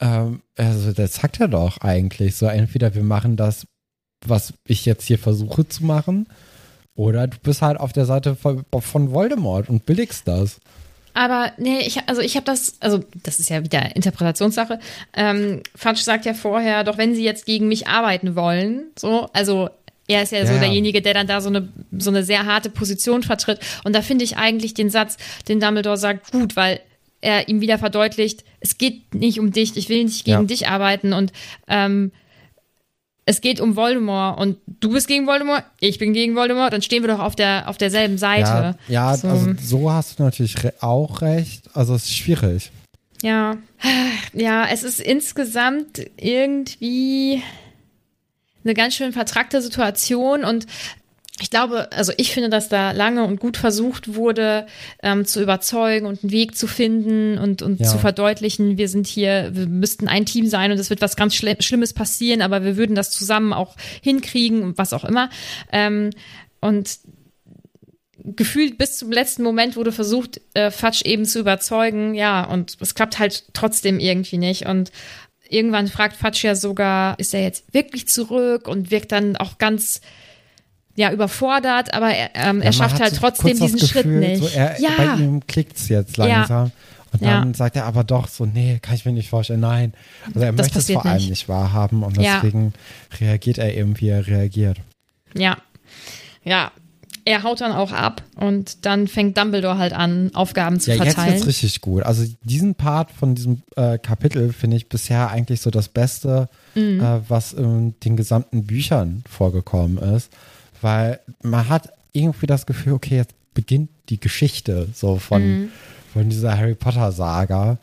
ähm, 0.00 0.42
also 0.56 0.92
das 0.92 1.14
sagt 1.14 1.40
er 1.40 1.48
doch 1.48 1.78
eigentlich 1.78 2.34
so 2.34 2.46
entweder 2.46 2.94
wir 2.94 3.04
machen 3.04 3.36
das, 3.36 3.66
was 4.26 4.54
ich 4.66 4.84
jetzt 4.84 5.06
hier 5.06 5.18
versuche 5.18 5.68
zu 5.68 5.84
machen, 5.84 6.26
oder 6.96 7.26
du 7.28 7.36
bist 7.42 7.60
halt 7.62 7.78
auf 7.78 7.92
der 7.92 8.06
Seite 8.06 8.34
von, 8.36 8.64
von 8.80 9.12
Voldemort 9.12 9.68
und 9.68 9.84
billigst 9.86 10.26
das. 10.26 10.58
Aber 11.14 11.52
nee, 11.58 11.78
ich, 11.86 11.98
also 12.08 12.20
ich 12.20 12.34
habe 12.36 12.44
das, 12.44 12.74
also 12.80 13.00
das 13.22 13.38
ist 13.38 13.48
ja 13.48 13.62
wieder 13.64 13.94
Interpretationssache. 13.96 14.78
Ähm, 15.14 15.62
Fatsch 15.74 16.00
sagt 16.02 16.26
ja 16.26 16.34
vorher, 16.34 16.84
doch 16.84 16.98
wenn 16.98 17.14
sie 17.14 17.24
jetzt 17.24 17.46
gegen 17.46 17.68
mich 17.68 17.86
arbeiten 17.86 18.34
wollen, 18.36 18.86
so, 18.98 19.28
also 19.32 19.70
er 20.06 20.22
ist 20.24 20.32
ja, 20.32 20.40
so 20.44 20.48
Ja, 20.52 20.54
ja. 20.54 20.60
derjenige, 20.64 21.00
der 21.00 21.14
dann 21.14 21.26
da 21.26 21.40
so 21.40 21.48
eine, 21.48 21.68
so 21.96 22.10
eine 22.10 22.24
sehr 22.24 22.44
harte 22.44 22.68
Position 22.68 23.22
vertritt. 23.22 23.58
Und 23.84 23.94
da 23.94 24.02
finde 24.02 24.24
ich 24.24 24.36
eigentlich 24.36 24.74
den 24.74 24.90
Satz, 24.90 25.16
den 25.48 25.60
Dumbledore 25.60 25.96
sagt, 25.96 26.32
gut, 26.32 26.56
weil 26.56 26.80
er 27.22 27.48
ihm 27.48 27.62
wieder 27.62 27.78
verdeutlicht, 27.78 28.44
es 28.60 28.76
geht 28.76 29.14
nicht 29.14 29.40
um 29.40 29.50
dich, 29.50 29.74
ich 29.76 29.88
will 29.88 30.04
nicht 30.04 30.24
gegen 30.26 30.40
Ja. 30.40 30.44
dich 30.44 30.68
arbeiten 30.68 31.14
und 31.14 31.32
ähm, 31.68 32.12
es 33.26 33.40
geht 33.40 33.60
um 33.60 33.74
Voldemort 33.76 34.38
und 34.38 34.58
du 34.66 34.90
bist 34.90 35.08
gegen 35.08 35.26
Voldemort, 35.26 35.64
ich 35.80 35.98
bin 35.98 36.12
gegen 36.12 36.34
Voldemort, 36.36 36.72
dann 36.72 36.82
stehen 36.82 37.02
wir 37.02 37.08
doch 37.08 37.20
auf 37.20 37.34
der 37.36 37.68
auf 37.68 37.78
derselben 37.78 38.14
Ja, 38.14 38.18
Seite. 38.18 38.78
ja 38.88 39.16
So. 39.16 39.28
also 39.28 39.54
so 39.62 39.90
hast 39.92 40.18
du 40.18 40.24
natürlich 40.24 40.62
re 40.62 40.74
auch 40.80 41.22
recht. 41.22 41.70
Also 41.74 41.94
es 41.94 42.04
ist 42.04 42.16
schwierig. 42.16 42.70
Ja, 43.22 43.56
ja, 44.34 44.66
es 44.70 44.82
ist 44.82 45.00
insgesamt 45.00 46.04
irgendwie 46.18 47.42
eine 48.64 48.74
ganz 48.74 48.94
schön 48.94 49.12
vertrackte 49.12 49.62
Situation 49.62 50.44
und 50.44 50.66
ich 51.40 51.50
glaube, 51.50 51.90
also 51.92 52.12
ich 52.16 52.32
finde, 52.32 52.48
dass 52.48 52.68
da 52.68 52.92
lange 52.92 53.24
und 53.24 53.40
gut 53.40 53.56
versucht 53.56 54.14
wurde, 54.14 54.66
ähm, 55.02 55.24
zu 55.24 55.42
überzeugen 55.42 56.06
und 56.06 56.22
einen 56.22 56.30
Weg 56.30 56.56
zu 56.56 56.68
finden 56.68 57.38
und, 57.38 57.60
und 57.60 57.80
Ja. 57.80 57.88
zu 57.88 57.98
verdeutlichen, 57.98 58.78
wir 58.78 58.88
sind 58.88 59.08
hier, 59.08 59.50
wir 59.52 59.66
müssten 59.66 60.06
ein 60.06 60.26
Team 60.26 60.46
sein 60.46 60.70
und 60.70 60.78
es 60.78 60.90
wird 60.90 61.00
was 61.00 61.16
ganz 61.16 61.34
Schli 61.34 61.56
Schlimmes 61.60 61.92
passieren, 61.92 62.40
aber 62.40 62.62
wir 62.62 62.76
würden 62.76 62.94
das 62.94 63.10
zusammen 63.10 63.52
auch 63.52 63.74
hinkriegen 64.00 64.62
und 64.62 64.78
was 64.78 64.92
auch 64.92 65.04
immer. 65.04 65.28
Ähm, 65.72 66.10
und 66.60 66.98
gefühlt 68.24 68.78
bis 68.78 68.96
zum 68.96 69.10
letzten 69.10 69.42
Moment 69.42 69.76
wurde 69.76 69.90
versucht, 69.92 70.40
äh, 70.54 70.70
Fatsch 70.70 71.02
eben 71.02 71.26
zu 71.26 71.40
überzeugen, 71.40 72.14
ja, 72.14 72.44
und 72.44 72.76
es 72.80 72.94
klappt 72.94 73.18
halt 73.18 73.44
trotzdem 73.54 73.98
irgendwie 73.98 74.38
nicht. 74.38 74.66
Und 74.66 74.92
irgendwann 75.48 75.88
fragt 75.88 76.16
Fatsch 76.16 76.44
ja 76.44 76.54
sogar, 76.54 77.18
ist 77.18 77.34
er 77.34 77.42
jetzt 77.42 77.74
wirklich 77.74 78.06
zurück 78.08 78.68
und 78.68 78.92
wirkt 78.92 79.10
dann 79.12 79.36
auch 79.36 79.58
ganz 79.58 80.00
ja 80.96 81.12
überfordert, 81.12 81.92
aber 81.94 82.10
er, 82.10 82.30
ähm, 82.34 82.60
er 82.60 82.70
Ja, 82.72 82.78
man 82.78 82.88
schafft 82.90 83.00
halt 83.00 83.14
so 83.14 83.20
trotzdem 83.20 83.58
diesen 83.58 83.78
Schritt 83.78 84.04
Gefühl, 84.04 84.20
nicht. 84.20 84.42
So 84.42 84.48
er, 84.48 84.80
ja, 84.80 84.90
Bei 84.96 85.14
ihm 85.16 85.44
klickt 85.46 85.76
es 85.76 85.88
jetzt 85.88 86.16
langsam. 86.16 86.70
Und 87.12 87.22
Ja. 87.22 87.40
dann 87.40 87.54
sagt 87.54 87.76
er 87.76 87.84
aber 87.86 88.02
doch 88.02 88.26
so, 88.26 88.44
nee, 88.44 88.78
kann 88.82 88.94
ich 88.96 89.04
mir 89.04 89.12
nicht 89.12 89.30
vorstellen, 89.30 89.60
nein. 89.60 89.92
Also 90.26 90.40
er 90.40 90.52
Das 90.52 90.66
möchte 90.66 90.78
es 90.80 90.90
vor 90.90 91.06
allem 91.06 91.16
nicht. 91.18 91.30
nicht 91.30 91.48
wahrhaben 91.48 92.02
und 92.02 92.20
Ja. 92.20 92.40
deswegen 92.40 92.72
reagiert 93.20 93.58
er 93.58 93.72
eben, 93.76 94.00
wie 94.00 94.08
er 94.08 94.26
reagiert. 94.26 94.78
ja, 95.34 95.56
ja. 96.44 96.70
Er 97.26 97.42
haut 97.42 97.62
dann 97.62 97.72
auch 97.72 97.90
ab 97.92 98.22
und 98.36 98.84
dann 98.84 99.08
fängt 99.08 99.38
Dumbledore 99.38 99.78
halt 99.78 99.94
an, 99.94 100.30
Aufgaben 100.34 100.78
zu 100.78 100.90
Ja, 100.90 101.02
jetzt 101.02 101.14
verteilen. 101.14 101.36
wird's 101.36 101.46
richtig 101.46 101.80
gut. 101.80 102.02
Also 102.02 102.26
diesen 102.42 102.74
Part 102.74 103.10
von 103.12 103.34
diesem 103.34 103.62
äh, 103.76 103.96
Kapitel 103.96 104.52
finde 104.52 104.76
ich 104.76 104.90
bisher 104.90 105.30
eigentlich 105.30 105.62
so 105.62 105.70
das 105.70 105.88
Beste, 105.88 106.50
Mhm. 106.74 107.00
äh, 107.00 107.20
was 107.30 107.54
in 107.54 107.94
den 108.00 108.18
gesamten 108.18 108.66
Büchern 108.66 109.24
vorgekommen 109.26 109.96
ist. 109.96 110.30
Weil 110.84 111.20
man 111.42 111.66
hat 111.70 111.90
irgendwie 112.12 112.46
das 112.46 112.66
Gefühl, 112.66 112.92
okay, 112.92 113.16
jetzt 113.16 113.34
beginnt 113.54 113.88
die 114.10 114.20
Geschichte 114.20 114.86
so 114.92 115.16
von, 115.16 115.42
Mhm. 115.42 115.68
von 116.12 116.28
dieser 116.28 116.58
Harry 116.58 116.74
Potter 116.74 117.10
Saga. 117.10 117.78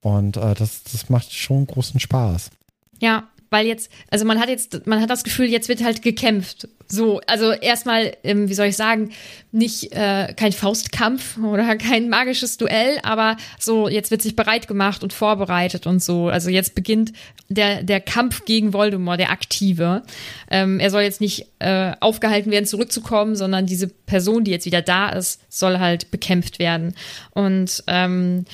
Und 0.00 0.36
äh, 0.36 0.54
das, 0.54 0.82
das 0.82 1.08
macht 1.08 1.32
schon 1.32 1.64
großen 1.64 2.00
Spaß. 2.00 2.50
Ja, 2.98 3.22
weil 3.50 3.66
jetzt, 3.66 3.90
also 4.10 4.24
man 4.24 4.40
hat 4.40 4.48
jetzt, 4.48 4.86
man 4.86 5.00
hat 5.00 5.10
das 5.10 5.24
Gefühl, 5.24 5.46
jetzt 5.46 5.68
wird 5.68 5.82
halt 5.82 6.02
gekämpft. 6.02 6.68
So, 6.86 7.20
also 7.26 7.52
erstmal, 7.52 8.16
ähm, 8.24 8.48
wie 8.48 8.54
soll 8.54 8.66
ich 8.66 8.76
sagen, 8.76 9.10
nicht 9.52 9.92
äh, 9.92 10.32
kein 10.34 10.52
Faustkampf 10.52 11.36
oder 11.42 11.76
kein 11.76 12.08
magisches 12.08 12.56
Duell, 12.56 12.98
aber 13.02 13.36
so, 13.58 13.88
jetzt 13.88 14.10
wird 14.10 14.22
sich 14.22 14.36
bereit 14.36 14.68
gemacht 14.68 15.02
und 15.02 15.12
vorbereitet 15.12 15.86
und 15.86 16.02
so. 16.02 16.28
Also 16.28 16.48
jetzt 16.48 16.74
beginnt 16.74 17.12
der, 17.48 17.82
der 17.82 18.00
Kampf 18.00 18.44
gegen 18.44 18.72
Voldemort, 18.72 19.18
der 19.18 19.30
aktive. 19.30 20.02
Ähm, 20.50 20.78
er 20.78 20.90
soll 20.90 21.02
jetzt 21.02 21.20
nicht 21.20 21.46
äh, 21.58 21.92
aufgehalten 22.00 22.52
werden, 22.52 22.66
zurückzukommen, 22.66 23.34
sondern 23.34 23.66
diese 23.66 23.88
Person, 23.88 24.44
die 24.44 24.52
jetzt 24.52 24.66
wieder 24.66 24.82
da 24.82 25.10
ist, 25.10 25.40
soll 25.48 25.80
halt 25.80 26.12
bekämpft 26.12 26.60
werden. 26.60 26.94
Und 27.32 27.82
ähm, 27.88 28.44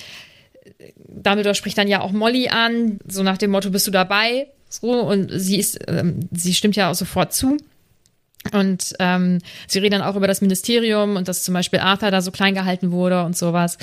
Dumbledore 1.08 1.54
spricht 1.54 1.76
dann 1.78 1.88
ja 1.88 2.00
auch 2.00 2.12
Molly 2.12 2.48
an, 2.48 2.98
so 3.06 3.22
nach 3.22 3.38
dem 3.38 3.50
Motto, 3.50 3.70
bist 3.70 3.86
du 3.86 3.90
dabei? 3.90 4.48
So, 4.68 5.00
und 5.00 5.30
sie 5.32 5.58
ist, 5.58 5.78
ähm, 5.88 6.28
sie 6.32 6.54
stimmt 6.54 6.76
ja 6.76 6.90
auch 6.90 6.94
sofort 6.94 7.32
zu. 7.32 7.56
Und 8.52 8.94
ähm, 9.00 9.40
sie 9.66 9.80
reden 9.80 9.98
dann 9.98 10.08
auch 10.08 10.16
über 10.16 10.28
das 10.28 10.40
Ministerium 10.40 11.16
und 11.16 11.26
dass 11.26 11.42
zum 11.42 11.54
Beispiel 11.54 11.80
Arthur 11.80 12.10
da 12.10 12.20
so 12.20 12.30
klein 12.30 12.54
gehalten 12.54 12.92
wurde 12.92 13.24
und 13.24 13.36
sowas. 13.36 13.76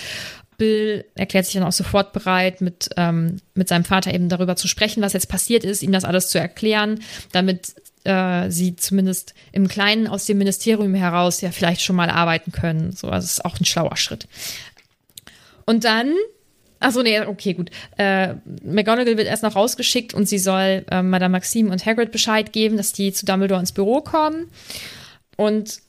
Bill 0.58 1.06
erklärt 1.16 1.46
sich 1.46 1.56
dann 1.56 1.64
auch 1.64 1.74
sofort 1.74 2.14
bereit, 2.14 2.62
mit, 2.62 2.90
ähm, 2.96 3.38
mit 3.56 3.68
seinem 3.68 3.84
Vater 3.84 4.14
eben 4.14 4.30
darüber 4.30 4.56
zu 4.56 4.68
sprechen, 4.68 5.02
was 5.02 5.14
jetzt 5.14 5.28
passiert 5.28 5.64
ist, 5.64 5.84
ihm 5.84 5.92
das 5.92 6.06
alles 6.06 6.30
zu 6.30 6.40
erklären, 6.40 7.00
damit 7.32 7.74
äh, 8.04 8.50
sie 8.50 8.76
zumindest 8.76 9.34
im 9.52 9.68
Kleinen 9.68 10.08
aus 10.08 10.26
dem 10.26 10.38
Ministerium 10.38 10.94
heraus 10.94 11.42
ja 11.42 11.52
vielleicht 11.52 11.82
schon 11.82 11.96
mal 11.96 12.10
arbeiten 12.10 12.52
können. 12.52 12.92
So, 12.92 13.08
also 13.08 13.26
das 13.26 13.34
ist 13.34 13.46
auch 13.46 13.60
ein 13.60 13.66
schlauer 13.66 13.98
Schritt. 13.98 14.28
Und 15.66 15.84
dann 15.84 16.14
Achso, 16.84 17.02
nee, 17.02 17.20
okay, 17.22 17.54
gut. 17.54 17.72
Äh, 17.98 18.36
McGonagall 18.64 19.18
wird 19.18 19.28
erst 19.28 19.44
noch 19.44 19.56
rausgeschickt 19.56 20.14
und 20.14 20.28
sie 20.28 20.38
soll 20.38 20.86
äh, 20.92 21.02
Madame 21.02 21.34
Maxime 21.34 21.72
und 21.72 21.86
Hagrid 21.86 22.12
Bescheid 22.12 22.52
geben, 22.52 22.78
dass 22.78 22.94
die 22.94 23.14
zu 23.14 23.26
Dumbledore 23.26 23.60
ins 23.60 23.72
Büro 23.72 24.02
kommen. 24.02 24.48
Und 25.38 25.80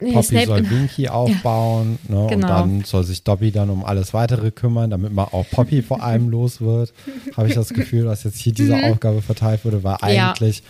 nee, 0.00 0.12
Poppy 0.12 0.26
Snape 0.26 0.46
soll 0.46 0.70
Winky 0.70 1.08
aufbauen 1.08 1.98
ja, 2.08 2.14
ne, 2.14 2.26
genau. 2.28 2.62
und 2.62 2.70
dann 2.70 2.84
soll 2.84 3.04
sich 3.04 3.24
Dobby 3.24 3.52
dann 3.52 3.70
um 3.70 3.84
alles 3.84 4.14
weitere 4.14 4.50
kümmern, 4.50 4.90
damit 4.90 5.12
man 5.12 5.26
auch 5.26 5.46
Poppy 5.50 5.82
vor 5.82 6.02
allem 6.02 6.28
los 6.30 6.60
wird. 6.60 6.92
Habe 7.36 7.48
ich 7.48 7.54
das 7.54 7.70
Gefühl, 7.70 8.04
dass 8.04 8.24
jetzt 8.24 8.38
hier 8.38 8.54
diese 8.54 8.74
mhm. 8.74 8.84
Aufgabe 8.84 9.22
verteilt 9.22 9.64
wurde, 9.64 9.84
weil 9.84 9.96
eigentlich, 10.00 10.58
ja. 10.58 10.64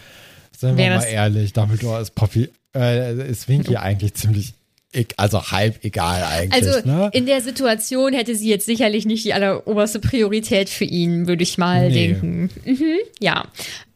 sind 0.58 0.76
wir 0.76 0.90
mal 0.90 1.04
ehrlich, 1.04 1.52
Dumbledore 1.52 2.02
ist 2.02 2.14
Poppy, 2.14 2.50
äh, 2.74 3.30
ist 3.30 3.48
Winky 3.48 3.76
eigentlich 3.76 4.14
ziemlich 4.14 4.54
also 5.16 5.50
halb 5.50 5.84
egal 5.84 6.22
eigentlich. 6.22 6.64
Also 6.64 6.88
ne? 6.88 7.10
in 7.12 7.26
der 7.26 7.40
Situation 7.40 8.14
hätte 8.14 8.34
sie 8.34 8.48
jetzt 8.48 8.66
sicherlich 8.66 9.04
nicht 9.04 9.24
die 9.24 9.34
alleroberste 9.34 10.00
Priorität 10.00 10.70
für 10.70 10.84
ihn, 10.84 11.26
würde 11.26 11.42
ich 11.42 11.58
mal 11.58 11.88
nee. 11.88 12.08
denken. 12.08 12.50
Mhm, 12.64 12.96
ja. 13.20 13.46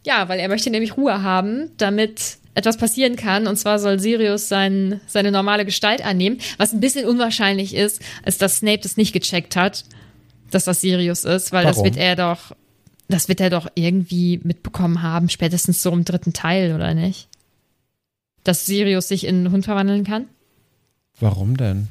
Ja, 0.04 0.28
weil 0.28 0.38
er 0.38 0.48
möchte 0.48 0.70
nämlich 0.70 0.96
Ruhe 0.96 1.22
haben, 1.22 1.70
damit 1.76 2.38
etwas 2.54 2.76
passieren 2.76 3.16
kann. 3.16 3.46
Und 3.46 3.56
zwar 3.56 3.78
soll 3.78 3.98
Sirius 3.98 4.48
sein, 4.48 5.00
seine 5.06 5.30
normale 5.30 5.64
Gestalt 5.64 6.04
annehmen, 6.04 6.38
was 6.58 6.72
ein 6.72 6.80
bisschen 6.80 7.06
unwahrscheinlich 7.06 7.74
ist, 7.74 8.02
als 8.22 8.38
dass 8.38 8.58
Snape 8.58 8.80
das 8.82 8.96
nicht 8.96 9.12
gecheckt 9.12 9.56
hat, 9.56 9.84
dass 10.50 10.64
das 10.64 10.80
Sirius 10.80 11.24
ist, 11.24 11.52
weil 11.52 11.64
Warum? 11.64 11.76
das 11.76 11.84
wird 11.84 11.96
er 11.96 12.16
doch, 12.16 12.54
das 13.08 13.28
wird 13.28 13.40
er 13.40 13.50
doch 13.50 13.68
irgendwie 13.74 14.40
mitbekommen 14.42 15.02
haben, 15.02 15.28
spätestens 15.28 15.82
so 15.82 15.90
im 15.90 16.04
dritten 16.04 16.32
Teil, 16.32 16.74
oder 16.74 16.92
nicht? 16.92 17.28
Dass 18.44 18.66
Sirius 18.66 19.08
sich 19.08 19.24
in 19.24 19.36
einen 19.36 19.52
Hund 19.52 19.64
verwandeln 19.64 20.04
kann? 20.04 20.26
Warum 21.22 21.56
denn? 21.56 21.88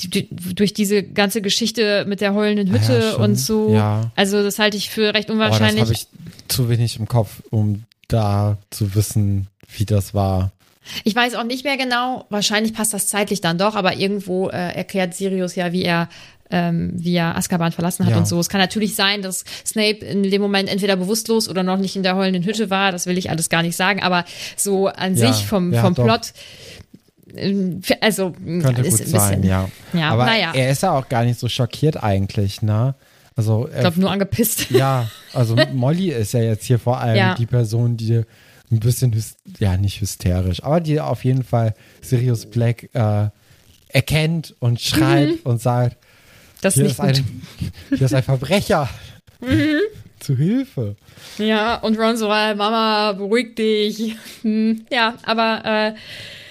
Die, 0.00 0.28
durch 0.30 0.74
diese 0.74 1.04
ganze 1.04 1.40
Geschichte 1.40 2.04
mit 2.08 2.20
der 2.20 2.34
heulenden 2.34 2.72
Hütte 2.72 3.12
ja, 3.16 3.22
und 3.22 3.36
so. 3.36 3.72
Ja. 3.72 4.10
Also 4.16 4.42
das 4.42 4.58
halte 4.58 4.76
ich 4.76 4.90
für 4.90 5.14
recht 5.14 5.30
unwahrscheinlich. 5.30 5.84
Oh, 5.84 5.86
das 5.86 6.06
habe 6.06 6.08
ich 6.42 6.48
zu 6.48 6.68
wenig 6.68 6.98
im 6.98 7.06
Kopf, 7.06 7.42
um 7.50 7.84
da 8.08 8.58
zu 8.70 8.96
wissen, 8.96 9.46
wie 9.68 9.84
das 9.84 10.12
war. 10.12 10.50
Ich 11.04 11.14
weiß 11.14 11.36
auch 11.36 11.44
nicht 11.44 11.64
mehr 11.64 11.76
genau. 11.76 12.26
Wahrscheinlich 12.28 12.74
passt 12.74 12.92
das 12.92 13.06
zeitlich 13.06 13.40
dann 13.40 13.56
doch, 13.56 13.76
aber 13.76 13.96
irgendwo 13.96 14.48
äh, 14.48 14.74
erklärt 14.74 15.14
Sirius 15.14 15.54
ja, 15.54 15.72
wie 15.72 15.84
er 15.84 16.08
ähm, 16.50 16.92
wie 16.94 17.14
er 17.14 17.36
Azkaban 17.36 17.72
verlassen 17.72 18.04
hat 18.04 18.12
ja. 18.12 18.18
und 18.18 18.28
so. 18.28 18.38
Es 18.38 18.48
kann 18.48 18.60
natürlich 18.60 18.94
sein, 18.94 19.22
dass 19.22 19.44
Snape 19.66 20.04
in 20.04 20.22
dem 20.22 20.42
Moment 20.42 20.68
entweder 20.68 20.96
bewusstlos 20.96 21.48
oder 21.48 21.62
noch 21.62 21.78
nicht 21.78 21.96
in 21.96 22.02
der 22.02 22.16
heulenden 22.16 22.44
Hütte 22.44 22.70
war. 22.70 22.92
Das 22.92 23.06
will 23.06 23.18
ich 23.18 23.30
alles 23.30 23.48
gar 23.48 23.62
nicht 23.62 23.76
sagen. 23.76 24.02
Aber 24.02 24.24
so 24.56 24.88
an 24.88 25.16
sich 25.16 25.46
vom, 25.46 25.72
vom 25.74 25.94
Plot 25.94 26.32
also 28.00 28.32
könnte 28.32 28.82
gut 28.82 28.84
bisschen, 28.84 29.06
sein, 29.06 29.42
ja. 29.42 29.68
ja. 29.92 30.10
Aber 30.10 30.26
naja. 30.26 30.52
er 30.54 30.70
ist 30.70 30.82
ja 30.82 30.92
auch 30.92 31.08
gar 31.08 31.24
nicht 31.24 31.38
so 31.38 31.48
schockiert 31.48 32.02
eigentlich, 32.02 32.62
ne? 32.62 32.94
Also 33.36 33.68
ich 33.72 33.80
glaube 33.80 34.00
nur 34.00 34.10
angepisst. 34.10 34.70
Ja, 34.70 35.08
also 35.32 35.56
Molly 35.72 36.10
ist 36.10 36.34
ja 36.34 36.40
jetzt 36.40 36.64
hier 36.64 36.78
vor 36.78 37.00
allem 37.00 37.16
ja. 37.16 37.34
die 37.34 37.46
Person, 37.46 37.96
die 37.96 38.24
ein 38.70 38.80
bisschen, 38.80 39.14
ja 39.58 39.76
nicht 39.76 40.00
hysterisch, 40.00 40.62
aber 40.62 40.80
die 40.80 41.00
auf 41.00 41.24
jeden 41.24 41.44
Fall 41.44 41.74
Sirius 42.00 42.46
Black 42.46 42.88
äh, 42.94 43.28
erkennt 43.88 44.54
und 44.58 44.80
schreit 44.80 45.30
mhm. 45.30 45.40
und 45.44 45.60
sagt, 45.60 45.96
das 46.60 46.74
hier, 46.74 46.86
ist 46.86 47.00
ein, 47.00 47.14
hier 47.90 48.02
ist 48.02 48.14
ein 48.14 48.22
Verbrecher. 48.22 48.88
Mhm. 49.40 49.80
Zu 50.20 50.36
Hilfe. 50.38 50.96
Ja, 51.36 51.74
und 51.76 51.98
Ron 51.98 52.16
so, 52.16 52.28
Mama, 52.28 53.12
beruhig 53.12 53.56
dich. 53.56 54.16
Hm, 54.40 54.86
ja, 54.90 55.16
aber 55.24 55.62
äh, 55.64 55.94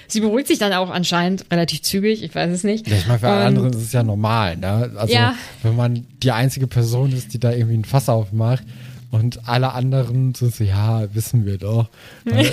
Sie 0.08 0.20
beruhigt 0.20 0.48
sich 0.48 0.58
dann 0.58 0.72
auch 0.72 0.90
anscheinend 0.90 1.46
relativ 1.50 1.82
zügig, 1.82 2.22
ich 2.22 2.34
weiß 2.34 2.50
es 2.50 2.64
nicht. 2.64 2.88
Ja, 2.88 2.96
ich 2.96 3.06
meine, 3.06 3.18
für 3.18 3.28
alle 3.28 3.44
anderen 3.46 3.70
ist 3.70 3.82
es 3.82 3.92
ja 3.92 4.02
normal, 4.02 4.56
ne? 4.56 4.92
Also, 4.96 5.12
ja. 5.12 5.34
wenn 5.62 5.76
man 5.76 6.06
die 6.22 6.30
einzige 6.30 6.66
Person 6.66 7.12
ist, 7.12 7.32
die 7.32 7.40
da 7.40 7.52
irgendwie 7.52 7.78
ein 7.78 7.84
Fass 7.84 8.08
aufmacht 8.08 8.64
und 9.10 9.48
alle 9.48 9.72
anderen 9.72 10.34
so, 10.34 10.48
so 10.48 10.64
ja, 10.64 11.14
wissen 11.14 11.46
wir 11.46 11.58
doch. 11.58 11.88
Dann 12.24 12.46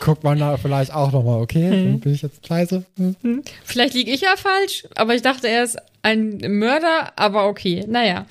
guckt 0.00 0.22
man 0.22 0.38
da 0.38 0.56
vielleicht 0.56 0.92
auch 0.92 1.12
nochmal, 1.12 1.40
okay, 1.40 1.70
hm. 1.70 2.00
bin 2.00 2.14
ich 2.14 2.22
jetzt 2.22 2.48
leise? 2.48 2.84
Hm. 2.96 3.16
hm. 3.22 3.42
Vielleicht 3.64 3.94
liege 3.94 4.10
ich 4.10 4.20
ja 4.20 4.34
falsch, 4.36 4.86
aber 4.96 5.14
ich 5.14 5.22
dachte, 5.22 5.48
er 5.48 5.64
ist 5.64 5.78
ein 6.02 6.38
Mörder, 6.58 7.12
aber 7.16 7.48
okay, 7.48 7.84
naja. 7.88 8.26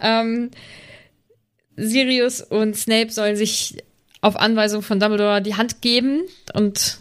Ähm, 0.00 0.50
Sirius 1.76 2.40
und 2.40 2.76
Snape 2.76 3.10
sollen 3.10 3.36
sich 3.36 3.76
auf 4.20 4.36
Anweisung 4.36 4.82
von 4.82 4.98
Dumbledore 4.98 5.42
die 5.42 5.56
Hand 5.56 5.82
geben 5.82 6.22
und 6.54 6.98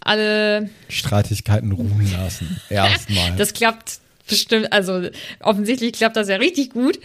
alle 0.00 0.70
Streitigkeiten 0.88 1.72
ruhen 1.72 2.10
lassen. 2.12 2.60
Erstmal. 2.68 3.36
das 3.36 3.52
klappt 3.52 4.00
bestimmt, 4.28 4.72
also 4.72 5.08
offensichtlich 5.40 5.92
klappt 5.92 6.16
das 6.16 6.28
ja 6.28 6.36
richtig 6.36 6.70
gut. 6.70 6.98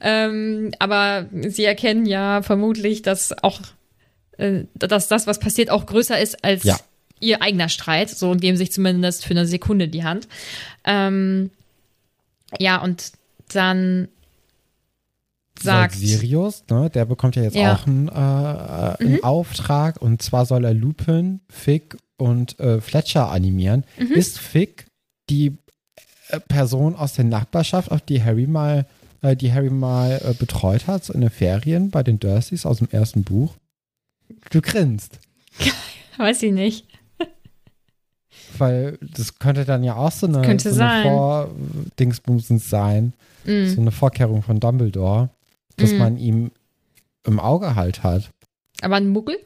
Ähm, 0.00 0.72
aber 0.78 1.26
sie 1.48 1.64
erkennen 1.64 2.06
ja 2.06 2.42
vermutlich, 2.42 3.02
dass 3.02 3.32
auch, 3.42 3.60
äh, 4.36 4.64
dass 4.74 5.08
das, 5.08 5.26
was 5.26 5.40
passiert, 5.40 5.70
auch 5.70 5.86
größer 5.86 6.18
ist 6.20 6.44
als 6.44 6.64
ja. 6.64 6.78
ihr 7.20 7.42
eigener 7.42 7.68
Streit. 7.68 8.10
So 8.10 8.30
und 8.30 8.40
geben 8.40 8.56
sich 8.56 8.72
zumindest 8.72 9.24
für 9.24 9.32
eine 9.32 9.46
Sekunde 9.46 9.88
die 9.88 10.04
Hand. 10.04 10.28
Ähm, 10.84 11.50
ja, 12.60 12.80
und 12.80 13.12
dann 13.52 14.08
sagt. 15.60 15.94
Sirius, 15.94 16.64
ne, 16.70 16.90
der 16.90 17.04
bekommt 17.04 17.36
ja 17.36 17.42
jetzt 17.42 17.56
ja. 17.56 17.74
auch 17.74 17.86
einen, 17.86 18.08
äh, 18.08 18.12
einen 18.12 19.12
mhm. 19.14 19.24
Auftrag 19.24 20.00
und 20.00 20.22
zwar 20.22 20.46
soll 20.46 20.64
er 20.64 20.74
Lupin, 20.74 21.40
Fig 21.48 21.96
und 22.16 22.58
äh, 22.60 22.80
Fletcher 22.80 23.30
animieren. 23.30 23.84
Mhm. 23.98 24.12
Ist 24.12 24.38
Fick 24.38 24.86
die 25.28 25.56
äh, 26.28 26.40
Person 26.40 26.94
aus 26.94 27.14
der 27.14 27.24
Nachbarschaft, 27.24 27.90
auf 27.90 28.00
die 28.00 28.22
Harry 28.22 28.46
mal, 28.46 28.86
äh, 29.22 29.36
die 29.36 29.52
Harry 29.52 29.70
mal 29.70 30.20
äh, 30.24 30.34
betreut 30.34 30.86
hat, 30.86 31.04
so 31.04 31.12
in 31.12 31.20
den 31.20 31.30
Ferien 31.30 31.90
bei 31.90 32.02
den 32.02 32.18
Dursleys 32.18 32.66
aus 32.66 32.78
dem 32.78 32.88
ersten 32.90 33.24
Buch? 33.24 33.54
Du 34.50 34.60
grinst. 34.60 35.18
Weiß 36.16 36.42
ich 36.42 36.52
nicht. 36.52 36.86
Weil 38.58 38.98
das 39.00 39.38
könnte 39.38 39.64
dann 39.64 39.84
ja 39.84 39.96
auch 39.96 40.12
so 40.12 40.26
eine, 40.26 40.42
könnte 40.42 40.72
so 40.72 40.80
eine 40.80 41.02
Vor-Dingsbumsens 41.02 42.68
sein. 42.68 43.12
Mm. 43.44 43.66
So 43.66 43.80
eine 43.80 43.92
Vorkehrung 43.92 44.42
von 44.42 44.58
Dumbledore, 44.58 45.30
dass 45.76 45.92
mm. 45.92 45.98
man 45.98 46.18
ihm 46.18 46.50
im 47.24 47.38
Auge 47.38 47.74
halt 47.74 48.02
hat. 48.02 48.30
Aber 48.80 48.96
ein 48.96 49.08
Muggel? 49.08 49.38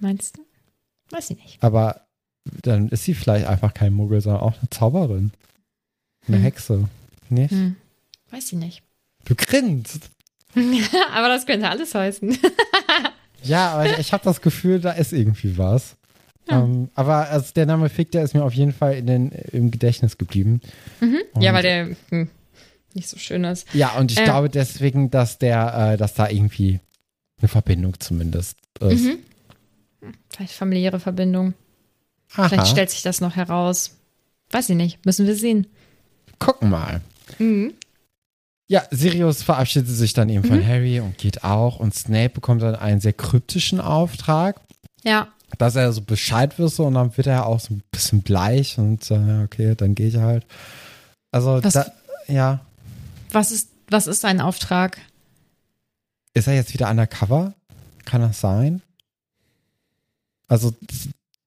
Meinst 0.00 0.36
du? 0.36 0.43
Weiß 1.10 1.30
ich 1.30 1.36
nicht. 1.36 1.62
Aber 1.62 2.02
dann 2.62 2.88
ist 2.88 3.04
sie 3.04 3.14
vielleicht 3.14 3.46
einfach 3.46 3.74
kein 3.74 3.92
Muggel, 3.92 4.20
sondern 4.20 4.42
auch 4.42 4.58
eine 4.58 4.70
Zauberin. 4.70 5.32
Eine 6.26 6.38
hm. 6.38 6.42
Hexe. 6.42 6.88
Nicht? 7.28 7.52
Hm. 7.52 7.76
Weiß 8.30 8.52
ich 8.52 8.58
nicht. 8.58 8.82
Du 9.24 9.34
grinst. 9.34 10.10
aber 11.14 11.28
das 11.28 11.46
könnte 11.46 11.68
alles 11.68 11.94
heißen. 11.94 12.36
ja, 13.42 13.70
aber 13.70 13.86
ich, 13.86 13.98
ich 13.98 14.12
habe 14.12 14.24
das 14.24 14.40
Gefühl, 14.40 14.80
da 14.80 14.92
ist 14.92 15.12
irgendwie 15.12 15.56
was. 15.58 15.96
Ja. 16.48 16.62
Ähm, 16.62 16.90
aber 16.94 17.28
also 17.30 17.52
der 17.54 17.66
Name 17.66 17.88
Fick, 17.88 18.10
der 18.10 18.22
ist 18.22 18.34
mir 18.34 18.44
auf 18.44 18.54
jeden 18.54 18.72
Fall 18.72 18.94
in 18.94 19.06
den, 19.06 19.32
im 19.52 19.70
Gedächtnis 19.70 20.18
geblieben. 20.18 20.60
Mhm. 21.00 21.22
Ja, 21.40 21.54
weil 21.54 21.62
der 21.62 21.96
hm, 22.10 22.28
nicht 22.92 23.08
so 23.08 23.18
schön 23.18 23.44
ist. 23.44 23.66
Ja, 23.74 23.92
und 23.92 24.12
ich 24.12 24.18
äh. 24.18 24.24
glaube 24.24 24.50
deswegen, 24.50 25.10
dass 25.10 25.38
der, 25.38 25.92
äh, 25.92 25.96
dass 25.96 26.14
da 26.14 26.28
irgendwie 26.28 26.80
eine 27.38 27.48
Verbindung 27.48 27.98
zumindest 27.98 28.58
ist. 28.80 29.04
Mhm. 29.04 29.18
Vielleicht 30.28 30.54
familiäre 30.54 31.00
Verbindung. 31.00 31.54
Aha. 32.34 32.48
Vielleicht 32.48 32.68
stellt 32.68 32.90
sich 32.90 33.02
das 33.02 33.20
noch 33.20 33.36
heraus. 33.36 33.96
Weiß 34.50 34.68
ich 34.68 34.76
nicht. 34.76 35.04
Müssen 35.06 35.26
wir 35.26 35.36
sehen. 35.36 35.66
Gucken 36.38 36.70
mal. 36.70 37.00
Mhm. 37.38 37.74
Ja, 38.66 38.82
Sirius 38.90 39.42
verabschiedet 39.42 39.88
sich 39.88 40.14
dann 40.14 40.28
eben 40.28 40.42
mhm. 40.44 40.48
von 40.48 40.66
Harry 40.66 41.00
und 41.00 41.18
geht 41.18 41.44
auch. 41.44 41.78
Und 41.78 41.94
Snape 41.94 42.30
bekommt 42.30 42.62
dann 42.62 42.74
einen 42.74 43.00
sehr 43.00 43.12
kryptischen 43.12 43.80
Auftrag. 43.80 44.60
Ja. 45.02 45.28
Dass 45.58 45.76
er 45.76 45.92
so 45.92 46.00
Bescheid 46.00 46.58
wisse 46.58 46.82
und 46.82 46.94
dann 46.94 47.16
wird 47.16 47.26
er 47.26 47.46
auch 47.46 47.60
so 47.60 47.74
ein 47.74 47.82
bisschen 47.92 48.22
bleich 48.22 48.78
und 48.78 49.08
äh, 49.10 49.44
okay, 49.44 49.74
dann 49.76 49.94
gehe 49.94 50.08
ich 50.08 50.16
halt. 50.16 50.44
Also, 51.30 51.62
was, 51.62 51.74
da, 51.74 51.86
ja. 52.26 52.60
Was 53.30 53.52
ist, 53.52 53.68
was 53.88 54.06
ist 54.06 54.22
sein 54.22 54.40
Auftrag? 54.40 54.98
Ist 56.32 56.48
er 56.48 56.54
jetzt 56.54 56.72
wieder 56.74 56.90
undercover? 56.90 57.54
Kann 58.04 58.22
das 58.22 58.40
sein? 58.40 58.82
Also 60.48 60.74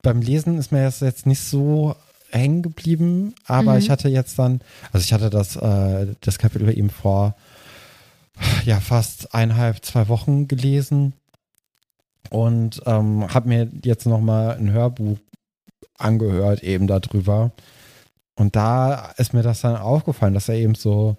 beim 0.01 0.21
Lesen 0.21 0.57
ist 0.57 0.71
mir 0.71 0.83
das 0.83 0.99
jetzt 0.99 1.25
nicht 1.25 1.41
so 1.41 1.95
hängen 2.29 2.61
geblieben, 2.61 3.35
aber 3.45 3.73
mhm. 3.73 3.79
ich 3.79 3.89
hatte 3.89 4.09
jetzt 4.09 4.37
dann, 4.37 4.61
also 4.91 5.03
ich 5.03 5.13
hatte 5.13 5.29
das, 5.29 5.55
äh, 5.55 6.07
das 6.21 6.37
Kapitel 6.37 6.75
eben 6.77 6.89
vor 6.89 7.35
ja 8.65 8.79
fast 8.79 9.33
eineinhalb, 9.33 9.83
zwei 9.83 10.07
Wochen 10.09 10.47
gelesen 10.47 11.13
und 12.29 12.81
ähm, 12.85 13.33
habe 13.33 13.47
mir 13.47 13.69
jetzt 13.83 14.05
nochmal 14.05 14.57
ein 14.57 14.71
Hörbuch 14.71 15.17
angehört 15.97 16.63
eben 16.63 16.87
darüber. 16.87 17.51
Und 18.35 18.55
da 18.55 19.11
ist 19.17 19.33
mir 19.33 19.41
das 19.41 19.61
dann 19.61 19.75
aufgefallen, 19.75 20.33
dass 20.35 20.49
er 20.49 20.55
eben 20.55 20.75
so, 20.75 21.17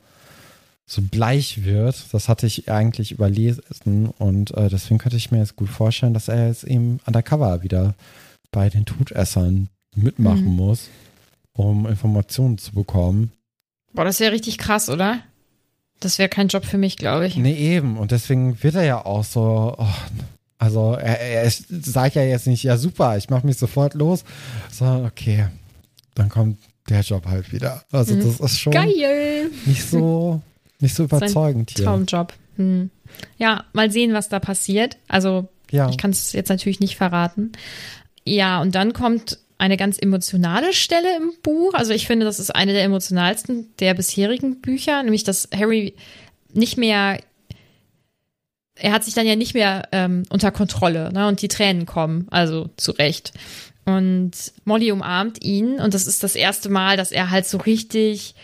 so 0.89 1.03
bleich 1.03 1.65
wird. 1.65 2.07
Das 2.13 2.29
hatte 2.29 2.47
ich 2.47 2.71
eigentlich 2.71 3.13
überlesen 3.13 4.07
und 4.19 4.57
äh, 4.57 4.69
deswegen 4.69 4.99
könnte 4.99 5.19
ich 5.19 5.31
mir 5.31 5.39
jetzt 5.39 5.55
gut 5.55 5.69
vorstellen, 5.69 6.15
dass 6.15 6.29
er 6.29 6.49
jetzt 6.49 6.65
eben 6.65 6.99
undercover 7.07 7.63
wieder 7.63 7.95
bei 8.51 8.71
den 8.71 8.87
Todessern 8.87 9.69
mitmachen 9.95 10.47
mhm. 10.47 10.57
muss, 10.57 10.89
um 11.53 11.87
Informationen 11.87 12.57
zu 12.57 12.73
bekommen. 12.73 13.33
Boah, 13.93 14.05
das 14.05 14.19
wäre 14.21 14.33
richtig 14.33 14.57
krass, 14.57 14.89
oder? 14.89 15.21
Das 16.01 16.19
wäre 16.19 16.29
kein 16.29 16.49
Job 16.49 16.65
für 16.65 16.79
mich, 16.79 16.97
glaube 16.97 17.27
ich. 17.27 17.37
Nee, 17.37 17.55
eben. 17.55 17.99
Und 17.99 18.11
deswegen 18.11 18.63
wird 18.63 18.77
er 18.77 18.85
ja 18.85 19.05
auch 19.05 19.25
so, 19.25 19.75
oh, 19.77 19.87
also 20.57 20.95
er, 20.95 21.21
er 21.21 21.51
sagt 21.51 22.15
ja 22.15 22.23
jetzt 22.23 22.47
nicht, 22.47 22.63
ja 22.63 22.79
super, 22.79 23.19
ich 23.19 23.29
mache 23.29 23.47
mich 23.47 23.59
sofort 23.59 23.95
los, 23.95 24.25
sondern 24.71 25.05
okay, 25.05 25.49
dann 26.15 26.31
kommt 26.31 26.59
der 26.89 27.01
Job 27.03 27.27
halt 27.27 27.53
wieder. 27.53 27.83
Also 27.93 28.15
mhm. 28.15 28.25
das 28.25 28.41
ist 28.41 28.61
schon 28.61 28.73
Geil. 28.73 29.51
nicht 29.67 29.85
so 29.85 30.41
nicht 30.81 30.95
so 30.95 31.05
überzeugend 31.05 31.73
hier. 31.75 31.85
Traumjob. 31.85 32.33
Hm. 32.57 32.91
Ja, 33.39 33.65
mal 33.73 33.91
sehen, 33.91 34.13
was 34.13 34.29
da 34.29 34.39
passiert. 34.39 34.97
Also 35.09 35.49
ja. 35.71 35.89
ich 35.91 35.99
kann 35.99 36.11
es 36.11 36.33
jetzt 36.33 36.49
natürlich 36.49 36.81
nicht 36.81 36.97
verraten. 36.97 37.53
Ja, 38.25 38.61
und 38.61 38.75
dann 38.75 38.93
kommt 38.93 39.39
eine 39.59 39.77
ganz 39.77 39.99
emotionale 40.01 40.73
Stelle 40.73 41.17
im 41.17 41.33
Buch. 41.43 41.75
Also 41.75 41.93
ich 41.93 42.07
finde, 42.07 42.25
das 42.25 42.39
ist 42.39 42.55
eine 42.55 42.73
der 42.73 42.85
emotionalsten 42.85 43.75
der 43.81 43.95
bisherigen 43.95 44.61
Bücher, 44.61 45.03
nämlich 45.03 45.25
dass 45.25 45.49
Harry 45.55 45.95
nicht 46.53 46.79
mehr 46.79 47.19
er 48.81 48.93
hat 48.93 49.03
sich 49.03 49.15
dann 49.15 49.27
ja 49.27 49.35
nicht 49.35 49.55
mehr 49.55 49.89
ähm, 49.91 50.23
unter 50.31 50.53
Kontrolle, 50.53 51.13
ne? 51.13 51.27
Und 51.27 51.43
die 51.43 51.49
Tränen 51.49 51.85
kommen, 51.85 52.29
also 52.31 52.71
zu 52.77 52.93
Recht. 52.93 53.33
Und 53.85 54.31
Molly 54.65 54.93
umarmt 54.93 55.43
ihn 55.45 55.81
und 55.81 55.95
das 55.95 56.07
ist 56.07 56.23
das 56.23 56.37
erste 56.37 56.69
Mal, 56.69 56.97
dass 56.97 57.11
er 57.11 57.31
halt 57.31 57.47
so 57.47 57.59
richtig 57.59 58.37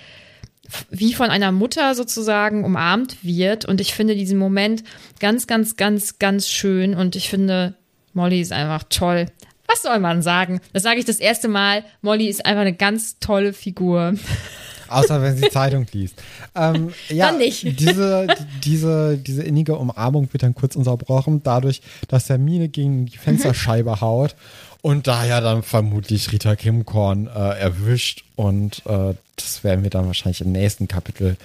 wie 0.91 1.15
von 1.15 1.31
einer 1.31 1.53
Mutter 1.53 1.95
sozusagen 1.95 2.65
umarmt 2.65 3.25
wird. 3.25 3.65
Und 3.65 3.81
ich 3.81 3.95
finde 3.95 4.15
diesen 4.15 4.39
Moment 4.39 4.85
ganz, 5.21 5.47
ganz, 5.47 5.77
ganz, 5.77 6.19
ganz 6.19 6.49
schön. 6.49 6.95
Und 6.95 7.17
ich 7.17 7.29
finde, 7.29 7.75
Molly 8.13 8.41
ist 8.41 8.53
einfach 8.53 8.85
toll. 8.89 9.27
Was 9.67 9.83
soll 9.83 9.99
man 9.99 10.23
sagen? 10.23 10.61
Das 10.73 10.83
sage 10.83 10.99
ich 10.99 11.05
das 11.05 11.19
erste 11.19 11.49
Mal. 11.49 11.85
Molly 12.03 12.29
ist 12.29 12.45
einfach 12.45 12.63
eine 12.63 12.75
ganz 12.75 13.19
tolle 13.19 13.53
Figur. 13.53 14.15
Außer 14.89 15.23
wenn 15.23 15.37
sie 15.37 15.49
Zeitung 15.49 15.87
liest. 15.93 16.23
Ähm, 16.55 16.93
ja, 17.09 17.29
dann 17.29 17.39
nicht. 17.39 17.65
Diese, 17.81 18.27
diese, 18.63 19.19
diese 19.19 19.43
innige 19.43 19.77
Umarmung 19.77 20.29
wird 20.33 20.43
dann 20.43 20.55
kurz 20.55 20.77
unterbrochen, 20.77 21.43
dadurch, 21.43 21.81
dass 22.09 22.27
der 22.27 22.39
Mine 22.39 22.69
gegen 22.69 23.07
die 23.07 23.17
Fensterscheibe 23.17 24.01
haut 24.01 24.37
und 24.85 25.07
daher 25.07 25.41
dann 25.41 25.63
vermutlich 25.63 26.31
Rita 26.31 26.57
Kimkorn 26.57 27.27
äh, 27.27 27.59
erwischt. 27.59 28.23
Und 28.37 28.83
äh, 28.85 29.15
das 29.35 29.65
werden 29.65 29.83
wir 29.83 29.89
dann 29.89 30.07
wahrscheinlich 30.07 30.43
im 30.43 30.53
nächsten 30.53 30.89
Kapitel 30.89 31.39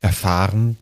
erfahren. 0.00 0.76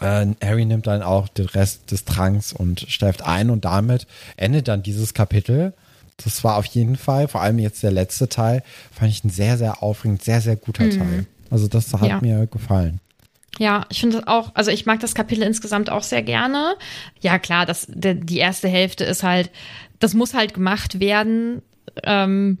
Äh, 0.00 0.26
Harry 0.42 0.64
nimmt 0.64 0.88
dann 0.88 1.02
auch 1.02 1.28
den 1.28 1.46
Rest 1.46 1.92
des 1.92 2.06
Tranks 2.06 2.52
und 2.52 2.80
schläft 2.88 3.22
ein 3.22 3.50
und 3.50 3.64
damit 3.64 4.08
endet 4.36 4.66
dann 4.66 4.82
dieses 4.82 5.14
Kapitel. 5.14 5.74
Das 6.16 6.42
war 6.42 6.56
auf 6.56 6.66
jeden 6.66 6.96
Fall, 6.96 7.28
vor 7.28 7.40
allem 7.40 7.60
jetzt 7.60 7.84
der 7.84 7.92
letzte 7.92 8.28
Teil, 8.28 8.64
fand 8.90 9.12
ich 9.12 9.22
ein 9.22 9.30
sehr, 9.30 9.58
sehr 9.58 9.84
aufregend, 9.84 10.24
sehr, 10.24 10.40
sehr 10.40 10.56
guter 10.56 10.86
mhm. 10.86 10.98
Teil. 10.98 11.26
Also 11.50 11.68
das 11.68 11.94
hat 11.94 12.02
ja. 12.02 12.20
mir 12.20 12.48
gefallen. 12.48 12.98
Ja, 13.60 13.86
ich 13.90 14.00
finde 14.00 14.26
auch, 14.26 14.50
also 14.54 14.72
ich 14.72 14.86
mag 14.86 14.98
das 14.98 15.14
Kapitel 15.14 15.44
insgesamt 15.44 15.88
auch 15.88 16.02
sehr 16.02 16.22
gerne. 16.22 16.74
Ja, 17.20 17.38
klar, 17.38 17.64
das, 17.64 17.86
der, 17.88 18.14
die 18.14 18.38
erste 18.38 18.66
Hälfte 18.68 19.04
ist 19.04 19.22
halt, 19.22 19.50
das 20.00 20.14
muss 20.14 20.34
halt 20.34 20.54
gemacht 20.54 20.98
werden. 20.98 21.62
Ähm, 22.02 22.58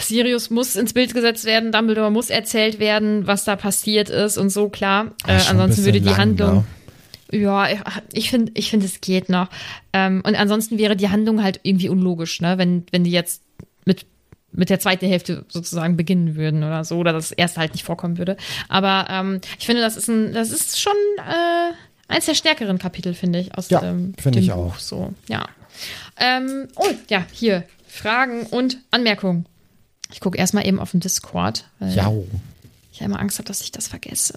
Sirius 0.00 0.50
muss 0.50 0.76
ins 0.76 0.92
Bild 0.92 1.12
gesetzt 1.12 1.44
werden, 1.44 1.72
Dumbledore 1.72 2.10
muss 2.10 2.30
erzählt 2.30 2.78
werden, 2.78 3.26
was 3.26 3.44
da 3.44 3.56
passiert 3.56 4.08
ist 4.08 4.38
und 4.38 4.50
so, 4.50 4.68
klar. 4.68 5.12
Äh, 5.26 5.38
ansonsten 5.48 5.84
würde 5.84 6.00
die 6.00 6.06
lang, 6.06 6.16
Handlung. 6.16 6.64
Ne? 7.30 7.38
Ja, 7.38 7.66
ich 8.12 8.30
finde, 8.30 8.52
ich 8.54 8.70
finde, 8.70 8.86
es 8.86 9.00
geht 9.00 9.28
noch. 9.28 9.48
Ähm, 9.92 10.22
und 10.24 10.34
ansonsten 10.34 10.78
wäre 10.78 10.96
die 10.96 11.08
Handlung 11.08 11.42
halt 11.42 11.60
irgendwie 11.62 11.88
unlogisch, 11.88 12.40
ne? 12.40 12.58
Wenn, 12.58 12.84
wenn 12.90 13.04
die 13.04 13.10
jetzt 13.10 13.42
mit, 13.86 14.04
mit 14.52 14.68
der 14.68 14.80
zweiten 14.80 15.06
Hälfte 15.06 15.44
sozusagen 15.48 15.96
beginnen 15.96 16.36
würden 16.36 16.62
oder 16.62 16.84
so, 16.84 16.98
oder 16.98 17.12
das 17.12 17.32
erste 17.32 17.60
halt 17.60 17.72
nicht 17.72 17.84
vorkommen 17.84 18.18
würde. 18.18 18.36
Aber 18.68 19.06
ähm, 19.08 19.40
ich 19.58 19.64
finde, 19.64 19.80
das 19.80 19.96
ist 19.96 20.08
ein, 20.08 20.34
das 20.34 20.50
ist 20.50 20.78
schon 20.78 20.92
äh, 21.18 22.12
eins 22.12 22.26
der 22.26 22.34
stärkeren 22.34 22.78
Kapitel, 22.78 23.14
finde 23.14 23.38
ich, 23.38 23.56
aus 23.56 23.70
ja, 23.70 23.82
ähm, 23.82 24.14
dem 24.22 24.38
ich 24.38 24.48
Buch. 24.50 24.56
Auch. 24.56 24.78
So, 24.78 25.14
ja. 25.28 25.46
Ähm, 26.18 26.68
oh, 26.76 26.90
ja, 27.08 27.26
hier. 27.32 27.64
Fragen 27.86 28.46
und 28.46 28.78
Anmerkungen. 28.90 29.46
Ich 30.12 30.20
gucke 30.20 30.38
erstmal 30.38 30.66
eben 30.66 30.78
auf 30.78 30.92
den 30.92 31.00
Discord. 31.00 31.64
ja. 31.80 32.12
Ich 32.92 33.00
habe 33.00 33.10
immer 33.10 33.20
Angst 33.20 33.38
habe, 33.38 33.48
dass 33.48 33.62
ich 33.62 33.72
das 33.72 33.88
vergesse. 33.88 34.36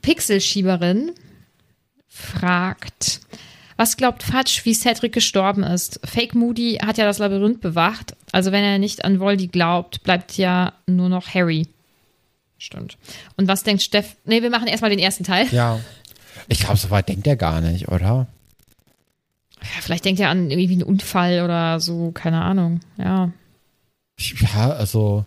Pixelschieberin 0.00 1.12
fragt, 2.08 3.20
was 3.76 3.98
glaubt 3.98 4.22
Fatsch, 4.22 4.64
wie 4.64 4.72
Cedric 4.72 5.12
gestorben 5.12 5.62
ist? 5.62 6.00
Fake 6.04 6.34
Moody 6.34 6.78
hat 6.82 6.96
ja 6.96 7.04
das 7.04 7.18
Labyrinth 7.18 7.60
bewacht. 7.60 8.16
Also 8.32 8.52
wenn 8.52 8.64
er 8.64 8.78
nicht 8.78 9.04
an 9.04 9.20
Voldy 9.20 9.48
glaubt, 9.48 10.02
bleibt 10.02 10.38
ja 10.38 10.72
nur 10.86 11.10
noch 11.10 11.34
Harry. 11.34 11.68
Stimmt. 12.58 12.96
Und 13.36 13.48
was 13.48 13.64
denkt 13.64 13.82
Steff? 13.82 14.16
Nee, 14.24 14.42
wir 14.42 14.50
machen 14.50 14.66
erstmal 14.66 14.90
den 14.90 14.98
ersten 14.98 15.24
Teil. 15.24 15.46
Ja. 15.52 15.78
Ich 16.48 16.60
glaube, 16.60 16.78
so 16.78 16.90
weit 16.90 17.08
denkt 17.08 17.26
er 17.26 17.36
gar 17.36 17.60
nicht, 17.60 17.88
oder? 17.88 18.26
Ja, 19.74 19.82
vielleicht 19.82 20.04
denkt 20.04 20.20
er 20.20 20.30
an 20.30 20.50
irgendwie 20.50 20.72
einen 20.72 20.82
Unfall 20.82 21.42
oder 21.42 21.80
so, 21.80 22.10
keine 22.12 22.42
Ahnung. 22.42 22.80
Ja. 22.96 23.30
Ja, 24.18 24.70
also, 24.70 25.24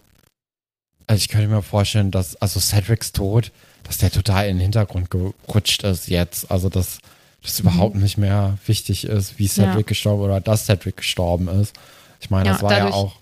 also 1.08 1.20
ich 1.20 1.30
könnte 1.30 1.48
mir 1.48 1.62
vorstellen, 1.62 2.12
dass, 2.12 2.36
also 2.38 2.60
Cedrics 2.60 3.12
Tod, 3.12 3.52
dass 3.84 3.98
der 3.98 4.12
total 4.12 4.48
in 4.48 4.58
den 4.58 4.62
Hintergrund 4.62 5.10
gerutscht 5.10 5.84
ist 5.84 6.08
jetzt. 6.08 6.50
Also, 6.52 6.70
dass 6.70 7.00
das 7.44 7.62
mhm. 7.62 7.70
überhaupt 7.70 7.96
nicht 7.96 8.18
mehr 8.18 8.58
wichtig 8.66 9.06
ist, 9.06 9.40
wie 9.40 9.48
Cedric 9.48 9.76
ja. 9.76 9.82
gestorben 9.84 10.24
oder 10.24 10.42
dass 10.42 10.66
Cedric 10.66 10.98
gestorben 10.98 11.48
ist. 11.48 11.76
Ich 12.20 12.30
meine, 12.30 12.48
ja, 12.48 12.54
das 12.54 12.64
war 12.64 12.78
ja 12.78 12.92
auch 12.92 13.16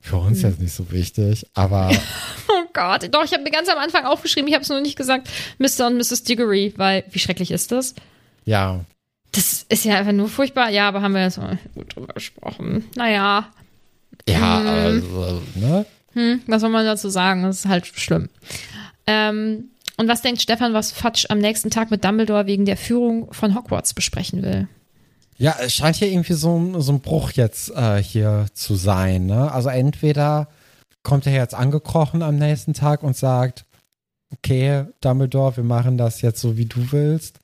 für 0.00 0.16
uns 0.16 0.38
mhm. 0.38 0.50
jetzt 0.50 0.60
nicht 0.60 0.72
so 0.72 0.90
wichtig, 0.92 1.46
aber. 1.54 1.90
oh 2.48 2.64
Gott, 2.72 3.08
doch, 3.12 3.24
ich 3.24 3.32
habe 3.32 3.42
mir 3.42 3.50
ganz 3.50 3.68
am 3.68 3.78
Anfang 3.78 4.04
aufgeschrieben, 4.04 4.48
ich 4.48 4.54
habe 4.54 4.62
es 4.62 4.68
nur 4.68 4.80
nicht 4.80 4.96
gesagt, 4.96 5.28
Mr. 5.58 5.86
und 5.86 5.96
Mrs. 5.96 6.22
Diggory, 6.24 6.74
weil 6.76 7.04
wie 7.10 7.18
schrecklich 7.18 7.50
ist 7.50 7.72
das? 7.72 7.94
Ja. 8.44 8.84
Das 9.36 9.66
ist 9.68 9.84
ja 9.84 9.98
einfach 9.98 10.12
nur 10.12 10.28
furchtbar. 10.28 10.70
Ja, 10.70 10.88
aber 10.88 11.02
haben 11.02 11.12
wir 11.12 11.22
jetzt 11.22 11.36
mal 11.36 11.58
gut 11.74 11.94
drüber 11.94 12.14
gesprochen. 12.14 12.86
Naja. 12.96 13.50
Ja, 14.26 14.60
hm. 14.60 14.66
also, 14.66 15.42
ne? 15.54 15.86
Hm, 16.14 16.40
was 16.46 16.62
soll 16.62 16.70
man 16.70 16.86
dazu 16.86 17.10
sagen? 17.10 17.42
Das 17.42 17.58
ist 17.58 17.68
halt 17.68 17.86
schlimm. 17.86 18.30
Ähm, 19.06 19.68
und 19.98 20.08
was 20.08 20.22
denkt 20.22 20.40
Stefan, 20.40 20.72
was 20.72 20.90
Fatsch 20.90 21.26
am 21.28 21.38
nächsten 21.38 21.68
Tag 21.68 21.90
mit 21.90 22.02
Dumbledore 22.02 22.46
wegen 22.46 22.64
der 22.64 22.78
Führung 22.78 23.30
von 23.34 23.54
Hogwarts 23.54 23.92
besprechen 23.92 24.42
will? 24.42 24.68
Ja, 25.36 25.54
es 25.60 25.74
scheint 25.74 25.96
hier 25.96 26.08
irgendwie 26.08 26.32
so, 26.32 26.80
so 26.80 26.92
ein 26.92 27.00
Bruch 27.00 27.32
jetzt 27.32 27.70
äh, 27.76 28.02
hier 28.02 28.46
zu 28.54 28.74
sein. 28.74 29.26
Ne? 29.26 29.52
Also 29.52 29.68
entweder 29.68 30.48
kommt 31.02 31.26
er 31.26 31.34
jetzt 31.34 31.54
angekrochen 31.54 32.22
am 32.22 32.36
nächsten 32.36 32.72
Tag 32.72 33.02
und 33.02 33.14
sagt, 33.14 33.66
okay, 34.32 34.86
Dumbledore, 35.02 35.58
wir 35.58 35.64
machen 35.64 35.98
das 35.98 36.22
jetzt 36.22 36.40
so, 36.40 36.56
wie 36.56 36.64
du 36.64 36.90
willst. 36.90 37.40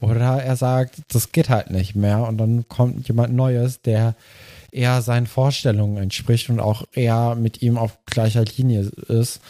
Oder 0.00 0.42
er 0.42 0.56
sagt, 0.56 1.00
das 1.08 1.32
geht 1.32 1.48
halt 1.48 1.70
nicht 1.70 1.94
mehr. 1.96 2.22
Und 2.26 2.38
dann 2.38 2.68
kommt 2.68 3.08
jemand 3.08 3.34
Neues, 3.34 3.80
der 3.80 4.14
eher 4.70 5.00
seinen 5.00 5.26
Vorstellungen 5.26 5.96
entspricht 5.96 6.50
und 6.50 6.60
auch 6.60 6.84
eher 6.92 7.34
mit 7.34 7.62
ihm 7.62 7.78
auf 7.78 7.98
gleicher 8.04 8.44
Linie 8.44 8.90
ist. 9.08 9.40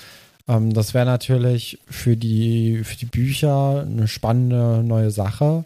Ähm, 0.47 0.73
das 0.73 0.95
wäre 0.95 1.07
natürlich 1.07 1.79
für 1.89 2.17
die, 2.17 2.85
für 2.85 2.97
die 2.97 3.07
Bücher 3.07 3.83
eine 3.83 4.07
spannende 4.07 4.83
neue 4.85 5.11
Sache, 5.11 5.65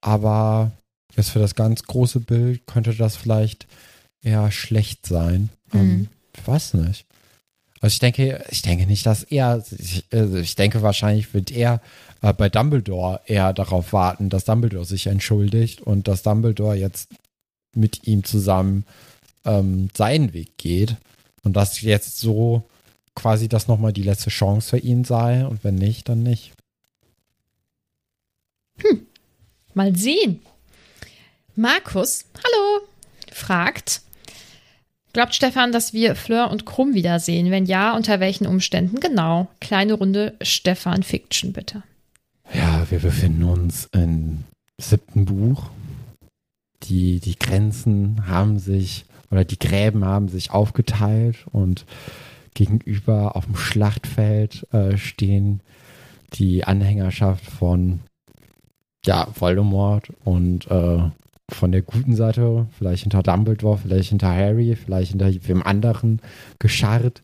aber 0.00 0.72
jetzt 1.16 1.30
für 1.30 1.38
das 1.38 1.54
ganz 1.54 1.84
große 1.84 2.20
Bild 2.20 2.66
könnte 2.66 2.94
das 2.94 3.16
vielleicht 3.16 3.66
eher 4.22 4.50
schlecht 4.50 5.06
sein. 5.06 5.50
Ähm, 5.72 5.80
mhm. 5.80 5.90
Ähm, 5.90 6.08
ich 6.36 6.46
weiß 6.48 6.74
nicht. 6.74 7.07
Also 7.80 7.94
ich 7.94 7.98
denke, 8.00 8.44
ich 8.50 8.62
denke 8.62 8.86
nicht, 8.86 9.06
dass 9.06 9.22
er, 9.22 9.64
ich, 9.78 10.04
also 10.12 10.36
ich 10.36 10.56
denke 10.56 10.82
wahrscheinlich 10.82 11.32
wird 11.34 11.50
er 11.50 11.80
äh, 12.22 12.32
bei 12.32 12.48
Dumbledore 12.48 13.20
eher 13.26 13.52
darauf 13.52 13.92
warten, 13.92 14.30
dass 14.30 14.44
Dumbledore 14.44 14.84
sich 14.84 15.06
entschuldigt 15.06 15.80
und 15.80 16.08
dass 16.08 16.22
Dumbledore 16.22 16.76
jetzt 16.76 17.08
mit 17.74 18.06
ihm 18.06 18.24
zusammen 18.24 18.84
ähm, 19.44 19.90
seinen 19.96 20.32
Weg 20.32 20.58
geht 20.58 20.96
und 21.44 21.54
dass 21.54 21.80
jetzt 21.80 22.18
so 22.18 22.64
quasi 23.14 23.48
das 23.48 23.68
nochmal 23.68 23.92
die 23.92 24.02
letzte 24.02 24.30
Chance 24.30 24.70
für 24.70 24.78
ihn 24.78 25.04
sei 25.04 25.46
und 25.46 25.62
wenn 25.64 25.76
nicht, 25.76 26.08
dann 26.08 26.22
nicht. 26.22 26.52
Hm. 28.78 29.06
Mal 29.74 29.96
sehen. 29.96 30.40
Markus, 31.56 32.24
hallo, 32.36 32.86
fragt, 33.32 34.02
glaubt 35.18 35.34
Stefan, 35.34 35.72
dass 35.72 35.92
wir 35.92 36.14
Fleur 36.14 36.48
und 36.48 36.64
Krumm 36.64 36.94
wiedersehen? 36.94 37.50
Wenn 37.50 37.66
ja, 37.66 37.96
unter 37.96 38.20
welchen 38.20 38.46
Umständen? 38.46 39.00
Genau. 39.00 39.48
Kleine 39.60 39.94
Runde 39.94 40.34
Stefan 40.42 41.02
Fiction, 41.02 41.52
bitte. 41.52 41.82
Ja, 42.54 42.86
wir 42.88 43.00
befinden 43.00 43.42
uns 43.42 43.88
im 43.90 44.44
siebten 44.80 45.24
Buch. 45.24 45.70
Die, 46.84 47.18
die 47.18 47.36
Grenzen 47.36 48.28
haben 48.28 48.60
sich, 48.60 49.06
oder 49.32 49.44
die 49.44 49.58
Gräben 49.58 50.04
haben 50.04 50.28
sich 50.28 50.52
aufgeteilt 50.52 51.38
und 51.50 51.84
gegenüber 52.54 53.34
auf 53.34 53.46
dem 53.46 53.56
Schlachtfeld 53.56 54.72
äh, 54.72 54.96
stehen 54.98 55.62
die 56.34 56.62
Anhängerschaft 56.62 57.44
von 57.44 57.98
ja, 59.04 59.26
Voldemort 59.34 60.12
und 60.24 60.70
äh, 60.70 61.10
von 61.50 61.72
der 61.72 61.82
guten 61.82 62.14
Seite, 62.14 62.66
vielleicht 62.76 63.02
hinter 63.02 63.22
Dumbledore, 63.22 63.78
vielleicht 63.78 64.10
hinter 64.10 64.28
Harry, 64.28 64.76
vielleicht 64.76 65.12
hinter 65.12 65.30
wem 65.46 65.62
anderen 65.62 66.20
gescharrt. 66.58 67.22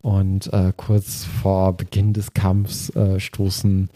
Und 0.00 0.52
äh, 0.52 0.72
kurz 0.76 1.24
vor 1.24 1.76
Beginn 1.76 2.12
des 2.12 2.32
Kampfs 2.32 2.90
äh, 2.90 3.20
stoßen 3.20 3.90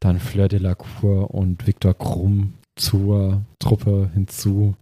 dann 0.00 0.18
Fleur 0.18 0.48
de 0.48 0.58
la 0.58 0.74
Cour 0.74 1.32
und 1.32 1.66
Viktor 1.66 1.94
Krumm 1.94 2.54
zur 2.76 3.42
Truppe 3.58 4.10
hinzu 4.14 4.74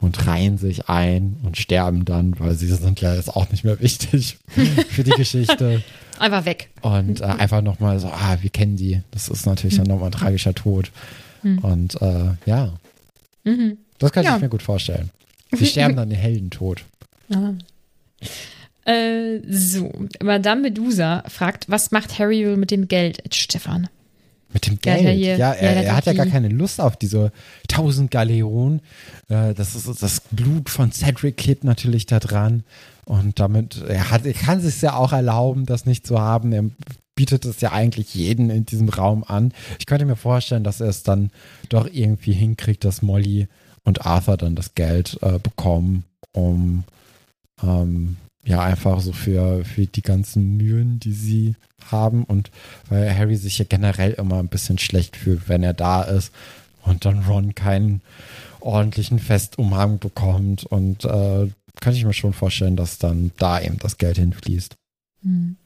und 0.00 0.26
reihen 0.26 0.58
sich 0.58 0.88
ein 0.88 1.36
und 1.42 1.56
sterben 1.56 2.04
dann, 2.04 2.38
weil 2.38 2.54
sie 2.54 2.66
sind 2.68 3.00
ja 3.00 3.14
jetzt 3.14 3.34
auch 3.34 3.50
nicht 3.50 3.64
mehr 3.64 3.80
wichtig 3.80 4.38
für 4.88 5.04
die 5.04 5.10
Geschichte. 5.10 5.82
Einfach 6.18 6.44
weg. 6.44 6.70
Und 6.82 7.20
äh, 7.20 7.24
einfach 7.24 7.62
nochmal 7.62 7.98
so, 7.98 8.08
ah, 8.08 8.38
wir 8.40 8.50
kennen 8.50 8.76
die. 8.76 9.02
Das 9.10 9.28
ist 9.28 9.46
natürlich 9.46 9.76
dann 9.76 9.86
nochmal 9.86 10.08
ein 10.08 10.12
tragischer 10.12 10.54
Tod. 10.54 10.90
Hm. 11.42 11.58
Und 11.58 12.00
äh, 12.00 12.30
ja, 12.46 12.72
Mhm. 13.46 13.78
das 13.98 14.12
kann 14.12 14.24
Ja. 14.24 14.36
ich 14.36 14.42
mir 14.42 14.48
gut 14.50 14.62
vorstellen. 14.62 15.10
Sie 15.52 15.64
sterben 15.66 15.96
dann 15.96 16.10
den 16.10 16.18
Heldentod. 16.18 16.84
Aha. 17.32 17.54
Äh, 18.84 19.40
so, 19.48 19.92
Madame 20.22 20.62
Medusa 20.62 21.24
fragt, 21.28 21.68
was 21.68 21.90
macht 21.90 22.18
Harry 22.18 22.46
wohl 22.46 22.56
mit 22.56 22.70
dem 22.70 22.86
Geld, 22.88 23.22
Stefan? 23.34 23.88
Mit 24.52 24.66
dem 24.66 24.78
Geld. 24.80 25.02
ja, 25.02 25.10
hier. 25.10 25.32
er, 25.32 25.38
Ja, 25.38 25.52
er 25.52 25.82
der 25.82 25.96
hat 25.96 26.06
ja 26.06 26.12
gar 26.12 26.26
keine 26.26 26.48
Lust 26.48 26.80
auf 26.80 26.96
diese 26.96 27.32
1000 27.68 28.10
Galeonen. 28.10 28.80
Äh, 29.28 29.54
das 29.54 29.74
ist 29.74 30.02
das 30.02 30.22
Blut 30.30 30.70
von 30.70 30.92
Cedric 30.92 31.36
klebt 31.36 31.64
natürlich 31.64 32.06
da 32.06 32.20
dran. 32.20 32.62
Und 33.04 33.38
damit, 33.40 33.82
er, 33.88 34.10
hat, 34.10 34.24
er 34.24 34.32
kann 34.34 34.60
sich 34.60 34.80
ja 34.82 34.94
auch 34.94 35.12
erlauben, 35.12 35.66
das 35.66 35.84
nicht 35.86 36.06
zu 36.06 36.20
haben. 36.20 36.52
Er 36.52 36.64
bietet 37.16 37.44
es 37.44 37.60
ja 37.60 37.72
eigentlich 37.72 38.14
jeden 38.14 38.50
in 38.50 38.64
diesem 38.64 38.88
Raum 38.88 39.24
an. 39.24 39.52
Ich 39.80 39.86
könnte 39.86 40.04
mir 40.04 40.16
vorstellen, 40.16 40.62
dass 40.62 40.80
er 40.80 40.88
es 40.88 41.02
dann 41.02 41.30
doch 41.68 41.88
irgendwie 41.90 42.32
hinkriegt, 42.32 42.84
dass 42.84 43.02
Molly 43.02 43.48
und 43.82 44.06
Arthur 44.06 44.36
dann 44.36 44.54
das 44.54 44.74
Geld 44.74 45.18
äh, 45.22 45.38
bekommen, 45.38 46.04
um 46.32 46.84
ähm, 47.62 48.16
ja 48.44 48.62
einfach 48.62 49.00
so 49.00 49.12
für, 49.12 49.64
für 49.64 49.86
die 49.86 50.02
ganzen 50.02 50.56
Mühen, 50.56 51.00
die 51.00 51.12
sie 51.12 51.56
haben 51.90 52.24
und 52.24 52.50
weil 52.88 53.16
Harry 53.16 53.36
sich 53.36 53.58
ja 53.58 53.64
generell 53.68 54.12
immer 54.12 54.38
ein 54.38 54.48
bisschen 54.48 54.78
schlecht 54.78 55.16
fühlt, 55.16 55.48
wenn 55.48 55.62
er 55.62 55.74
da 55.74 56.02
ist 56.02 56.32
und 56.82 57.04
dann 57.04 57.24
Ron 57.24 57.54
keinen 57.54 58.02
ordentlichen 58.60 59.18
Festumhang 59.18 59.98
bekommt 59.98 60.64
und 60.64 61.04
äh, 61.04 61.48
könnte 61.80 61.98
ich 61.98 62.04
mir 62.04 62.14
schon 62.14 62.32
vorstellen, 62.32 62.76
dass 62.76 62.98
dann 62.98 63.32
da 63.38 63.60
eben 63.60 63.78
das 63.78 63.98
Geld 63.98 64.16
hinfließt. 64.16 64.76
Hm. 65.22 65.56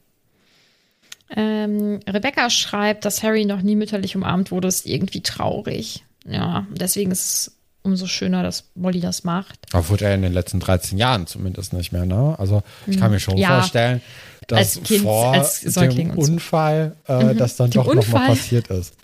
Ähm, 1.36 2.00
Rebecca 2.08 2.50
schreibt, 2.50 3.04
dass 3.04 3.22
Harry 3.22 3.44
noch 3.44 3.62
nie 3.62 3.76
mütterlich 3.76 4.16
umarmt 4.16 4.50
wurde, 4.50 4.68
ist 4.68 4.86
irgendwie 4.86 5.20
traurig. 5.22 6.02
Ja, 6.26 6.66
deswegen 6.72 7.10
ist 7.10 7.22
es 7.24 7.56
umso 7.82 8.06
schöner, 8.06 8.42
dass 8.42 8.64
Molly 8.74 9.00
das 9.00 9.24
macht. 9.24 9.58
Aber 9.72 9.88
wurde 9.88 10.04
er 10.06 10.14
in 10.14 10.22
den 10.22 10.32
letzten 10.32 10.60
13 10.60 10.98
Jahren 10.98 11.26
zumindest 11.26 11.72
nicht 11.72 11.92
mehr, 11.92 12.04
ne? 12.04 12.34
Also 12.38 12.62
ich 12.86 12.98
kann 12.98 13.10
mir 13.10 13.20
schon 13.20 13.38
Ja. 13.38 13.54
vorstellen, 13.60 14.02
dass 14.48 14.76
Als 14.76 14.82
Kind, 14.82 15.02
vor 15.02 15.32
als 15.32 15.60
dem 15.62 16.12
so. 16.14 16.20
Unfall 16.20 16.96
äh, 17.06 17.34
das 17.34 17.56
dann 17.56 17.70
Dem 17.70 17.84
doch 17.84 17.94
nochmal 17.94 18.26
passiert 18.28 18.68
ist. 18.68 18.94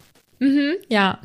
Mhm, 0.41 0.73
ja. 0.89 1.19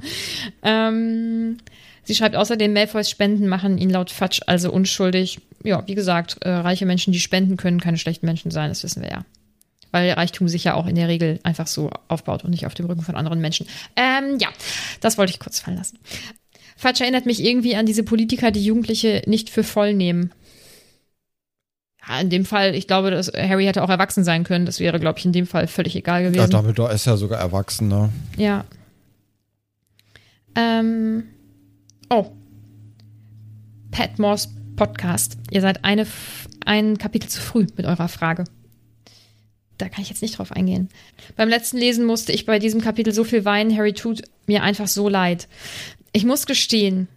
Ähm, 0.64 1.58
sie 2.04 2.16
schreibt 2.16 2.36
außerdem, 2.36 2.72
Malfoys 2.72 3.10
Spenden 3.10 3.48
machen 3.48 3.78
ihn 3.78 3.90
laut 3.90 4.12
Fatsch 4.12 4.42
also 4.48 4.72
unschuldig. 4.72 5.40
Ja, 5.64 5.84
wie 5.88 5.96
gesagt, 5.96 6.38
äh, 6.42 6.50
reiche 6.50 6.86
Menschen, 6.86 7.12
die 7.12 7.20
spenden, 7.20 7.58
können 7.58 7.82
keine 7.82 7.98
schlechten 7.98 8.26
Menschen 8.26 8.52
sein, 8.52 8.70
das 8.70 8.84
wissen 8.84 9.02
wir 9.02 9.10
ja. 9.10 9.26
Weil 9.92 10.12
Reichtum 10.12 10.48
sich 10.48 10.64
ja 10.64 10.74
auch 10.76 10.88
in 10.88 10.96
der 10.96 11.08
Regel 11.08 11.40
einfach 11.44 11.68
so 11.68 11.90
aufbaut 12.08 12.44
und 12.44 12.52
nicht 12.52 12.66
auf 12.66 12.74
dem 12.74 12.86
Rücken 12.86 13.02
von 13.02 13.16
anderen 13.16 13.42
Menschen. 13.42 13.68
Ähm, 13.96 14.38
ja, 14.40 14.48
das 15.02 15.18
wollte 15.18 15.32
ich 15.32 15.40
kurz 15.40 15.60
fallen 15.60 15.78
lassen. 15.78 16.00
Fatsch 16.78 17.02
erinnert 17.02 17.26
mich 17.26 17.44
irgendwie 17.44 17.76
an 17.76 17.86
diese 17.86 18.04
Politiker, 18.04 18.52
die 18.52 18.64
Jugendliche 18.64 19.22
nicht 19.28 19.50
für 19.50 19.64
voll 19.64 19.94
nehmen. 19.94 20.32
Ja, 22.08 22.20
in 22.20 22.30
dem 22.30 22.46
Fall, 22.46 22.74
ich 22.74 22.88
glaube, 22.88 23.12
dass 23.12 23.32
Harry 23.34 23.66
hätte 23.66 23.84
auch 23.84 23.90
erwachsen 23.90 24.24
sein 24.24 24.44
können. 24.44 24.66
Das 24.66 24.80
wäre, 24.80 25.00
glaube 25.00 25.20
ich, 25.20 25.26
in 25.26 25.34
dem 25.34 25.46
Fall 25.46 25.68
völlig 25.68 25.96
egal 25.96 26.24
Ja, 26.24 26.30
gewesen. 26.30 26.50
Dumbledore 26.50 26.94
ist 26.94 27.06
ja 27.06 27.18
sogar 27.18 27.40
erwachsen, 27.40 27.88
ne? 27.88 28.10
Ja. 28.38 28.66
Ähm. 30.56 31.24
Oh. 32.10 32.32
Patmores 33.92 34.50
Podcast. 34.76 35.38
Ihr 35.52 35.62
seid 35.62 35.86
eine, 35.86 36.08
ein 36.66 36.98
Kapitel 36.98 37.30
zu 37.30 37.40
früh 37.40 37.68
mit 37.78 37.86
eurer 37.86 38.08
Frage. 38.08 38.46
Da 39.82 39.90
kann 39.90 40.04
ich 40.04 40.10
jetzt 40.10 40.22
nicht 40.22 40.38
drauf 40.38 40.52
eingehen. 40.52 40.90
Beim 41.36 41.50
letzten 41.50 41.78
Lesen 41.78 42.06
musste 42.06 42.32
ich 42.32 42.46
bei 42.46 42.60
diesem 42.60 42.82
Kapitel 42.82 43.14
so 43.14 43.24
viel 43.24 43.46
weinen. 43.46 43.76
Harry 43.76 43.94
tut 43.94 44.22
mir 44.48 44.64
einfach 44.64 44.88
so 44.88 45.10
leid. 45.10 45.48
Ich 46.14 46.24
muss 46.26 46.46
gestehen, 46.46 47.08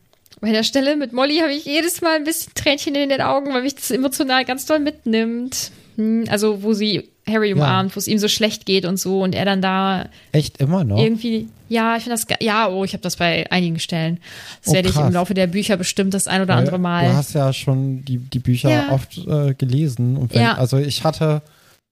bei 0.40 0.50
der 0.52 0.62
Stelle 0.62 0.96
mit 0.96 1.12
Molly 1.12 1.38
habe 1.38 1.52
ich 1.52 1.64
jedes 1.64 2.00
Mal 2.00 2.16
ein 2.16 2.24
bisschen 2.24 2.52
Tränchen 2.54 2.94
in 2.94 3.08
den 3.08 3.20
Augen, 3.20 3.52
weil 3.52 3.62
mich 3.62 3.74
das 3.74 3.90
emotional 3.90 4.44
ganz 4.44 4.66
doll 4.66 4.78
mitnimmt. 4.78 5.70
Hm, 5.96 6.24
Also, 6.28 6.62
wo 6.62 6.72
sie 6.72 7.08
Harry 7.26 7.52
umarmt, 7.54 7.96
wo 7.96 7.98
es 7.98 8.06
ihm 8.08 8.18
so 8.18 8.28
schlecht 8.28 8.66
geht 8.66 8.84
und 8.84 8.98
so 8.98 9.22
und 9.22 9.34
er 9.34 9.46
dann 9.46 9.62
da 9.62 10.08
Echt 10.32 10.58
immer 10.58 10.84
noch? 10.84 10.98
irgendwie, 10.98 11.48
ja, 11.70 11.96
ich 11.96 12.02
finde 12.04 12.18
das, 12.20 12.26
ja, 12.40 12.68
oh, 12.68 12.84
ich 12.84 12.92
habe 12.92 13.00
das 13.02 13.16
bei 13.16 13.50
einigen 13.50 13.78
Stellen. 13.78 14.18
Das 14.62 14.72
Oh, 14.72 14.74
werde 14.74 14.90
ich 14.90 14.96
im 14.96 15.10
Laufe 15.12 15.32
der 15.32 15.46
Bücher 15.46 15.78
bestimmt 15.78 16.12
das 16.12 16.28
ein 16.28 16.42
oder 16.42 16.52
Weil 16.54 16.58
andere 16.58 16.78
Mal. 16.78 17.06
Du 17.08 17.14
hast 17.14 17.32
ja 17.34 17.52
schon 17.54 18.04
die, 18.04 18.18
die 18.18 18.40
Bücher 18.40 18.68
Ja. 18.70 18.92
oft 18.92 19.16
äh, 19.26 19.54
gelesen. 19.54 20.16
Und 20.18 20.34
wenn, 20.34 20.42
Ja. 20.42 20.54
Also 20.58 20.76
ich 20.76 21.02
hatte 21.04 21.40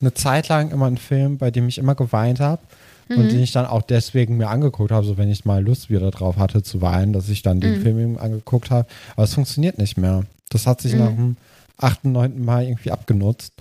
eine 0.03 0.13
Zeit 0.15 0.49
lang 0.49 0.71
immer 0.71 0.87
einen 0.87 0.99
Film, 0.99 1.39
bei 1.39 1.51
dem 1.51 1.67
ich 1.69 1.79
immer 1.79 1.95
geweint 1.95 2.39
habe 2.41 2.61
Mhm. 3.09 3.17
und 3.19 3.33
den 3.33 3.41
ich 3.43 3.53
dann 3.53 3.67
auch 3.67 3.83
deswegen 3.83 4.37
mir 4.37 4.49
angeguckt 4.49 4.91
habe, 4.93 5.05
so 5.07 5.17
wenn 5.19 5.31
ich 5.31 5.45
mal 5.45 5.63
Lust 5.65 5.91
wieder 5.91 6.11
drauf 6.11 6.37
hatte 6.37 6.63
zu 6.63 6.81
weinen, 6.83 7.13
dass 7.13 7.29
ich 7.29 7.43
dann 7.43 7.61
den 7.61 7.79
Mhm. 7.79 7.83
Film 7.83 7.99
eben 8.01 8.19
angeguckt 8.19 8.71
habe. 8.71 8.87
Aber 9.17 9.25
es 9.25 9.35
funktioniert 9.35 9.79
nicht 9.79 9.97
mehr. 9.97 10.25
Das 10.51 10.67
hat 10.67 10.81
sich 10.81 10.93
Mhm. 10.93 10.99
nach 10.99 11.09
dem 11.09 11.37
achten, 11.79 12.13
neunten 12.13 12.45
Mal 12.45 12.65
irgendwie 12.65 12.91
abgenutzt. 12.93 13.53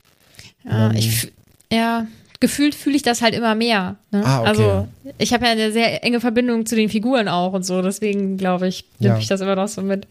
ja, 0.63 0.89
ähm, 0.91 0.95
ich, 0.95 1.31
ja, 1.71 2.05
gefühlt 2.39 2.75
fühle 2.75 2.95
ich 2.95 3.01
das 3.01 3.21
halt 3.23 3.33
immer 3.33 3.55
mehr. 3.55 3.95
Ne? 4.11 4.21
Ah, 4.23 4.41
okay. 4.41 4.49
Also, 4.49 4.87
ich 5.17 5.33
habe 5.33 5.45
ja 5.45 5.51
eine 5.51 5.71
sehr 5.71 6.03
enge 6.03 6.19
Verbindung 6.19 6.65
zu 6.67 6.75
den 6.75 6.89
Figuren 6.89 7.27
auch 7.27 7.53
und 7.53 7.65
so, 7.65 7.81
deswegen 7.81 8.37
glaube 8.37 8.67
ich, 8.67 8.85
nehme 8.99 9.15
Ja. 9.15 9.19
ich 9.19 9.27
das 9.27 9.41
immer 9.41 9.55
noch 9.55 9.67
so 9.67 9.81
mit. 9.81 10.05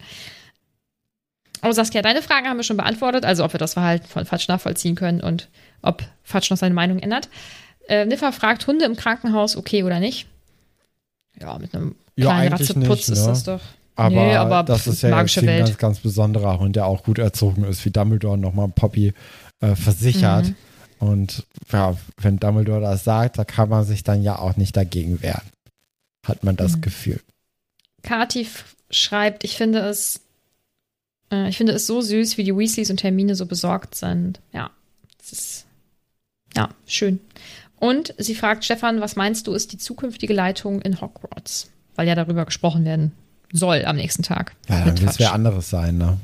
Oh, 1.63 1.71
Saskia, 1.71 2.01
deine 2.01 2.21
Fragen 2.21 2.47
haben 2.47 2.57
wir 2.57 2.63
schon 2.63 2.77
beantwortet, 2.77 3.23
also 3.25 3.43
ob 3.45 3.53
wir 3.53 3.59
das 3.59 3.73
Verhalten 3.73 4.07
von 4.07 4.25
Fatsch 4.25 4.47
nachvollziehen 4.47 4.95
können 4.95 5.21
und 5.21 5.49
ob 5.81 6.03
Fatsch 6.23 6.49
noch 6.49 6.57
seine 6.57 6.73
Meinung 6.73 6.99
ändert. 6.99 7.29
Äh, 7.87 8.05
Niffer 8.05 8.31
fragt, 8.31 8.65
Hunde 8.67 8.85
im 8.85 8.95
Krankenhaus 8.95 9.55
okay 9.55 9.83
oder 9.83 9.99
nicht? 9.99 10.27
Ja, 11.39 11.57
mit 11.59 11.73
einem 11.75 11.95
Ja, 12.15 12.27
kleinen 12.31 12.53
Ratzeputz 12.53 13.09
nicht, 13.09 13.17
ist 13.17 13.21
ne? 13.21 13.27
das 13.27 13.43
doch. 13.43 13.61
Aber, 13.95 14.09
Nee, 14.15 14.35
aber 14.35 14.63
das 14.63 14.87
ist 14.87 15.03
ja 15.03 15.21
jetzt 15.21 15.37
ein 15.37 15.45
ganz, 15.45 15.77
ganz 15.77 15.99
besonderer 15.99 16.59
Hund, 16.59 16.75
der 16.75 16.85
auch 16.85 17.03
gut 17.03 17.19
erzogen 17.19 17.63
ist, 17.65 17.83
wie 17.85 17.91
Dumbledore 17.91 18.37
nochmal 18.37 18.69
Poppy 18.69 19.13
äh, 19.59 19.75
versichert. 19.75 20.47
Mhm. 20.47 20.55
Und 20.99 21.45
ja, 21.71 21.95
wenn 22.17 22.37
Dumbledore 22.37 22.81
das 22.81 23.03
sagt, 23.03 23.37
da 23.37 23.43
kann 23.43 23.69
man 23.69 23.83
sich 23.83 24.03
dann 24.03 24.23
ja 24.23 24.37
auch 24.39 24.55
nicht 24.55 24.77
dagegen 24.77 25.21
wehren. 25.21 25.41
Hat 26.25 26.43
man 26.43 26.55
das 26.55 26.77
Mhm. 26.77 26.81
Gefühl. 26.81 27.19
Kati 28.03 28.47
schreibt, 28.89 29.43
ich 29.43 29.57
finde 29.57 29.79
es, 29.79 30.21
äh, 31.31 31.49
ich 31.49 31.57
finde 31.57 31.73
es 31.73 31.87
so 31.87 32.01
süß, 32.01 32.37
wie 32.37 32.43
die 32.43 32.55
Weasleys 32.55 32.89
und 32.89 33.03
Hermine 33.03 33.35
so 33.35 33.45
besorgt 33.45 33.95
sind. 33.95 34.39
Ja, 34.53 34.69
es 35.21 35.31
ist, 35.31 35.65
ja, 36.55 36.69
schön. 36.85 37.19
Und 37.77 38.13
sie 38.17 38.35
fragt 38.35 38.63
Stefan, 38.63 39.01
was 39.01 39.15
meinst 39.15 39.47
du, 39.47 39.53
ist 39.53 39.71
die 39.71 39.77
zukünftige 39.77 40.33
Leitung 40.33 40.81
in 40.81 41.01
Hogwarts? 41.01 41.71
Weil 41.95 42.07
ja 42.07 42.15
darüber 42.15 42.45
gesprochen 42.45 42.85
werden 42.85 43.11
soll 43.51 43.85
am 43.85 43.95
nächsten 43.95 44.23
Tag. 44.23 44.55
Ja, 44.69 44.85
dann 44.85 44.99
wird 44.99 45.11
es 45.11 45.19
wer 45.19 45.33
anderes 45.33 45.69
sein, 45.69 45.97
ne? 45.97 46.17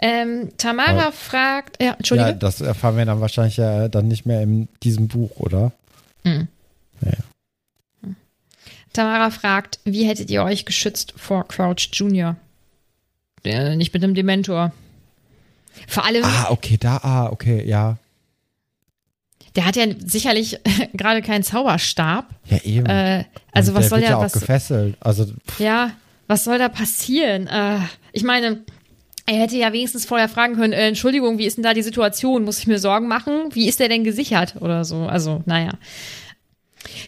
Ähm, 0.00 0.50
Tamara 0.58 1.06
Aber- 1.06 1.12
fragt, 1.12 1.82
ja, 1.82 1.94
Entschuldige. 1.94 2.28
Ja, 2.28 2.34
das 2.34 2.60
erfahren 2.60 2.96
wir 2.96 3.04
dann 3.04 3.20
wahrscheinlich 3.20 3.56
ja 3.56 3.88
dann 3.88 4.06
nicht 4.06 4.26
mehr 4.26 4.42
in 4.42 4.68
diesem 4.84 5.08
Buch, 5.08 5.30
oder? 5.36 5.72
Hm. 6.22 6.46
Ja. 7.04 7.12
Hm. 8.02 8.14
Tamara 8.92 9.30
fragt, 9.30 9.80
wie 9.84 10.04
hättet 10.06 10.30
ihr 10.30 10.44
euch 10.44 10.64
geschützt 10.66 11.14
vor 11.16 11.48
Crouch 11.48 11.88
Jr.? 11.92 12.36
Äh, 13.48 13.76
nicht 13.76 13.92
mit 13.94 14.02
einem 14.04 14.14
Dementor. 14.14 14.72
Vor 15.86 16.04
allem, 16.04 16.24
Ah, 16.24 16.46
okay, 16.50 16.76
da, 16.78 16.98
ah, 17.02 17.26
okay, 17.30 17.64
ja. 17.66 17.96
der 19.56 19.64
hat 19.64 19.76
ja 19.76 19.86
sicherlich 20.04 20.58
gerade 20.94 21.22
keinen 21.22 21.42
Zauberstab. 21.44 22.26
Ja, 22.48 22.58
eben. 22.64 22.86
Äh, 22.86 23.24
also 23.52 23.72
Und 23.72 23.78
was 23.78 23.84
der 23.84 23.88
soll 23.90 23.98
wird 24.00 24.10
ja, 24.10 24.10
ja 24.10 24.16
auch 24.18 24.24
was, 24.24 24.32
gefesselt. 24.32 24.96
Also, 25.00 25.26
ja, 25.58 25.92
was 26.26 26.44
soll 26.44 26.58
da 26.58 26.68
passieren? 26.68 27.46
Äh, 27.46 27.78
ich 28.12 28.22
meine, 28.24 28.62
er 29.26 29.36
hätte 29.36 29.56
ja 29.56 29.72
wenigstens 29.72 30.04
vorher 30.06 30.28
fragen 30.28 30.54
können, 30.56 30.72
äh, 30.72 30.88
Entschuldigung, 30.88 31.38
wie 31.38 31.46
ist 31.46 31.56
denn 31.56 31.64
da 31.64 31.74
die 31.74 31.82
Situation? 31.82 32.44
Muss 32.44 32.58
ich 32.58 32.66
mir 32.66 32.78
Sorgen 32.78 33.08
machen? 33.08 33.50
Wie 33.52 33.68
ist 33.68 33.78
der 33.80 33.88
denn 33.88 34.04
gesichert? 34.04 34.56
Oder 34.60 34.84
so. 34.84 35.02
Also, 35.06 35.42
naja. 35.46 35.70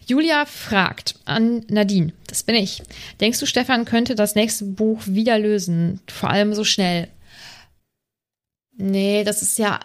Julia 0.06 0.46
fragt 0.46 1.14
an 1.24 1.64
Nadine, 1.68 2.12
das 2.26 2.42
bin 2.42 2.54
ich. 2.54 2.82
Denkst 3.20 3.38
du, 3.38 3.46
Stefan 3.46 3.84
könnte 3.84 4.14
das 4.14 4.34
nächste 4.34 4.64
Buch 4.64 5.02
wieder 5.06 5.38
lösen? 5.38 6.00
Vor 6.08 6.30
allem 6.30 6.54
so 6.54 6.64
schnell. 6.64 7.08
Nee, 8.76 9.24
das 9.24 9.42
ist 9.42 9.58
ja. 9.58 9.80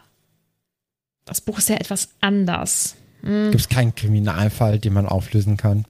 Das 1.26 1.42
Buch 1.42 1.58
ist 1.58 1.70
ja 1.70 1.76
etwas 1.76 2.10
anders. 2.22 2.96
Hm. 3.22 3.52
Gibt 3.52 3.62
es 3.62 3.70
keinen 3.70 3.96
Kriminalfall, 3.96 4.80
den 4.80 4.94
man 4.94 5.08
auflösen 5.08 5.58
kann? 5.58 5.86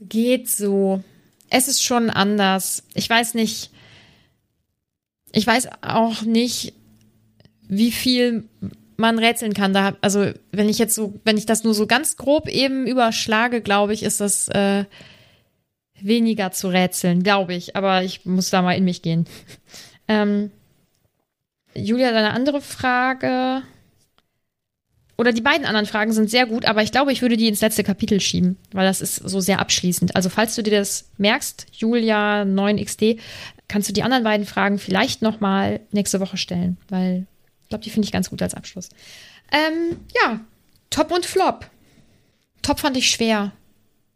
Geht 0.00 0.48
so. 0.48 1.02
Es 1.48 1.68
ist 1.68 1.82
schon 1.82 2.10
anders. 2.10 2.84
Ich 2.94 3.08
weiß 3.08 3.34
nicht. 3.34 3.70
Ich 5.32 5.46
weiß 5.46 5.68
auch 5.82 6.22
nicht, 6.22 6.74
wie 7.62 7.92
viel 7.92 8.48
man 9.00 9.18
rätseln 9.18 9.54
kann. 9.54 9.72
Da, 9.72 9.96
also 10.00 10.30
wenn 10.52 10.68
ich 10.68 10.78
jetzt 10.78 10.94
so, 10.94 11.14
wenn 11.24 11.36
ich 11.36 11.46
das 11.46 11.64
nur 11.64 11.74
so 11.74 11.86
ganz 11.86 12.16
grob 12.16 12.48
eben 12.48 12.86
überschlage, 12.86 13.60
glaube 13.60 13.94
ich, 13.94 14.02
ist 14.02 14.20
das 14.20 14.48
äh, 14.48 14.84
weniger 16.00 16.52
zu 16.52 16.68
rätseln, 16.68 17.22
glaube 17.22 17.54
ich. 17.54 17.76
Aber 17.76 18.02
ich 18.04 18.24
muss 18.24 18.50
da 18.50 18.62
mal 18.62 18.74
in 18.74 18.84
mich 18.84 19.02
gehen. 19.02 19.26
ähm, 20.08 20.50
Julia, 21.74 22.12
deine 22.12 22.32
andere 22.32 22.60
Frage. 22.60 23.62
Oder 25.16 25.32
die 25.32 25.42
beiden 25.42 25.66
anderen 25.66 25.84
Fragen 25.84 26.12
sind 26.12 26.30
sehr 26.30 26.46
gut, 26.46 26.64
aber 26.64 26.82
ich 26.82 26.92
glaube, 26.92 27.12
ich 27.12 27.20
würde 27.20 27.36
die 27.36 27.46
ins 27.46 27.60
letzte 27.60 27.84
Kapitel 27.84 28.20
schieben, 28.20 28.56
weil 28.72 28.86
das 28.86 29.02
ist 29.02 29.16
so 29.16 29.40
sehr 29.40 29.58
abschließend. 29.58 30.16
Also, 30.16 30.30
falls 30.30 30.54
du 30.54 30.62
dir 30.62 30.78
das 30.78 31.10
merkst, 31.18 31.66
Julia 31.72 32.42
9XD, 32.42 33.18
kannst 33.68 33.86
du 33.90 33.92
die 33.92 34.02
anderen 34.02 34.24
beiden 34.24 34.46
Fragen 34.46 34.78
vielleicht 34.78 35.20
nochmal 35.20 35.80
nächste 35.92 36.20
Woche 36.20 36.38
stellen, 36.38 36.78
weil 36.88 37.26
glaube, 37.70 37.82
die 37.82 37.90
finde 37.90 38.04
ich 38.04 38.12
ganz 38.12 38.28
gut 38.28 38.42
als 38.42 38.54
Abschluss. 38.54 38.90
Ähm, 39.50 39.96
ja, 40.22 40.40
Top 40.90 41.10
und 41.10 41.24
Flop. 41.24 41.66
Top 42.62 42.80
fand 42.80 42.96
ich 42.96 43.10
schwer. 43.10 43.52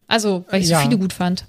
Also, 0.07 0.45
weil 0.51 0.61
ich 0.61 0.69
ja. 0.69 0.79
so 0.79 0.85
viele 0.85 0.99
gut 0.99 1.15
fand. 1.15 1.47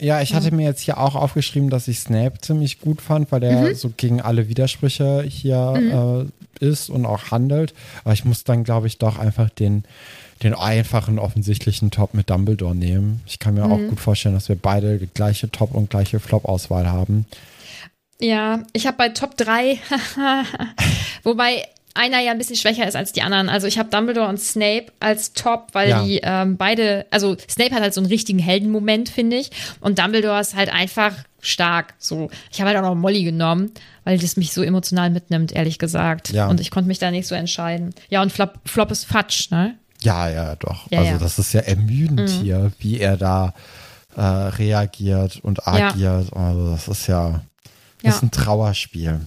Ja, 0.00 0.22
ich 0.22 0.32
hatte 0.32 0.54
mir 0.54 0.64
jetzt 0.64 0.82
hier 0.82 0.98
auch 0.98 1.16
aufgeschrieben, 1.16 1.70
dass 1.70 1.88
ich 1.88 1.98
Snape 1.98 2.38
ziemlich 2.40 2.80
gut 2.80 3.00
fand, 3.00 3.32
weil 3.32 3.40
der 3.40 3.70
mhm. 3.70 3.74
so 3.74 3.92
gegen 3.96 4.20
alle 4.20 4.48
Widersprüche 4.48 5.24
hier 5.24 5.74
mhm. 5.76 6.30
äh, 6.60 6.64
ist 6.64 6.88
und 6.88 7.04
auch 7.04 7.32
handelt. 7.32 7.74
Aber 8.04 8.12
ich 8.12 8.24
muss 8.24 8.44
dann, 8.44 8.62
glaube 8.62 8.86
ich, 8.86 8.98
doch 8.98 9.18
einfach 9.18 9.50
den, 9.50 9.82
den 10.44 10.54
einfachen, 10.54 11.18
offensichtlichen 11.18 11.90
Top 11.90 12.14
mit 12.14 12.30
Dumbledore 12.30 12.76
nehmen. 12.76 13.22
Ich 13.26 13.40
kann 13.40 13.54
mir 13.54 13.66
mhm. 13.66 13.72
auch 13.72 13.88
gut 13.88 13.98
vorstellen, 13.98 14.36
dass 14.36 14.48
wir 14.48 14.56
beide 14.56 14.98
die 14.98 15.08
gleiche 15.08 15.50
Top- 15.50 15.74
und 15.74 15.90
gleiche 15.90 16.20
Flop-Auswahl 16.20 16.86
haben. 16.86 17.26
Ja, 18.20 18.62
ich 18.72 18.86
habe 18.86 18.96
bei 18.96 19.08
Top 19.10 19.36
3, 19.36 19.78
wobei 21.22 21.64
einer 21.94 22.20
ja 22.20 22.30
ein 22.30 22.38
bisschen 22.38 22.56
schwächer 22.56 22.86
ist 22.86 22.96
als 22.96 23.12
die 23.12 23.22
anderen. 23.22 23.48
Also 23.48 23.66
ich 23.66 23.78
habe 23.78 23.90
Dumbledore 23.90 24.28
und 24.28 24.40
Snape 24.40 24.86
als 25.00 25.32
Top, 25.32 25.68
weil 25.72 25.88
ja. 25.88 26.02
die 26.02 26.20
ähm, 26.22 26.56
beide, 26.56 27.06
also 27.10 27.36
Snape 27.48 27.74
hat 27.74 27.82
halt 27.82 27.94
so 27.94 28.00
einen 28.00 28.08
richtigen 28.08 28.38
Heldenmoment, 28.38 29.08
finde 29.08 29.36
ich. 29.36 29.50
Und 29.80 29.98
Dumbledore 29.98 30.40
ist 30.40 30.54
halt 30.54 30.72
einfach 30.72 31.12
stark. 31.40 31.94
So, 31.98 32.30
ich 32.52 32.60
habe 32.60 32.70
halt 32.70 32.78
auch 32.78 32.88
noch 32.88 32.94
Molly 32.94 33.24
genommen, 33.24 33.72
weil 34.04 34.18
das 34.18 34.36
mich 34.36 34.52
so 34.52 34.62
emotional 34.62 35.10
mitnimmt, 35.10 35.52
ehrlich 35.52 35.78
gesagt. 35.78 36.30
Ja. 36.30 36.48
Und 36.48 36.60
ich 36.60 36.70
konnte 36.70 36.88
mich 36.88 36.98
da 36.98 37.10
nicht 37.10 37.26
so 37.26 37.34
entscheiden. 37.34 37.94
Ja, 38.08 38.22
und 38.22 38.32
Flop, 38.32 38.58
Flop 38.64 38.90
ist 38.90 39.04
Fatsch, 39.04 39.50
ne? 39.50 39.74
Ja, 40.00 40.28
ja, 40.28 40.54
doch. 40.56 40.90
Ja, 40.90 41.00
also 41.00 41.12
ja. 41.12 41.18
das 41.18 41.38
ist 41.38 41.52
ja 41.52 41.60
ermüdend 41.60 42.20
mhm. 42.20 42.42
hier, 42.42 42.72
wie 42.78 43.00
er 43.00 43.16
da 43.16 43.54
äh, 44.16 44.20
reagiert 44.20 45.40
und 45.42 45.66
agiert. 45.66 46.32
Also 46.32 46.70
das 46.70 46.86
ist 46.86 47.06
ja, 47.08 47.40
das 48.02 48.16
ist 48.16 48.22
ein 48.22 48.30
Trauerspiel. 48.30 49.20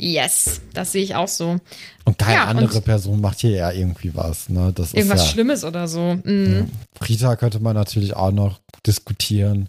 Yes, 0.00 0.62
das 0.72 0.92
sehe 0.92 1.02
ich 1.02 1.14
auch 1.14 1.28
so. 1.28 1.58
Und 2.04 2.18
keine 2.18 2.36
ja, 2.36 2.44
andere 2.46 2.78
und 2.78 2.84
Person 2.84 3.20
macht 3.20 3.40
hier 3.40 3.50
ja 3.50 3.70
irgendwie 3.70 4.14
was. 4.14 4.48
Ne? 4.48 4.72
Das 4.74 4.94
irgendwas 4.94 5.26
ja, 5.26 5.26
Schlimmes 5.26 5.62
oder 5.62 5.88
so. 5.88 6.18
Mhm. 6.24 6.68
Ja. 7.00 7.06
Rita 7.06 7.36
könnte 7.36 7.60
man 7.60 7.76
natürlich 7.76 8.16
auch 8.16 8.32
noch 8.32 8.60
diskutieren, 8.86 9.68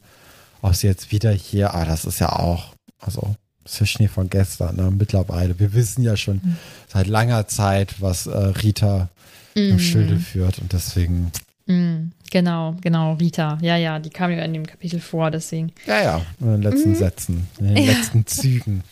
ob 0.61 0.73
sie 0.75 0.87
jetzt 0.87 1.11
wieder 1.11 1.31
hier, 1.31 1.75
ah, 1.75 1.83
das 1.83 2.05
ist 2.05 2.19
ja 2.19 2.29
auch, 2.29 2.73
also 2.99 3.35
das 3.65 3.73
ist 3.73 3.79
ja 3.81 3.85
Schnee 3.87 4.07
von 4.07 4.29
gestern, 4.29 4.77
ne? 4.77 4.89
mittlerweile. 4.89 5.59
Wir 5.59 5.73
wissen 5.73 6.01
ja 6.01 6.15
schon 6.15 6.39
mhm. 6.41 6.57
seit 6.87 7.07
langer 7.07 7.47
Zeit, 7.47 7.95
was 7.99 8.27
äh, 8.27 8.37
Rita 8.37 9.09
mhm. 9.53 9.71
im 9.71 9.79
Schilde 9.79 10.17
führt 10.17 10.59
und 10.59 10.71
deswegen. 10.71 11.31
Mhm. 11.71 12.11
Genau, 12.31 12.75
genau, 12.79 13.13
Rita. 13.13 13.57
Ja, 13.61 13.75
ja, 13.75 13.99
die 13.99 14.09
kam 14.09 14.31
ja 14.31 14.43
in 14.43 14.53
dem 14.53 14.65
Kapitel 14.65 15.01
vor, 15.01 15.31
deswegen. 15.31 15.73
Ja, 15.85 16.01
ja, 16.01 16.21
in 16.39 16.47
den 16.47 16.61
letzten 16.61 16.91
mhm. 16.91 16.95
Sätzen, 16.95 17.47
in 17.59 17.75
den 17.75 17.85
letzten 17.85 18.25
Zügen. 18.25 18.83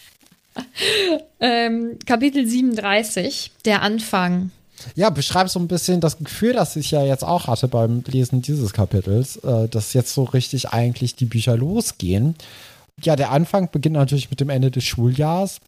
ähm, 1.39 1.97
Kapitel 2.05 2.45
37, 2.45 3.51
der 3.63 3.81
Anfang. 3.81 4.51
Ja, 4.95 5.09
beschreib 5.09 5.49
so 5.49 5.59
ein 5.59 5.67
bisschen 5.67 6.01
das 6.01 6.17
Gefühl, 6.17 6.53
das 6.53 6.75
ich 6.75 6.91
ja 6.91 7.03
jetzt 7.03 7.23
auch 7.23 7.47
hatte 7.47 7.69
beim 7.69 8.03
Lesen 8.07 8.41
dieses 8.41 8.73
Kapitels, 8.73 9.37
äh, 9.37 9.69
dass 9.69 9.93
jetzt 9.93 10.13
so 10.13 10.23
richtig 10.23 10.69
eigentlich 10.69 11.15
die 11.15 11.25
Bücher 11.25 11.55
losgehen. 11.55 12.35
Ja, 13.01 13.15
der 13.15 13.31
Anfang 13.31 13.69
beginnt 13.71 13.95
natürlich 13.95 14.29
mit 14.29 14.41
dem 14.41 14.49
Ende 14.49 14.71
des 14.71 14.83
Schuljahrs 14.83 15.61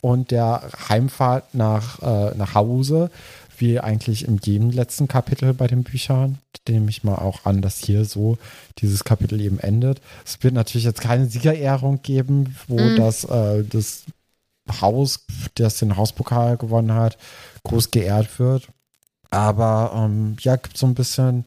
und 0.00 0.32
der 0.32 0.62
Heimfahrt 0.88 1.54
nach, 1.54 2.02
äh, 2.02 2.36
nach 2.36 2.54
Hause, 2.54 3.10
wie 3.58 3.78
eigentlich 3.78 4.26
in 4.26 4.40
jedem 4.42 4.70
letzten 4.70 5.06
Kapitel 5.06 5.54
bei 5.54 5.68
den 5.68 5.84
Büchern. 5.84 6.38
Nehme 6.68 6.90
ich 6.90 7.02
mal 7.02 7.16
auch 7.16 7.44
an, 7.44 7.60
dass 7.60 7.78
hier 7.78 8.04
so 8.04 8.38
dieses 8.78 9.02
Kapitel 9.02 9.40
eben 9.40 9.58
endet. 9.58 10.00
Es 10.24 10.42
wird 10.42 10.54
natürlich 10.54 10.84
jetzt 10.84 11.00
keine 11.00 11.26
Siegerehrung 11.26 12.02
geben, 12.02 12.54
wo 12.68 12.76
mm. 12.76 12.96
das, 12.96 13.24
äh, 13.24 13.64
das 13.64 14.04
Haus, 14.80 15.26
das 15.54 15.78
den 15.78 15.96
Hauspokal 15.96 16.56
gewonnen 16.56 16.94
hat, 16.94 17.18
groß 17.64 17.90
geehrt 17.90 18.38
wird. 18.38 18.68
Aber 19.30 19.92
ähm, 19.96 20.36
ja, 20.40 20.56
gibt 20.56 20.78
so 20.78 20.86
ein 20.86 20.94
bisschen, 20.94 21.46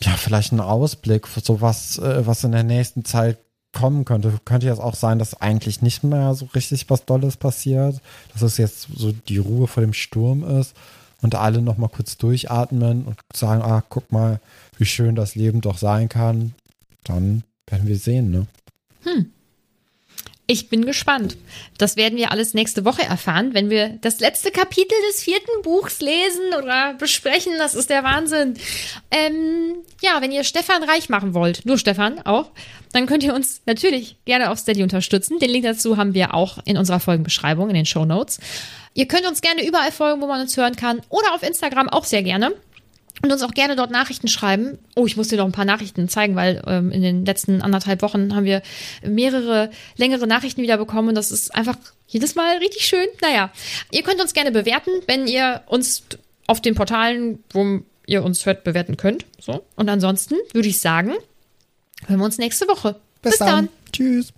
ja, 0.00 0.12
vielleicht 0.12 0.52
einen 0.52 0.60
Ausblick 0.60 1.26
für 1.26 1.40
sowas, 1.40 1.98
äh, 1.98 2.24
was 2.24 2.44
in 2.44 2.52
der 2.52 2.62
nächsten 2.62 3.04
Zeit 3.04 3.38
kommen 3.72 4.04
könnte. 4.04 4.38
Könnte 4.44 4.66
jetzt 4.66 4.80
auch 4.80 4.94
sein, 4.94 5.18
dass 5.18 5.40
eigentlich 5.40 5.82
nicht 5.82 6.04
mehr 6.04 6.34
so 6.34 6.46
richtig 6.54 6.88
was 6.88 7.04
Dolles 7.04 7.36
passiert, 7.36 8.00
dass 8.32 8.42
es 8.42 8.58
jetzt 8.58 8.88
so 8.94 9.12
die 9.12 9.38
Ruhe 9.38 9.66
vor 9.66 9.80
dem 9.80 9.94
Sturm 9.94 10.44
ist 10.44 10.76
und 11.22 11.34
alle 11.34 11.62
nochmal 11.62 11.88
kurz 11.88 12.18
durchatmen 12.18 13.04
und 13.04 13.16
sagen, 13.32 13.62
ah, 13.62 13.82
guck 13.88 14.12
mal, 14.12 14.40
wie 14.76 14.84
schön 14.84 15.14
das 15.14 15.34
Leben 15.34 15.60
doch 15.60 15.78
sein 15.78 16.08
kann. 16.08 16.54
Dann 17.04 17.44
werden 17.66 17.88
wir 17.88 17.96
sehen, 17.96 18.30
ne? 18.30 18.46
Hm. 19.04 19.32
Ich 20.52 20.68
bin 20.68 20.84
gespannt. 20.84 21.38
Das 21.78 21.96
werden 21.96 22.18
wir 22.18 22.30
alles 22.30 22.52
nächste 22.52 22.84
Woche 22.84 23.02
erfahren, 23.02 23.54
wenn 23.54 23.70
wir 23.70 23.96
das 24.02 24.20
letzte 24.20 24.50
Kapitel 24.50 24.94
des 25.08 25.22
vierten 25.22 25.62
Buchs 25.62 26.02
lesen 26.02 26.52
oder 26.58 26.92
besprechen. 26.92 27.54
Das 27.56 27.74
ist 27.74 27.88
der 27.88 28.04
Wahnsinn. 28.04 28.58
Ähm, 29.10 29.76
ja, 30.02 30.20
wenn 30.20 30.30
ihr 30.30 30.44
Stefan 30.44 30.82
reich 30.82 31.08
machen 31.08 31.32
wollt, 31.32 31.64
nur 31.64 31.78
Stefan 31.78 32.20
auch, 32.26 32.50
dann 32.92 33.06
könnt 33.06 33.24
ihr 33.24 33.34
uns 33.34 33.62
natürlich 33.64 34.18
gerne 34.26 34.50
auf 34.50 34.58
Steady 34.58 34.82
unterstützen. 34.82 35.38
Den 35.38 35.48
Link 35.48 35.64
dazu 35.64 35.96
haben 35.96 36.12
wir 36.12 36.34
auch 36.34 36.58
in 36.66 36.76
unserer 36.76 37.00
Folgenbeschreibung, 37.00 37.70
in 37.70 37.74
den 37.74 37.86
Show 37.86 38.04
Notes. 38.04 38.38
Ihr 38.92 39.08
könnt 39.08 39.26
uns 39.26 39.40
gerne 39.40 39.66
überall 39.66 39.90
folgen, 39.90 40.20
wo 40.20 40.26
man 40.26 40.42
uns 40.42 40.54
hören 40.58 40.76
kann 40.76 41.00
oder 41.08 41.34
auf 41.34 41.42
Instagram 41.42 41.88
auch 41.88 42.04
sehr 42.04 42.22
gerne. 42.22 42.52
Und 43.20 43.30
uns 43.30 43.42
auch 43.42 43.52
gerne 43.52 43.76
dort 43.76 43.90
Nachrichten 43.90 44.26
schreiben. 44.26 44.78
Oh, 44.96 45.06
ich 45.06 45.16
muss 45.16 45.28
dir 45.28 45.36
noch 45.36 45.44
ein 45.44 45.52
paar 45.52 45.64
Nachrichten 45.64 46.08
zeigen, 46.08 46.34
weil 46.34 46.62
ähm, 46.66 46.90
in 46.90 47.02
den 47.02 47.24
letzten 47.24 47.62
anderthalb 47.62 48.02
Wochen 48.02 48.34
haben 48.34 48.44
wir 48.44 48.62
mehrere 49.04 49.70
längere 49.96 50.26
Nachrichten 50.26 50.62
wieder 50.62 50.76
bekommen 50.76 51.10
und 51.10 51.14
das 51.14 51.30
ist 51.30 51.54
einfach 51.54 51.76
jedes 52.08 52.34
Mal 52.34 52.56
richtig 52.56 52.84
schön. 52.86 53.06
Naja, 53.20 53.50
ihr 53.90 54.02
könnt 54.02 54.20
uns 54.20 54.34
gerne 54.34 54.50
bewerten, 54.50 54.90
wenn 55.06 55.26
ihr 55.26 55.62
uns 55.66 56.02
auf 56.46 56.60
den 56.60 56.74
Portalen, 56.74 57.44
wo 57.52 57.80
ihr 58.06 58.24
uns 58.24 58.44
hört, 58.44 58.64
bewerten 58.64 58.96
könnt. 58.96 59.24
So. 59.38 59.64
Und 59.76 59.88
ansonsten 59.88 60.36
würde 60.52 60.68
ich 60.68 60.80
sagen, 60.80 61.12
hören 62.06 62.18
wir 62.18 62.24
uns 62.24 62.38
nächste 62.38 62.66
Woche. 62.66 62.96
Bis, 63.22 63.32
Bis 63.32 63.38
dann. 63.38 63.48
dann. 63.48 63.68
Tschüss. 63.92 64.32